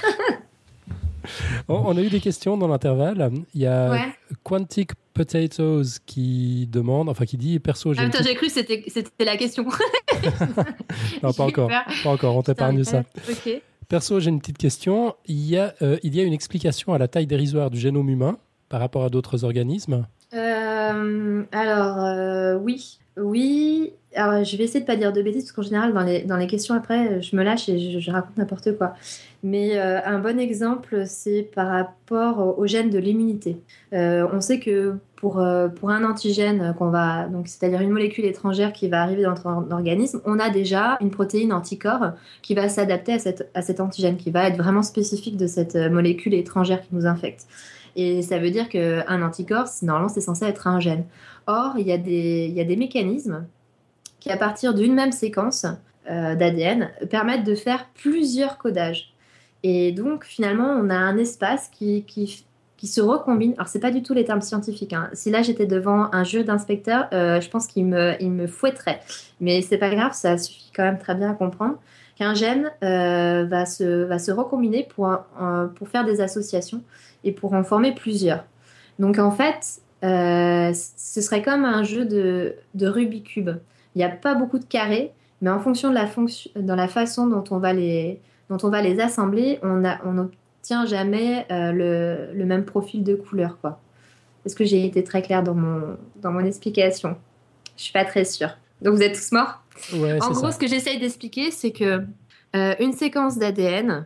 [1.67, 3.31] on, a eu des questions dans l'intervalle.
[3.53, 4.07] Il y a
[4.43, 7.93] Quantic Potatoes qui demande, enfin qui dit perso.
[7.93, 9.65] J'ai ah, j'ai cru que c'était la question.
[11.23, 11.69] non, pas encore.
[12.03, 13.03] Pas encore, on t'épargne ça.
[13.29, 13.61] Ok.
[13.89, 15.15] Perso, j'ai une petite question.
[15.25, 18.07] Il y, a, euh, il y a une explication à la taille dérisoire du génome
[18.07, 18.37] humain
[18.69, 20.05] par rapport à d'autres organismes?
[20.35, 22.99] Euh, Alors, euh, oui.
[23.17, 23.93] Oui.
[24.15, 26.37] Alors, je vais essayer de pas dire de bêtises parce qu'en général, dans les, dans
[26.37, 28.93] les questions après, je me lâche et je, raconte n'importe quoi.
[29.43, 33.61] Mais un bon exemple, c'est par rapport aux gènes de l'immunité.
[33.91, 38.71] on sait que pour, euh, pour un antigène qu'on va, donc c'est-à-dire une molécule étrangère
[38.71, 42.11] qui va arriver dans notre organisme, on a déjà une protéine anticorps
[42.41, 43.17] qui va s'adapter à,
[43.53, 47.05] à cet antigène, qui va être vraiment spécifique de cette euh, molécule étrangère qui nous
[47.05, 47.47] infecte.
[47.97, 51.03] Et ça veut dire qu'un anticorps, normalement, c'est censé être un gène.
[51.47, 53.45] Or, il y, il y a des mécanismes
[54.19, 55.65] qui, à partir d'une même séquence
[56.09, 59.13] euh, d'ADN, permettent de faire plusieurs codages.
[59.63, 62.45] Et donc, finalement, on a un espace qui, qui,
[62.87, 63.53] se recombinent.
[63.57, 64.93] Alors, c'est pas du tout les termes scientifiques.
[64.93, 65.09] Hein.
[65.13, 69.01] Si là, j'étais devant un jury d'inspecteurs, euh, je pense qu'il me, il me fouetterait.
[69.41, 71.75] Mais c'est pas grave, ça suffit quand même très bien à comprendre
[72.17, 75.15] qu'un gène euh, va, se, va se recombiner pour,
[75.75, 76.81] pour faire des associations
[77.23, 78.45] et pour en former plusieurs.
[78.97, 83.51] Donc, en fait, ce serait comme un jeu de, de Rubik's Cube.
[83.95, 85.11] Il n'y a pas beaucoup de carrés,
[85.41, 88.69] mais en fonction de la, fonction, dans la façon dont on va les, dont on
[88.69, 90.29] va les assembler, on, a, on,
[90.61, 93.57] tient jamais euh, le, le, même profil de couleur.
[93.61, 93.79] Quoi.
[94.45, 97.15] Est-ce que j'ai été très claire dans mon, dans mon explication?
[97.77, 98.57] Je suis pas très sûre.
[98.81, 99.63] Donc vous êtes tous morts?
[99.93, 102.03] En gros, ce que j'essaye d'expliquer, c'est que
[102.55, 104.05] euh, une séquence d'ADN,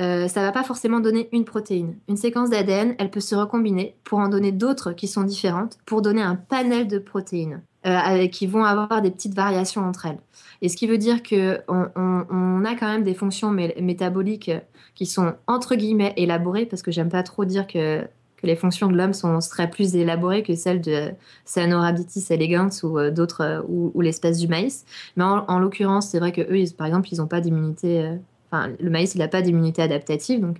[0.00, 1.96] euh, ça va pas forcément donner une protéine.
[2.08, 6.02] Une séquence d'ADN, elle peut se recombiner pour en donner d'autres qui sont différentes, pour
[6.02, 7.62] donner un panel de protéines
[7.96, 10.18] avec, qui vont avoir des petites variations entre elles.
[10.62, 14.50] Et ce qui veut dire qu'on on, a quand même des fonctions métaboliques
[14.94, 18.88] qui sont entre guillemets élaborées, parce que j'aime pas trop dire que, que les fonctions
[18.88, 21.10] de l'homme seraient plus élaborées que celles de
[21.52, 24.84] Caenorhabditis elegans ou euh, d'autres, euh, ou, l'espèce du maïs.
[25.16, 28.18] Mais en, l'occurrence, c'est vrai que eux, par exemple, ils n'ont pas d'immunité.
[28.50, 30.40] Enfin, le maïs, il n'a pas d'immunité adaptative.
[30.40, 30.56] Donc,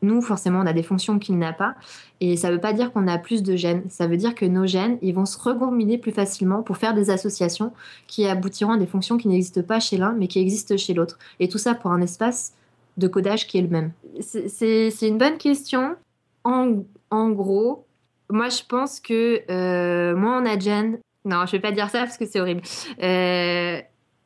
[0.00, 1.74] nous, forcément, on a des fonctions qu'il n'a pas.
[2.20, 3.82] Et ça ne veut pas dire qu'on a plus de gènes.
[3.88, 7.10] Ça veut dire que nos gènes, ils vont se recombiner plus facilement pour faire des
[7.10, 7.72] associations
[8.06, 11.18] qui aboutiront à des fonctions qui n'existent pas chez l'un, mais qui existent chez l'autre.
[11.40, 12.52] Et tout ça pour un espace
[12.96, 13.92] de codage qui est le même.
[14.20, 15.96] C'est une bonne question.
[16.44, 17.86] En, gros,
[18.30, 20.98] moi, je pense que euh, moins on a gènes.
[21.24, 22.62] Non, je ne vais pas dire ça parce que c'est horrible.
[23.02, 23.80] Euh,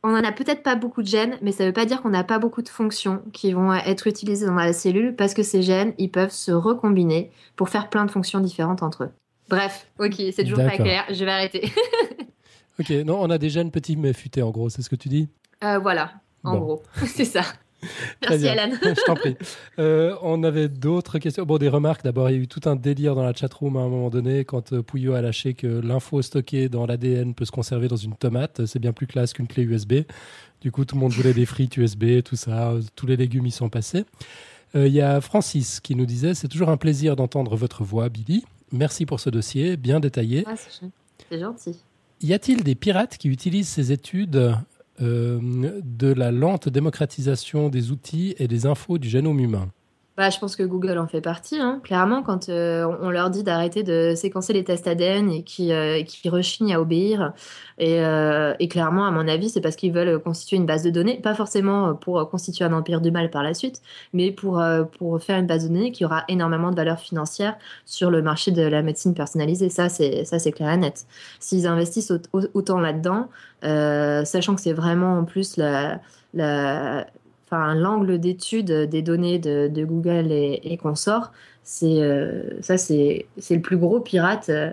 [0.07, 2.11] on n'en a peut-être pas beaucoup de gènes, mais ça ne veut pas dire qu'on
[2.11, 5.63] n'a pas beaucoup de fonctions qui vont être utilisées dans la cellule parce que ces
[5.63, 9.11] gènes, ils peuvent se recombiner pour faire plein de fonctions différentes entre eux.
[9.49, 11.73] Bref, ok, c'est toujours pas clair, je vais arrêter.
[12.81, 15.09] ok, non, on a des gènes petits mais futés en gros, c'est ce que tu
[15.09, 15.29] dis?
[15.65, 16.13] Euh, Voilà,
[16.45, 17.43] en gros, c'est ça.
[18.23, 18.75] Merci Alan.
[18.83, 19.37] Je t'en prie.
[19.79, 21.45] Euh, on avait d'autres questions.
[21.45, 22.03] Bon, des remarques.
[22.03, 24.45] D'abord, il y a eu tout un délire dans la chatroom à un moment donné
[24.45, 28.15] quand euh, Pouillot a lâché que l'info stockée dans l'ADN peut se conserver dans une
[28.15, 28.67] tomate.
[28.67, 29.95] C'est bien plus classe qu'une clé USB.
[30.61, 32.75] Du coup, tout le monde voulait des frites USB, tout ça.
[32.95, 34.05] Tous les légumes y sont passés.
[34.75, 38.09] Euh, il y a Francis qui nous disait C'est toujours un plaisir d'entendre votre voix,
[38.09, 38.45] Billy.
[38.73, 40.45] Merci pour ce dossier, bien détaillé.
[40.47, 41.77] Ah, c'est gentil.
[42.23, 44.57] Y a-t-il des pirates qui utilisent ces études
[45.01, 49.71] de la lente démocratisation des outils et des infos du génome humain
[50.17, 51.59] bah, je pense que Google en fait partie.
[51.59, 51.81] Hein.
[51.85, 56.03] Clairement, quand euh, on leur dit d'arrêter de séquencer les tests ADN et qui, euh,
[56.05, 57.35] qui rechignent à obéir,
[57.79, 60.89] et, euh, et, clairement, à mon avis, c'est parce qu'ils veulent constituer une base de
[60.89, 63.83] données, pas forcément pour constituer un empire du mal par la suite,
[64.15, 64.63] mais pour,
[64.99, 68.53] pour faire une base de données qui aura énormément de valeur financière sur le marché
[68.53, 69.69] de la médecine personnalisée.
[69.69, 71.05] Ça, c'est clair et net.
[71.41, 73.29] S'ils investissent autant là-dedans,
[73.63, 76.01] sachant que c'est vraiment en plus la,
[77.47, 81.33] enfin l'angle d'étude des données de, Google et, et consorts,
[81.63, 84.73] c'est euh, ça c'est le plus gros pirate, euh,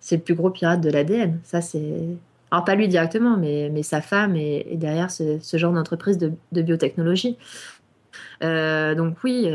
[0.00, 1.40] c'est le plus gros pirate de l'ADN.
[1.44, 2.16] Ça c'est
[2.50, 7.38] alors pas lui directement, mais, mais sa femme est, derrière ce, genre d'entreprise de, biotechnologie.
[8.44, 9.50] Euh, donc oui,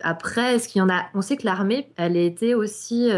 [0.00, 3.10] après, est-ce qu'il y en a On sait que l'armée, elle été aussi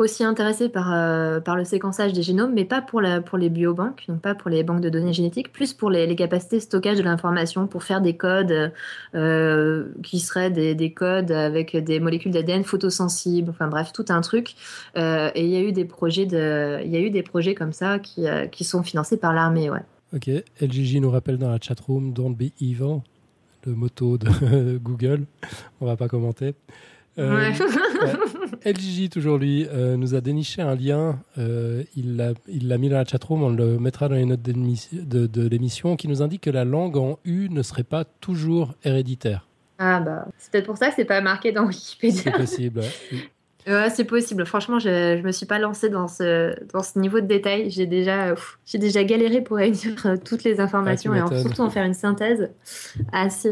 [0.00, 3.48] aussi intéressé par, euh, par le séquençage des génomes, mais pas pour, la, pour les
[3.48, 6.98] biobanques, donc pas pour les banques de données génétiques, plus pour les, capacités de stockage
[6.98, 8.72] de l'information, pour faire des codes
[9.14, 14.20] euh, qui seraient des, des, codes avec des molécules d'ADN photosensibles, enfin bref, tout un
[14.20, 14.54] truc.
[14.96, 17.72] Euh, et il y a eu des projets de, y a eu des projets comme
[17.72, 19.82] ça qui, qui sont financés par l'armée, ouais.
[20.12, 20.28] Ok,
[20.60, 23.00] LGJ nous rappelle dans la chatroom Don't be evil,
[23.64, 25.26] le motto de Google.
[25.80, 26.54] On va pas commenter.
[27.20, 27.52] Euh,
[28.64, 31.18] LGJ, toujours lui, euh, nous a déniché un lien.
[31.38, 35.48] Euh, il l'a mis dans la chatroom, on le mettra dans les notes de, de
[35.48, 39.46] l'émission, qui nous indique que la langue en U ne serait pas toujours héréditaire.
[39.78, 42.22] Ah bah, c'est peut-être pour ça que c'est pas marqué dans Wikipédia.
[42.24, 43.90] C'est possible, ouais.
[43.94, 44.44] c'est possible.
[44.46, 47.70] Franchement, je ne me suis pas lancée dans ce, dans ce niveau de détail.
[47.70, 48.34] J'ai déjà,
[48.66, 49.94] j'ai déjà galéré pour réunir
[50.24, 52.50] toutes les informations et surtout en faire une synthèse
[53.12, 53.50] assez,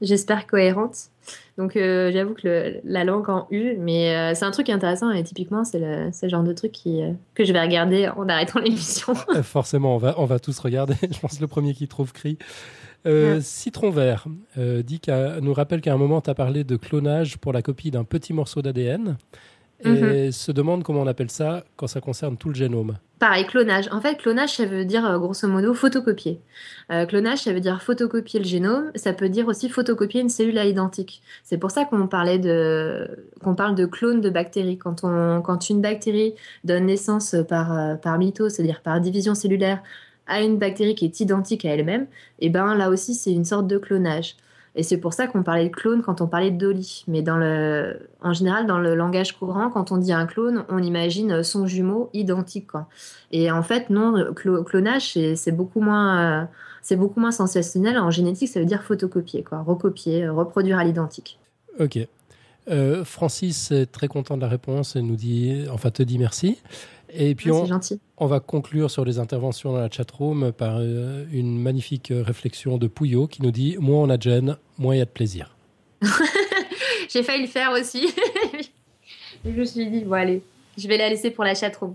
[0.00, 1.10] j'espère, cohérente.
[1.56, 5.24] Donc euh, j'avoue que la langue en U, mais euh, c'est un truc intéressant et
[5.24, 8.60] typiquement c'est le, le, genre de truc qui, euh, que je vais regarder en arrêtant
[8.60, 9.14] l'émission.
[9.42, 10.94] Forcément, on va, on va tous regarder.
[11.10, 12.38] je pense le premier qui trouve crie.
[13.40, 14.26] Citron Vert
[14.56, 15.00] dit
[15.40, 18.34] nous rappelle qu'à un moment tu as parlé de clonage pour la copie d'un petit
[18.34, 19.16] morceau d'ADN
[19.84, 19.88] et
[20.26, 20.32] mhm.
[20.32, 22.96] se demande comment on appelle ça quand ça concerne tout le génome.
[23.18, 23.88] Pareil, clonage.
[23.92, 26.40] En fait, clonage, ça veut dire euh, grosso modo photocopier.
[26.90, 28.90] Euh, clonage, ça veut dire photocopier le génome.
[28.96, 31.22] Ça peut dire aussi photocopier une cellule à l'identique.
[31.44, 33.08] C'est pour ça qu'on parlait de
[33.42, 34.78] qu'on parle de clone de bactéries.
[34.78, 36.34] Quand on quand une bactérie
[36.64, 39.82] donne naissance par euh, par mitose, c'est-à-dire par division cellulaire,
[40.26, 42.02] à une bactérie qui est identique à elle-même,
[42.38, 44.36] et eh ben là aussi c'est une sorte de clonage.
[44.78, 47.04] Et c'est pour ça qu'on parlait de clone quand on parlait de Dolly.
[47.08, 51.66] Mais en général, dans le langage courant, quand on dit un clone, on imagine son
[51.66, 52.70] jumeau identique.
[53.32, 56.48] Et en fait, non, clonage, c'est beaucoup moins,
[56.80, 57.98] c'est beaucoup moins sensationnel.
[57.98, 61.40] En génétique, ça veut dire photocopier, quoi, recopier, reproduire à l'identique.
[61.80, 61.98] Ok.
[62.70, 66.58] Euh, Francis est très content de la réponse et nous dit, enfin, te dit merci.
[67.12, 67.66] Et puis on,
[68.18, 72.86] on, va conclure sur les interventions dans la chatroom par euh, une magnifique réflexion de
[72.86, 75.56] Pouillot qui nous dit Moins on a de gêne, moins il y a de plaisir.
[77.08, 78.08] J'ai failli le faire aussi.
[79.44, 80.42] je me suis dit Bon, allez,
[80.76, 81.94] je vais la laisser pour la chatroom.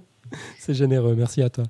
[0.58, 1.66] C'est généreux, merci à toi.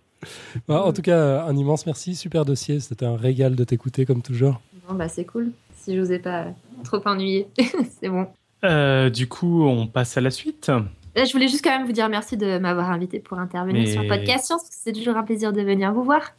[0.68, 2.80] en tout cas, un immense merci, super dossier.
[2.80, 4.62] C'était un régal de t'écouter comme toujours.
[4.88, 5.52] Bon, bah, c'est cool.
[5.76, 6.48] Si je vous ai pas
[6.84, 7.48] trop ennuyé,
[8.02, 8.28] c'est bon.
[8.64, 10.72] Euh, du coup, on passe à la suite.
[11.16, 14.08] Je voulais juste quand même vous dire merci de m'avoir invité pour intervenir sur le
[14.08, 16.34] podcast Science, parce que c'est toujours un plaisir de venir vous voir.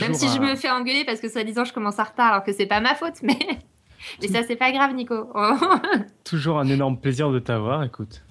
[0.00, 2.52] même si je me fais engueuler parce que soi-disant je commence en retard alors que
[2.52, 3.38] c'est pas ma faute, mais,
[4.20, 5.28] mais ça c'est pas grave, Nico.
[6.24, 8.22] toujours un énorme plaisir de t'avoir, écoute.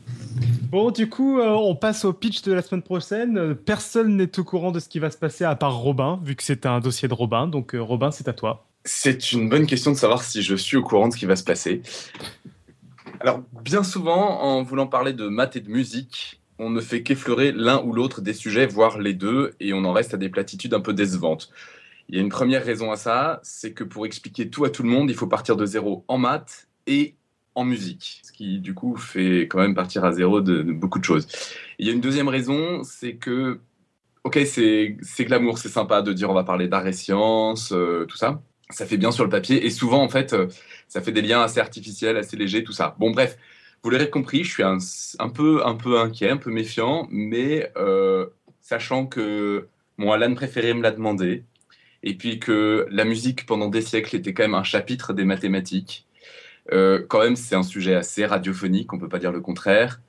[0.70, 3.56] Bon, du coup, euh, on passe au pitch de la semaine prochaine.
[3.56, 6.44] Personne n'est au courant de ce qui va se passer à part Robin, vu que
[6.44, 7.48] c'est un dossier de Robin.
[7.48, 8.66] Donc, euh, Robin, c'est à toi.
[8.84, 11.36] C'est une bonne question de savoir si je suis au courant de ce qui va
[11.36, 11.82] se passer.
[13.20, 17.52] Alors, bien souvent, en voulant parler de maths et de musique, on ne fait qu'effleurer
[17.52, 20.74] l'un ou l'autre des sujets, voire les deux, et on en reste à des platitudes
[20.74, 21.50] un peu décevantes.
[22.08, 24.84] Il y a une première raison à ça, c'est que pour expliquer tout à tout
[24.84, 27.16] le monde, il faut partir de zéro en maths et
[27.56, 31.06] en musique, ce qui du coup fait quand même partir à zéro de, beaucoup de
[31.06, 31.26] choses.
[31.80, 33.60] il y a une deuxième raison, c'est que,
[34.24, 38.18] ok, c'est glamour, c'est sympa de dire on va parler d'art et sciences, euh, tout
[38.18, 38.42] ça.
[38.72, 40.48] Ça fait bien sur le papier et souvent en fait, euh,
[40.88, 42.96] ça fait des liens assez artificiels, assez légers, tout ça.
[43.00, 43.38] Bon bref,
[43.84, 48.28] vous l'aurez compris, je suis un, peu, un peu inquiet, un peu méfiant, mais euh,
[48.62, 49.68] sachant que
[49.98, 51.44] mon Alan préféré me l'a demandé,
[52.04, 56.06] et puis que la musique pendant des siècles était quand même un chapitre des mathématiques
[56.72, 60.02] euh, quand même, c'est un sujet assez radiophonique, on ne peut pas dire le contraire.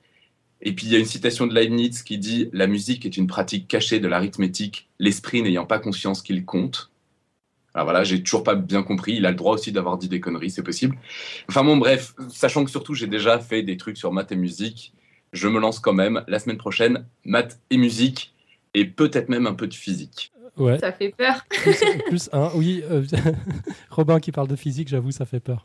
[0.61, 3.27] Et puis, il y a une citation de Leibniz qui dit La musique est une
[3.27, 6.91] pratique cachée de l'arithmétique, l'esprit n'ayant pas conscience qu'il compte.
[7.77, 9.13] Alors voilà, j'ai toujours pas bien compris.
[9.17, 10.97] Il a le droit aussi d'avoir dit des conneries, c'est possible.
[11.47, 14.93] Enfin bon, bref, sachant que surtout j'ai déjà fait des trucs sur maths et musique,
[15.31, 18.33] je me lance quand même la semaine prochaine, maths et musique,
[18.73, 20.31] et peut-être même un peu de physique.
[20.57, 20.79] Ouais.
[20.79, 21.45] Ça fait peur.
[22.07, 22.83] Plus, un, oui.
[22.89, 23.05] Euh,
[23.91, 25.63] Robin qui parle de physique, j'avoue, ça fait peur.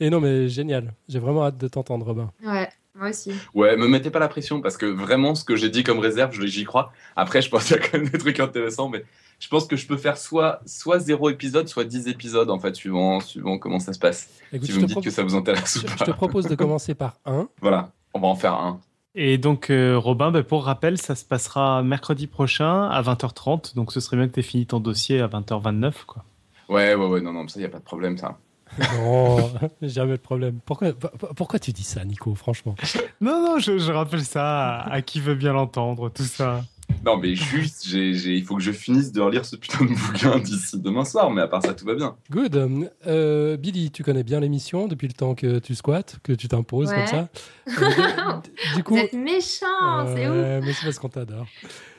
[0.00, 0.94] Et non, mais génial.
[1.10, 2.32] J'ai vraiment hâte de t'entendre, Robin.
[2.42, 2.70] Ouais.
[2.94, 3.32] Moi aussi.
[3.54, 6.32] Ouais, me mettez pas la pression parce que vraiment, ce que j'ai dit comme réserve,
[6.44, 6.92] j'y crois.
[7.16, 9.04] Après, je pense qu'il y a quand même des trucs intéressants, mais
[9.38, 12.74] je pense que je peux faire soit, soit zéro épisode, soit dix épisodes, en fait,
[12.74, 14.28] suivant, suivant comment ça se passe.
[14.62, 15.94] si vous me dites que ça vous intéresse ou pas.
[15.98, 17.48] Je te propose de commencer par un.
[17.60, 18.80] Voilà, on va en faire un.
[19.14, 23.74] Et donc, euh, Robin, ben, pour rappel, ça se passera mercredi prochain à 20h30.
[23.74, 26.04] Donc, ce serait bien que tu aies fini ton dossier à 20h29.
[26.06, 26.24] Quoi.
[26.68, 28.38] Ouais, ouais, ouais, non, non, ça, il n'y a pas de problème, ça.
[28.98, 29.50] non,
[29.82, 30.60] jamais de problème.
[30.64, 30.92] Pourquoi,
[31.36, 32.74] pourquoi tu dis ça, Nico, franchement?
[33.20, 36.62] Non, non, je, rappelle ça à qui veut bien l'entendre, tout ça.
[37.04, 40.78] Non, mais juste, il faut que je finisse de relire ce putain de bouquin d'ici
[40.78, 42.16] demain soir, mais à part ça, tout va bien.
[42.30, 42.90] Good.
[43.06, 46.92] Euh, Billy, tu connais bien l'émission depuis le temps que tu squattes, que tu t'imposes
[46.92, 47.28] comme ça?
[47.68, 48.40] Euh,
[48.76, 50.64] du coup, Vous êtes méchant, c'est ouf.
[50.64, 51.46] Mais c'est parce qu'on t'adore.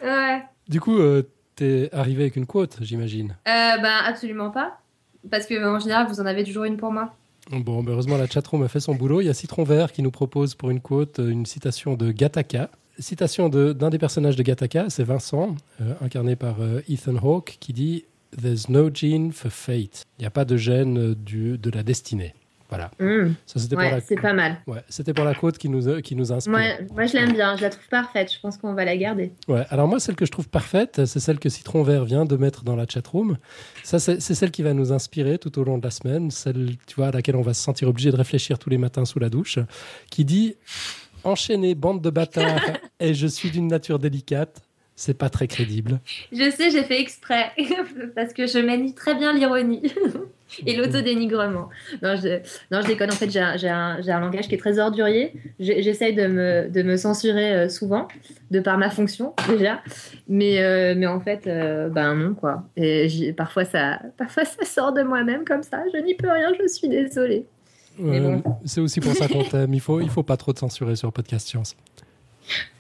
[0.04, 0.44] Ouais.
[0.68, 1.24] Du coup, euh,
[1.56, 4.82] t'es arrivé avec une quote, j'imagine Ben, absolument pas.
[5.30, 7.14] Parce que en général, vous en avez toujours une pour moi.
[7.52, 9.22] Bon, heureusement, la chatroom a fait son boulot.
[9.22, 12.70] Il y a Citron Vert qui nous propose pour une quote une citation de Gataka
[13.02, 17.74] citation d'un des personnages de Gattaca, c'est Vincent, euh, incarné par euh, Ethan Hawke, qui
[17.74, 18.06] dit
[18.40, 20.06] There's no gene for fate.
[20.18, 22.34] Il n'y a pas de gène euh, du, de la destinée.
[22.72, 22.90] Voilà.
[23.00, 23.34] Mmh.
[23.46, 24.62] c'est pas mal.
[24.66, 26.54] Ouais, c'était pour la côte qui nous, qui nous inspire.
[26.54, 28.32] moi, je l'aime bien, je la trouve parfaite.
[28.34, 29.34] Je pense qu'on va la garder.
[29.50, 32.38] Ouais, alors moi, celle que je trouve parfaite, c'est celle que Citron Vert vient de
[32.38, 33.38] mettre dans la chatroom.
[33.84, 36.96] Ça, c'est celle qui va nous inspirer tout au long de la semaine, celle tu
[36.96, 39.30] vois, à laquelle on va se sentir obligé de réfléchir tous les matins sous la
[39.30, 39.60] douche,
[40.10, 40.56] qui dit
[41.26, 42.62] enchaîner bande de bâtards
[43.02, 44.62] et je suis d'une nature délicate,
[45.02, 46.00] c'est pas très crédible.
[46.32, 47.52] Je sais, j'ai fait exprès
[48.16, 49.82] parce que je manie très bien l'ironie
[50.68, 51.70] et l'autodénigrement.
[52.04, 53.10] Non je, non, je déconne.
[53.10, 55.34] En fait, j'ai un, un, langage qui est très ordurier.
[55.60, 58.08] J'essaye de me, de me censurer euh, souvent,
[58.52, 59.82] de par ma fonction déjà.
[60.28, 62.64] Mais, euh, mais en fait, euh, ben non, quoi.
[62.78, 65.82] Et parfois ça, parfois, ça sort de moi-même comme ça.
[65.92, 67.48] Je n'y peux rien, je suis désolée.
[68.66, 69.74] C'est aussi pour ça qu'on t'aime.
[69.74, 71.76] Il faut, il faut pas trop te censurer sur Podcast Science.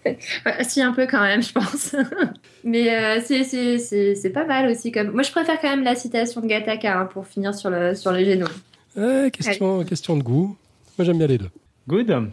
[0.61, 1.95] si, un peu quand même, je pense.
[2.63, 4.91] Mais euh, c'est pas mal aussi.
[4.91, 5.11] Comme...
[5.11, 8.11] Moi, je préfère quand même la citation de Gattaca hein, pour finir sur, le, sur
[8.11, 9.31] les génomes.
[9.31, 10.57] question, question de goût.
[10.97, 11.49] Moi, j'aime bien les deux.
[11.87, 12.31] Good.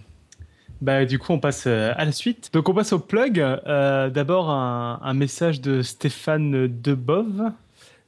[0.80, 2.50] Bah, du coup, on passe euh, à la suite.
[2.52, 3.40] Donc, on passe au plug.
[3.40, 7.52] Euh, d'abord, un, un, message de Stéphane Debove.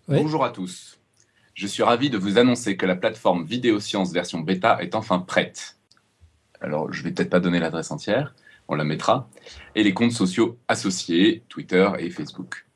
[0.08, 0.98] Bonjour à tous.
[1.54, 5.76] Je suis ravi de vous annoncer que la plateforme Vidéosciences version bêta est enfin prête.
[6.60, 8.34] Alors, je vais peut-être pas donner l'adresse entière,
[8.70, 9.28] on la mettra,
[9.74, 12.66] et les comptes sociaux associés, Twitter et Facebook.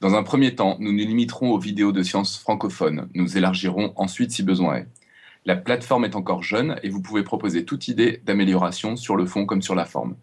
[0.00, 3.08] Dans un premier temps, nous nous limiterons aux vidéos de sciences francophones.
[3.14, 4.88] Nous élargirons ensuite si besoin est.
[5.44, 9.44] La plateforme est encore jeune et vous pouvez proposer toute idée d'amélioration sur le fond
[9.44, 10.14] comme sur la forme.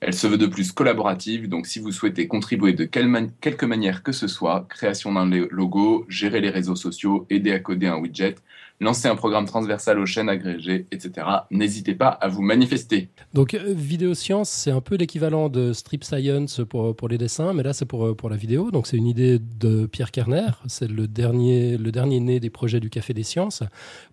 [0.00, 4.12] Elle se veut de plus collaborative, donc si vous souhaitez contribuer de quelque manière que
[4.12, 8.36] ce soit, création d'un logo, gérer les réseaux sociaux, aider à coder un widget,
[8.80, 13.08] lancer un programme transversal aux chaînes agrégées, etc., n'hésitez pas à vous manifester.
[13.32, 17.52] Donc euh, Vidéo Science, c'est un peu l'équivalent de Strip Science pour, pour les dessins,
[17.52, 18.70] mais là c'est pour, pour la vidéo.
[18.70, 22.80] Donc c'est une idée de Pierre Kerner, c'est le dernier, le dernier né des projets
[22.80, 23.62] du Café des Sciences.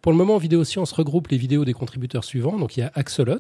[0.02, 2.58] Pour le moment, Vidéo Science regroupe les vidéos des contributeurs suivants.
[2.58, 3.40] Donc il y a Axolot,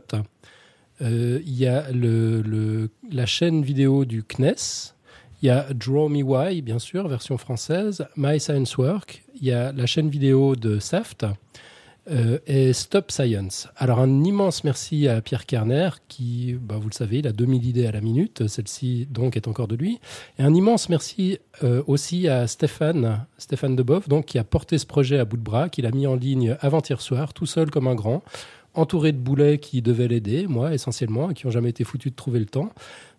[1.01, 4.93] euh, il y a la chaîne vidéo du CNES,
[5.41, 9.51] il y a Draw Me Why, bien sûr, version française, My Science Work, il y
[9.51, 11.25] a la chaîne vidéo de SAFT,
[12.09, 13.67] euh, et Stop Science.
[13.75, 17.67] Alors un immense merci à Pierre Kerner qui, bah, vous le savez, il a 2000
[17.67, 19.99] idées à la minute, celle-ci donc est encore de lui.
[20.39, 24.87] Et un immense merci euh, aussi à Stéphane, Stéphane Deboff, donc, qui a porté ce
[24.87, 27.87] projet à bout de bras, qu'il a mis en ligne avant-hier soir, tout seul comme
[27.87, 28.23] un grand,
[28.73, 32.15] entouré de boulets qui devaient l'aider, moi essentiellement, et qui n'ont jamais été foutus de
[32.15, 32.71] trouver le temps.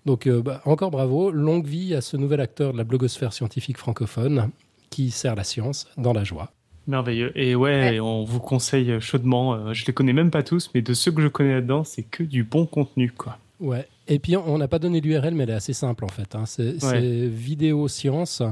[0.06, 3.76] Donc euh, bah, encore bravo, longue vie à ce nouvel acteur de la blogosphère scientifique
[3.78, 4.50] francophone
[4.90, 6.50] qui sert la science dans la joie.
[6.88, 7.30] Merveilleux.
[7.38, 9.54] Et ouais, on vous conseille chaudement.
[9.54, 12.02] euh, Je les connais même pas tous, mais de ceux que je connais là-dedans, c'est
[12.02, 13.38] que du bon contenu, quoi.
[13.60, 13.86] Ouais.
[14.08, 16.34] Et puis on n'a pas donné l'URL, mais elle est assez simple en fait.
[16.34, 16.44] hein.
[16.46, 17.28] C'est Ouais.
[17.28, 18.42] vidéo science,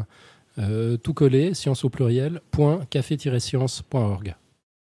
[0.58, 4.36] euh, tout collé, science au pluriel, point café-science.org.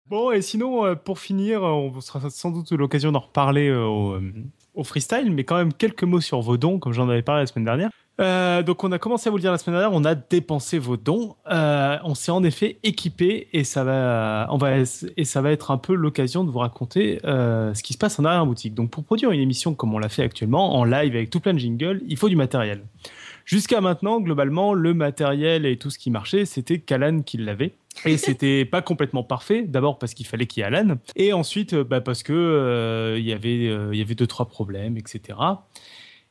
[0.10, 4.18] Bon, et sinon, euh, pour finir, on sera sans doute l'occasion d'en reparler au,
[4.74, 7.48] au freestyle, mais quand même quelques mots sur vos dons, comme j'en avais parlé la
[7.48, 7.90] semaine dernière.
[8.20, 10.78] Euh, donc, on a commencé à vous le dire la semaine dernière, on a dépensé
[10.78, 11.36] vos dons.
[11.50, 15.72] Euh, on s'est en effet équipé et ça va, on va, et ça va être
[15.72, 18.76] un peu l'occasion de vous raconter euh, ce qui se passe en arrière-boutique.
[18.76, 21.54] Donc, pour produire une émission comme on l'a fait actuellement, en live avec tout plein
[21.54, 22.84] de jingles, il faut du matériel.
[23.52, 27.74] Jusqu'à maintenant, globalement, le matériel et tout ce qui marchait, c'était Callan qui l'avait.
[28.06, 29.64] Et c'était pas complètement parfait.
[29.64, 33.20] D'abord parce qu'il fallait qu'il y ait Alan, et ensuite euh, bah, parce que euh,
[33.20, 35.38] il y avait euh, il y avait deux trois problèmes, etc.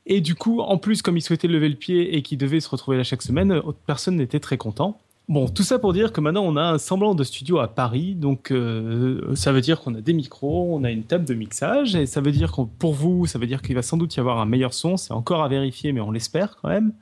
[0.06, 2.70] Et du coup, en plus, comme il souhaitait lever le pied et qu'il devait se
[2.70, 4.98] retrouver là chaque semaine, euh, personne n'était très content.
[5.30, 8.16] Bon, tout ça pour dire que maintenant on a un semblant de studio à Paris,
[8.16, 11.94] donc euh, ça veut dire qu'on a des micros, on a une table de mixage,
[11.94, 14.18] et ça veut dire que pour vous, ça veut dire qu'il va sans doute y
[14.18, 16.94] avoir un meilleur son, c'est encore à vérifier, mais on l'espère quand même.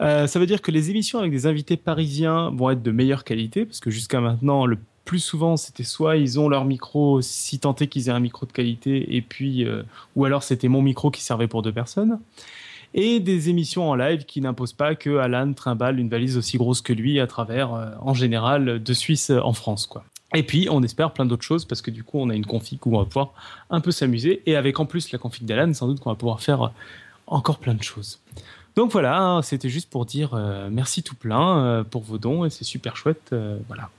[0.00, 3.24] Euh, ça veut dire que les émissions avec des invités parisiens vont être de meilleure
[3.24, 7.58] qualité, parce que jusqu'à maintenant, le plus souvent, c'était soit ils ont leur micro, si
[7.58, 9.82] tant est qu'ils aient un micro de qualité, et puis, euh,
[10.16, 12.20] ou alors c'était mon micro qui servait pour deux personnes.
[12.92, 16.80] Et des émissions en live qui n'imposent pas que Alan trimballe une valise aussi grosse
[16.80, 20.04] que lui à travers, euh, en général, de Suisse en France, quoi.
[20.32, 22.78] Et puis, on espère plein d'autres choses parce que du coup, on a une config
[22.86, 23.32] où on va pouvoir
[23.68, 24.42] un peu s'amuser.
[24.46, 26.68] Et avec en plus la config d'Alan, sans doute qu'on va pouvoir faire euh,
[27.26, 28.20] encore plein de choses.
[28.76, 32.50] Donc voilà, hein, c'était juste pour dire euh, merci tout plein pour vos dons et
[32.50, 33.34] c'est super chouette.
[33.66, 33.90] voilà.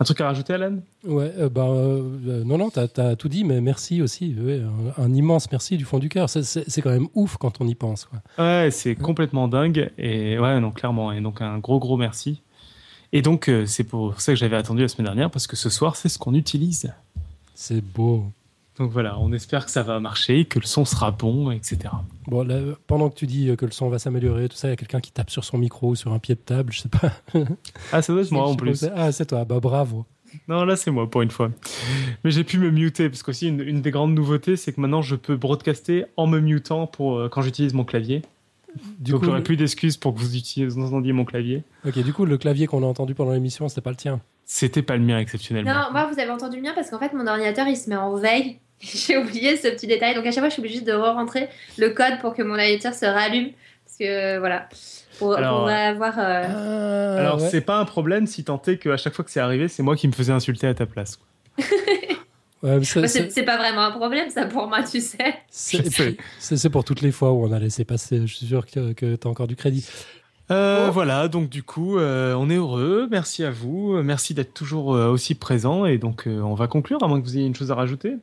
[0.00, 0.76] Un truc à rajouter, Alan?
[1.04, 4.32] Ouais, euh, bah, euh, euh, non, non, t'as as tout dit, mais merci aussi.
[4.38, 4.62] ouais,
[4.96, 6.30] un, un immense merci du fond du cœur.
[6.30, 8.04] C'est- quand même ouf quand on y pense.
[8.06, 8.20] Quoi.
[8.38, 9.90] Ouais, c'est complètement dingue.
[9.98, 11.10] Et ouais, non, clairement.
[11.10, 12.42] Et donc, un gros, gros merci.
[13.12, 15.68] Et donc, euh, c'est pour ça que j'avais attendu la semaine dernière parce que ce
[15.70, 16.92] soir, c'est ce qu'on utilise.
[17.54, 18.24] C'est beau.
[18.78, 21.78] Donc voilà, on espère que ça va marcher, que le son sera bon, etc.
[22.26, 24.70] Bon, là, pendant que tu dis euh, que le son va s'améliorer, tout ça, il
[24.70, 26.80] y a quelqu'un qui tape sur son micro ou sur un pied de table, je
[26.82, 27.12] sais pas.
[27.92, 28.84] Ah, ça doit être moi en plus.
[28.94, 29.44] Ah, c'est toi.
[29.44, 30.06] Bah, bravo.
[30.46, 31.50] Non, là, c'est moi pour une fois.
[32.22, 35.02] Mais j'ai pu me muter parce qu'aussi, une, une des grandes nouveautés, c'est que maintenant,
[35.02, 38.22] je peux broadcaster en me mutant pour, euh, quand j'utilise mon clavier.
[38.98, 41.64] Du Donc, coup, j'aurai plus d'excuses pour que vous, utilisiez, vous entendiez mon clavier.
[41.86, 44.20] ok, du coup, le clavier qu'on a entendu pendant l'émission, c'était pas le tien.
[44.44, 45.72] C'était pas le mien exceptionnellement.
[45.72, 47.96] Non, moi, vous avez entendu le mien parce qu'en fait, mon ordinateur, il se met
[47.96, 48.58] en veille.
[49.06, 50.14] J'ai oublié ce petit détail.
[50.14, 51.48] Donc, à chaque fois, je suis obligée de re-rentrer
[51.78, 53.50] le code pour que mon ordinateur se rallume.
[53.84, 54.68] Parce que, voilà.
[55.18, 56.18] Pour, Alors, pour avoir.
[56.18, 57.48] euh, Ah, Alors, ouais.
[57.50, 59.96] c'est pas un problème si tant est qu'à chaque fois que c'est arrivé, c'est moi
[59.96, 61.16] qui me faisais insulter à ta place.
[61.16, 61.64] quoi.
[62.60, 65.36] Ouais, mais c'est- pas vraiment un problème, ça, pour moi, tu sais.
[65.48, 68.26] c'est- pour toutes les fois où on a laissé passer.
[68.26, 69.86] Je suis sûr que, que tu as encore du crédit.
[70.50, 70.90] Euh, Bon.
[70.92, 73.06] Voilà, donc du coup, euh, on est heureux.
[73.12, 74.02] Merci à vous.
[74.02, 75.84] Merci d'être toujours euh, aussi présent.
[75.86, 78.16] Et donc, euh, on va conclure, à moins que vous ayez une chose à rajouter.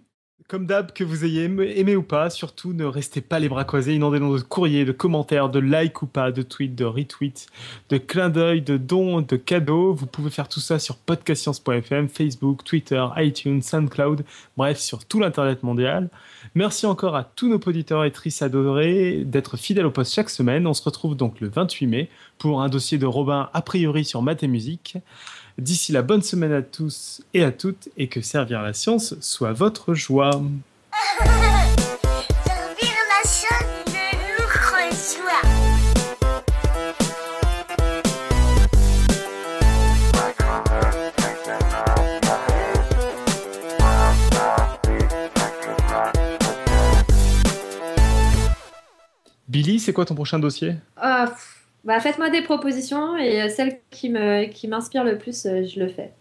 [0.47, 3.95] Comme d'hab, que vous ayez aimé, ou pas, surtout ne restez pas les bras croisés.
[3.95, 7.47] Inondez-nous de courriers, de commentaires, de likes ou pas, de tweets, de retweets,
[7.89, 9.95] de clins d'œil, de dons, de cadeaux.
[9.95, 14.23] Vous pouvez faire tout ça sur podcastscience.fm, Facebook, Twitter, iTunes, SoundCloud,
[14.55, 16.09] bref, sur tout l'Internet mondial.
[16.53, 20.67] Merci encore à tous nos auditeurs et trices adorés d'être fidèles au poste chaque semaine.
[20.67, 24.21] On se retrouve donc le 28 mai pour un dossier de Robin a priori sur
[24.21, 24.99] maths et musique.
[25.57, 29.53] D'ici là, bonne semaine à tous et à toutes et que servir la science soit
[29.53, 30.41] votre joie.
[35.25, 35.41] La.
[49.47, 50.75] Billy, c'est quoi ton prochain dossier?
[50.97, 51.33] Ah,
[51.85, 55.79] bah, faites-moi des propositions et euh, celle qui me qui m'inspire le plus, euh, je
[55.79, 56.11] le fais.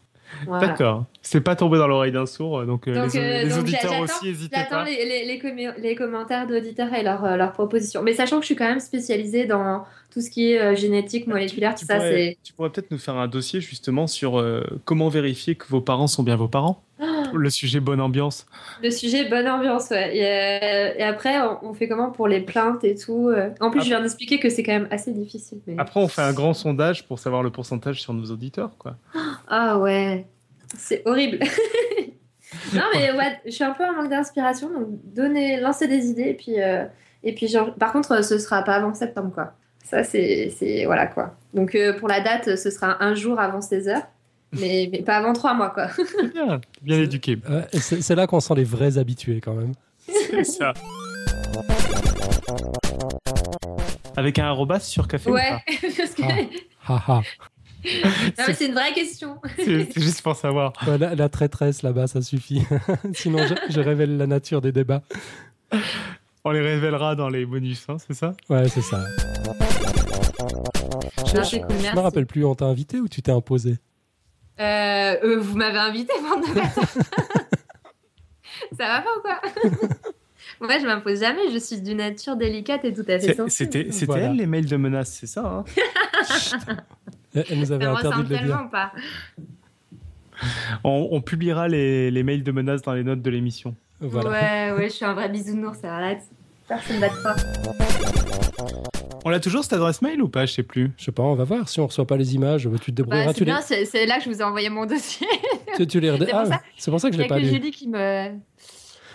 [0.47, 0.67] Voilà.
[0.67, 1.05] D'accord.
[1.23, 3.83] C'est pas tombé dans l'oreille d'un sourd, donc, euh, Donc, les, euh, les donc, auditeurs
[3.93, 4.85] j'attends- aussi, n'hésitez J'attends pas.
[4.85, 8.03] les, les, les, commi- les commentaires d'auditeurs et leurs propositions.
[8.03, 11.29] Mais sachant que je suis quand même spécialisée dans tout ce qui est euh, génétique,
[11.29, 12.37] moléculaire, tout Tu ça, c'est.
[12.43, 16.09] tu pourrais peut-être nous faire un dossier justement sur euh, comment vérifier que vos parents
[16.09, 16.83] sont bien vos parents?
[17.33, 18.47] Le sujet bonne ambiance.
[18.83, 20.17] Le sujet, bonne ambiance, ouais.
[20.17, 23.51] Et, euh, et après, on, on fait comment pour les plaintes et tout euh?
[23.61, 25.59] En plus, je viens d'expliquer que c'est quand même assez difficile.
[25.67, 25.75] Mais...
[25.79, 28.97] Après, on fait un grand sondage pour savoir le pourcentage sur nos auditeurs, quoi.
[29.49, 30.27] Ah ouais,
[30.77, 31.41] c'est horrible.
[32.73, 36.31] Non, mais ouais, je suis un peu en manque d'inspiration, donc donnez, lancez des idées,
[36.31, 36.85] et puis, euh,
[37.23, 39.55] et puis genre, par contre, ce sera pas avant septembre, quoi.
[39.85, 41.37] Ça, c'est, c'est voilà, quoi.
[41.53, 44.03] Donc, euh, pour la date, ce sera un jour avant 16h,
[44.59, 45.89] mais, mais pas avant 3 mois, quoi.
[46.35, 47.39] Bien, bien éduqué.
[47.73, 49.73] C'est là qu'on sent les vrais habitués quand même.
[50.07, 50.73] C'est ça.
[54.17, 55.61] Avec un arrobas sur café ou Ouais, pas
[55.97, 56.23] parce que...
[56.87, 57.03] Ah.
[57.07, 57.23] Haha.
[57.85, 59.37] Non, mais c'est une vraie question.
[59.57, 60.73] C'est juste pour savoir.
[60.87, 62.63] Ouais, la, la traîtresse là-bas, ça suffit.
[63.13, 65.03] Sinon, je, je révèle la nature des débats.
[66.45, 68.35] On les révélera dans les bonus, hein, c'est ça?
[68.49, 69.05] Ouais, c'est ça.
[71.27, 71.61] Je merci.
[71.61, 73.77] me rappelle plus, on t'a invité ou tu t'es imposé?
[74.61, 76.61] Euh, euh, vous m'avez invité, bande de.
[78.77, 79.41] Ça va pas ou quoi
[80.61, 81.51] Moi, je m'impose jamais.
[81.53, 83.51] Je suis d'une nature délicate et tout à fait sensible.
[83.51, 84.27] C'était c'était Voilà.
[84.27, 85.65] elle les mails de menaces, c'est ça hein
[87.35, 88.69] Elle elle nous avait Ça me interdit de le dire.
[88.71, 88.93] pas.
[90.85, 93.75] on, on publiera les, les mails de menaces dans les notes de l'émission.
[94.01, 94.31] Voilà.
[94.31, 96.23] Ouais, ouais, je suis un vrai bisounours, ça arrête.
[96.69, 97.37] Personne va te croire.
[99.27, 100.93] On a toujours cette adresse mail ou pas Je sais plus?
[100.99, 101.69] Je sais pas, on va voir.
[101.69, 103.29] Si on reçoit pas les images, tu te Bah, débrouilleras.
[103.33, 105.27] c'est tu, les, bien, c'est là que je vous ai envoyé mon dossier.
[105.77, 107.33] tu, tu les C'est pour Ah, ça- c'est pour ça que je Il y l'ai
[107.33, 107.51] a pas que lu.
[107.53, 108.31] Julie qui me,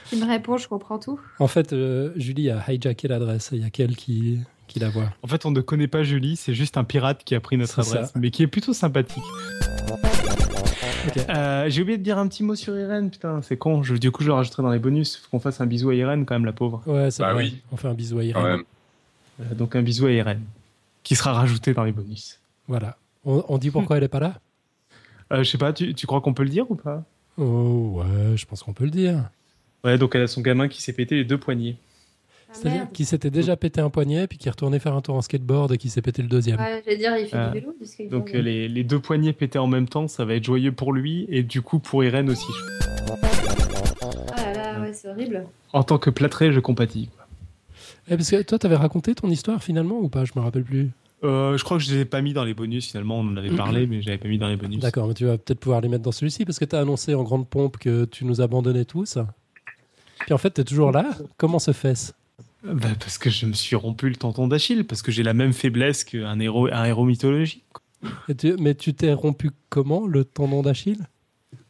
[0.10, 1.20] qui me répond, je comprends tout.
[1.38, 3.50] En fait, euh, Julie a hijacké l'adresse.
[3.54, 5.12] Il y a qu'elle qui, qui la voit.
[5.22, 7.84] En fait, on ne connaît pas Julie, c'est juste un pirate qui a pris notre
[7.84, 7.98] ça.
[7.98, 9.24] adresse, mais qui est plutôt sympathique.
[11.30, 13.84] Euh, J'ai oublié de dire un petit mot sur Irène, putain, c'est con.
[13.84, 15.18] Je, du coup, je le rajouterai dans les bonus.
[15.18, 16.82] Faut qu'on fasse un bisou à Irène, quand même, la pauvre.
[16.88, 17.44] Ouais, c'est Bah vrai.
[17.44, 17.62] oui.
[17.72, 18.64] On fait un bisou à Irène.
[19.40, 20.44] Euh, donc, un bisou à Irène,
[21.04, 22.40] qui sera rajouté dans les bonus.
[22.68, 22.98] Voilà.
[23.26, 24.34] On, on dit pourquoi elle est pas là?
[25.32, 27.04] Euh, je sais pas, tu, tu crois qu'on peut le dire ou pas?
[27.38, 29.30] Oh, ouais, je pense qu'on peut le dire.
[29.84, 31.76] Ouais, donc elle a son gamin qui s'est pété les deux poignets.
[32.50, 35.14] Ah, C'est-à-dire qu'il s'était déjà pété un poignet, puis qui est retourné faire un tour
[35.14, 36.60] en skateboard et qui s'est pété le deuxième.
[36.60, 37.50] Ouais, je vais dire, il fait Ah.
[37.50, 38.26] du vélo, du skateboard.
[38.26, 40.94] Donc euh, les, les deux poignets pétés en même temps, ça va être joyeux pour
[40.94, 42.52] lui et du coup pour Irène aussi.
[44.36, 45.46] Ah là là, ouais, c'est horrible.
[45.74, 47.10] En tant que plâtré, je compatis.
[48.10, 48.14] Quoi.
[48.14, 50.26] Eh, parce que toi, t'avais raconté ton histoire finalement ou pas?
[50.26, 50.90] Je me rappelle plus.
[51.24, 53.36] Euh, je crois que je les ai pas mis dans les bonus finalement, on en
[53.38, 54.80] avait parlé, mais j'avais pas mis dans les bonus.
[54.80, 57.14] D'accord, mais tu vas peut-être pouvoir les mettre dans celui-ci parce que tu as annoncé
[57.14, 59.18] en grande pompe que tu nous abandonnais tous.
[60.22, 61.10] Puis en fait, tu es toujours là.
[61.38, 62.14] Comment se fait-ce?
[62.64, 65.52] Bah, parce que je me suis rompu le tendon d'Achille, parce que j'ai la même
[65.54, 67.64] faiblesse qu'un héros, un héros mythologique.
[68.30, 71.02] Et tu- Mais tu t'es rompu comment le tendon d'Achille?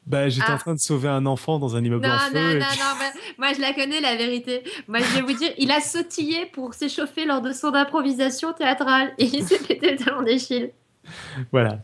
[0.09, 0.55] Bah, j'étais Ah.
[0.55, 2.33] en train de sauver un enfant dans un immeuble Non, en non, feu.
[2.33, 2.65] non, et non,
[2.99, 4.63] mais moi je la connais la vérité.
[4.87, 9.13] Moi je vais vous dire, il a sautillé pour s'échauffer lors de son improvisation théâtrale
[9.19, 10.71] et il s'est pété le talon d'Achille.
[11.51, 11.79] Voilà.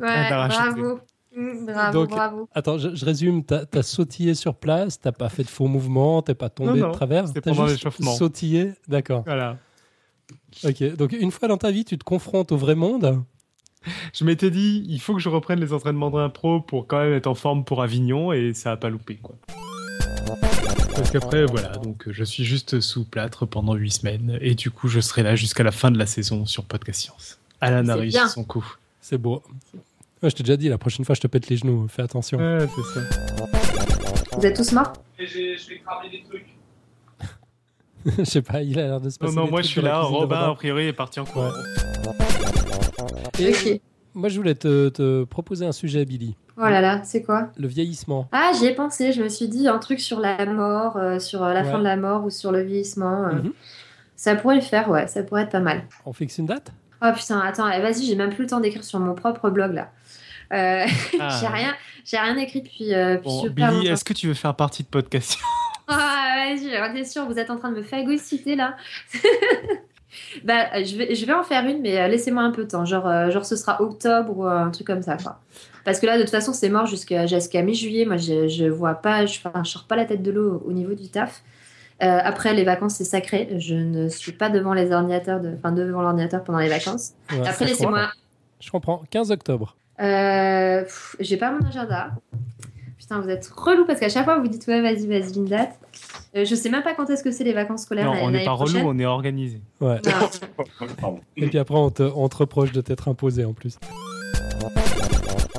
[0.00, 1.00] Ouais, Ah, bravo.
[1.34, 2.48] Mm, bravo, Donc- bravo.
[2.54, 3.42] Attends, je, je résume.
[3.44, 6.76] T'as as sautillé sur place, t'as pas fait de faux mouvements, t'es pas tombé Non,
[6.76, 7.26] non, de travers.
[7.28, 8.14] c'était T'as pendant juste l'échauffement.
[8.14, 8.72] sautillé.
[8.88, 9.22] D'accord.
[9.24, 9.56] Voilà.
[10.64, 10.82] Ok.
[10.96, 13.22] Donc une fois dans ta vie, tu te confrontes au vrai monde.
[14.14, 17.26] Je m'étais dit, il faut que je reprenne les entraînements d'impro pour quand même être
[17.26, 19.34] en forme pour Avignon et ça a pas loupé quoi.
[20.94, 24.70] Parce qu'après, voilà, donc euh, je suis juste sous plâtre pendant 8 semaines et du
[24.70, 27.38] coup je serai là jusqu'à la fin de la saison sur Podcast Science.
[27.60, 28.64] Alan a réussi son coup.
[29.00, 29.42] C'est beau.
[30.22, 31.88] Ouais, je t'ai déjà dit, la prochaine fois, je te pète les genoux.
[31.88, 32.38] Fais attention.
[32.38, 33.06] Ouais, c'est ça.
[34.36, 34.92] Vous êtes tous morts?
[35.18, 36.46] Et je vais cramer des trucs.
[38.18, 39.36] je sais pas, il a l'air de se Non, passer.
[39.36, 40.00] non, des moi je suis là.
[40.00, 41.50] Robin, a priori, est parti en courant.
[43.38, 43.80] Et Ok.
[44.14, 46.36] Moi, je voulais te, te proposer un sujet, Billy.
[46.58, 47.48] Oh là là, c'est quoi?
[47.56, 48.28] Le vieillissement.
[48.30, 49.10] Ah, j'y ai pensé.
[49.12, 51.70] Je me suis dit un truc sur la mort, euh, sur euh, la Ouais.
[51.70, 53.24] fin de la mort ou sur le vieillissement.
[53.28, 53.52] euh, Mhm.
[54.16, 55.06] Ça pourrait le faire, ouais.
[55.08, 55.84] Ça pourrait être pas mal.
[56.04, 56.72] On fixe une date?
[57.02, 59.72] Oh putain, attends, eh, vas-y, j'ai même plus le temps d'écrire sur mon propre blog
[59.72, 59.90] là.
[60.52, 60.84] Euh,
[61.20, 61.38] Ah.
[61.40, 61.74] j'ai rien,
[62.04, 64.82] j'ai rien écrit depuis, euh, depuis Bon, super Billy, est-ce que tu veux faire partie
[64.82, 65.38] de Podcast?
[65.88, 68.76] Ah, vas-y, on est sûr, vous êtes en train de me phagocyter là.
[70.44, 72.70] bah, euh, je vais, je vais en faire une, mais euh, laissez-moi un peu de
[72.70, 72.84] temps.
[72.84, 75.40] Genre, euh, genre, ce sera octobre ou un truc comme ça, quoi.
[75.84, 78.04] Parce que là, de toute façon, c'est mort jusqu'à mi-juillet.
[78.04, 80.70] Moi, je, je vois pas, je, enfin, je sors pas la tête de l'eau au,
[80.70, 81.42] au niveau du taf.
[82.02, 83.48] Euh, après, les vacances, c'est sacré.
[83.58, 87.12] Je ne suis pas devant les ordinateurs, de, enfin, devant l'ordinateur pendant les vacances.
[87.30, 88.08] Ouais, Après, laissez-moi.
[88.60, 89.02] Je comprends.
[89.10, 89.76] 15 octobre.
[90.00, 90.84] Euh,
[91.20, 92.10] j'ai pas mon agenda.
[92.98, 95.78] Putain, vous êtes relou parce qu'à chaque fois vous dites ouais, vas-y, vas-y, une date.
[96.36, 98.06] Euh, je sais même pas quand est-ce que c'est les vacances scolaires.
[98.06, 99.60] Non, on n'est pas relou, on est organisé.
[99.80, 100.00] Ouais.
[101.00, 101.20] Pardon.
[101.36, 103.78] Et puis après, on te, on te reproche de t'être imposé en plus.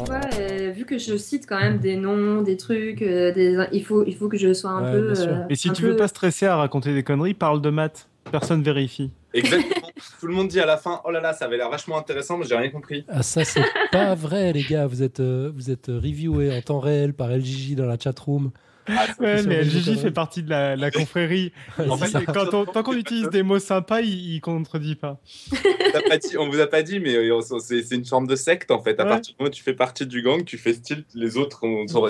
[0.10, 3.58] Ouais, euh, vu que je cite quand même des noms, des trucs, euh, des...
[3.72, 5.14] il, faut, il faut que je sois un Ouais, peu.
[5.18, 8.10] euh, Et si tu peu- veux pas stresser à raconter des conneries, parle de maths.
[8.32, 9.12] Personne vérifie.
[9.34, 9.88] Exactement.
[10.20, 12.38] Tout le monde dit à la fin, oh là là, ça avait l'air vachement intéressant,
[12.38, 13.06] mais j'ai rien compris.
[13.10, 14.88] Ah, ça, c'est pas vrai, les gars.
[14.88, 18.52] Vous êtes, euh, vous êtes reviewés en temps réel par LGJ dans la chatroom.
[18.88, 21.52] Ah, Ouais, mais les Gigi fait partie de la, la confrérie.
[21.90, 22.26] En fait.
[22.26, 25.20] Quand on- tant qu'on utilise des mots sympas, il, il contredit pas.
[25.52, 28.28] on vous a pas dit- on vous a pas dit, mais euh, c'est une forme
[28.28, 29.00] de secte en fait.
[29.00, 29.10] À Ouais.
[29.10, 31.62] partir du moment où tu fais partie du gang, tu fais style les autres.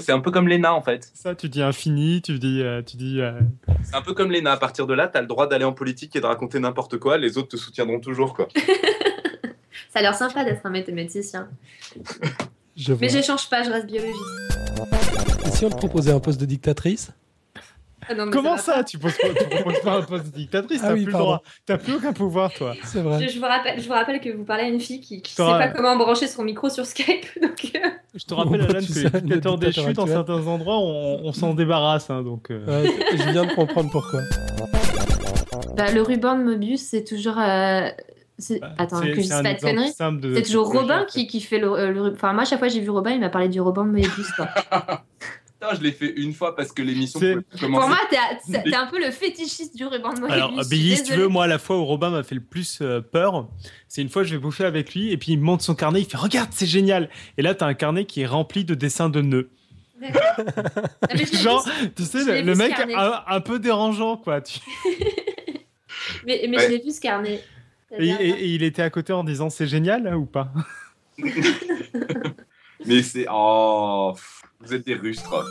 [0.01, 1.11] C'est un peu comme l'ENA en fait.
[1.13, 3.21] Ça, tu dis infini, tu dis, euh, tu dis.
[3.21, 3.33] euh,
[3.83, 4.51] C'est un peu comme l'ENA.
[4.53, 6.97] À partir de là, tu as le droit d'aller en politique et de raconter n'importe
[6.97, 7.17] quoi.
[7.17, 8.47] Les autres te soutiendront toujours quoi.
[9.89, 11.47] Ça a l'air sympa d'être un mathématicien.
[12.75, 12.93] Je.
[12.99, 15.22] Mais j'échange pas, je reste biologiste.
[15.45, 17.11] Et si on te proposait un poste de dictatrice
[18.09, 20.87] Ah non, Comment ça, Tu poses pas, tu proposes pas un poste de dictatrice Ah
[20.89, 21.25] T'as oui, plus le pardon.
[21.25, 21.41] droit.
[21.65, 22.73] T'as plus aucun pouvoir, toi.
[22.83, 23.21] C'est vrai.
[23.27, 25.25] Je, je vous rappelle, je vous rappelle que vous parlez à une fille qui ne
[25.27, 27.25] sait pas comment brancher son micro sur Skype.
[27.41, 30.07] Donc, euh, Je te rappelle, Bon, Alan, que sais, les le dictateurs dictateur déchus, dans
[30.07, 32.09] certains endroits, on, on s'en débarrasse.
[32.09, 34.21] hein, donc, euh, Ouais, je viens de comprendre pourquoi.
[35.75, 37.37] bah, le ruban de Mobius, c'est toujours.
[37.39, 37.87] euh,
[38.39, 39.93] c'est- Attends, c'est- que je c'est dise un pas de conneries.
[40.35, 42.81] C'est toujours Robin qui, qui fait le, le Enfin, moi, à chaque fois que j'ai
[42.81, 44.31] vu Robin, il m'a parlé du ruban de Mobius.
[44.35, 44.49] quoi.
[45.63, 47.19] Putain, je l'ai fait une fois parce que l'émission.
[47.59, 50.33] Pour moi, t'es un peu le fétichiste du ruban de Mobius.
[50.35, 53.01] Alors, Billy, si tu veux, moi, la fois où Robin m'a fait le plus euh,
[53.01, 53.47] peur,
[53.87, 56.01] c'est une fois je vais bouffer avec lui et puis il me montre son carnet,
[56.01, 59.09] il fait Regarde, c'est génial Et là, t'as un carnet qui est rempli de dessins
[59.09, 59.49] de nœuds.
[61.41, 61.65] Genre,
[61.95, 62.93] tu sais, le, mec carnet.
[62.95, 64.41] un, un peu dérangeant, quoi.
[64.41, 64.59] Tu-
[66.27, 66.63] mais mais Ouais.
[66.65, 67.41] je l'ai vu ce carnet.
[67.97, 70.51] Et, et- et il était à côté en disant C'est génial hein, ou pas?
[72.85, 73.27] Mais c'est.
[73.31, 74.13] Oh,
[74.65, 75.45] vous êtes des rustres.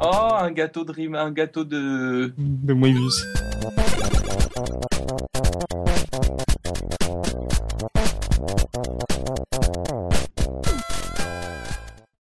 [0.00, 2.32] Oh, un gâteau de rime, un gâteau de.
[2.38, 3.26] De Moebius.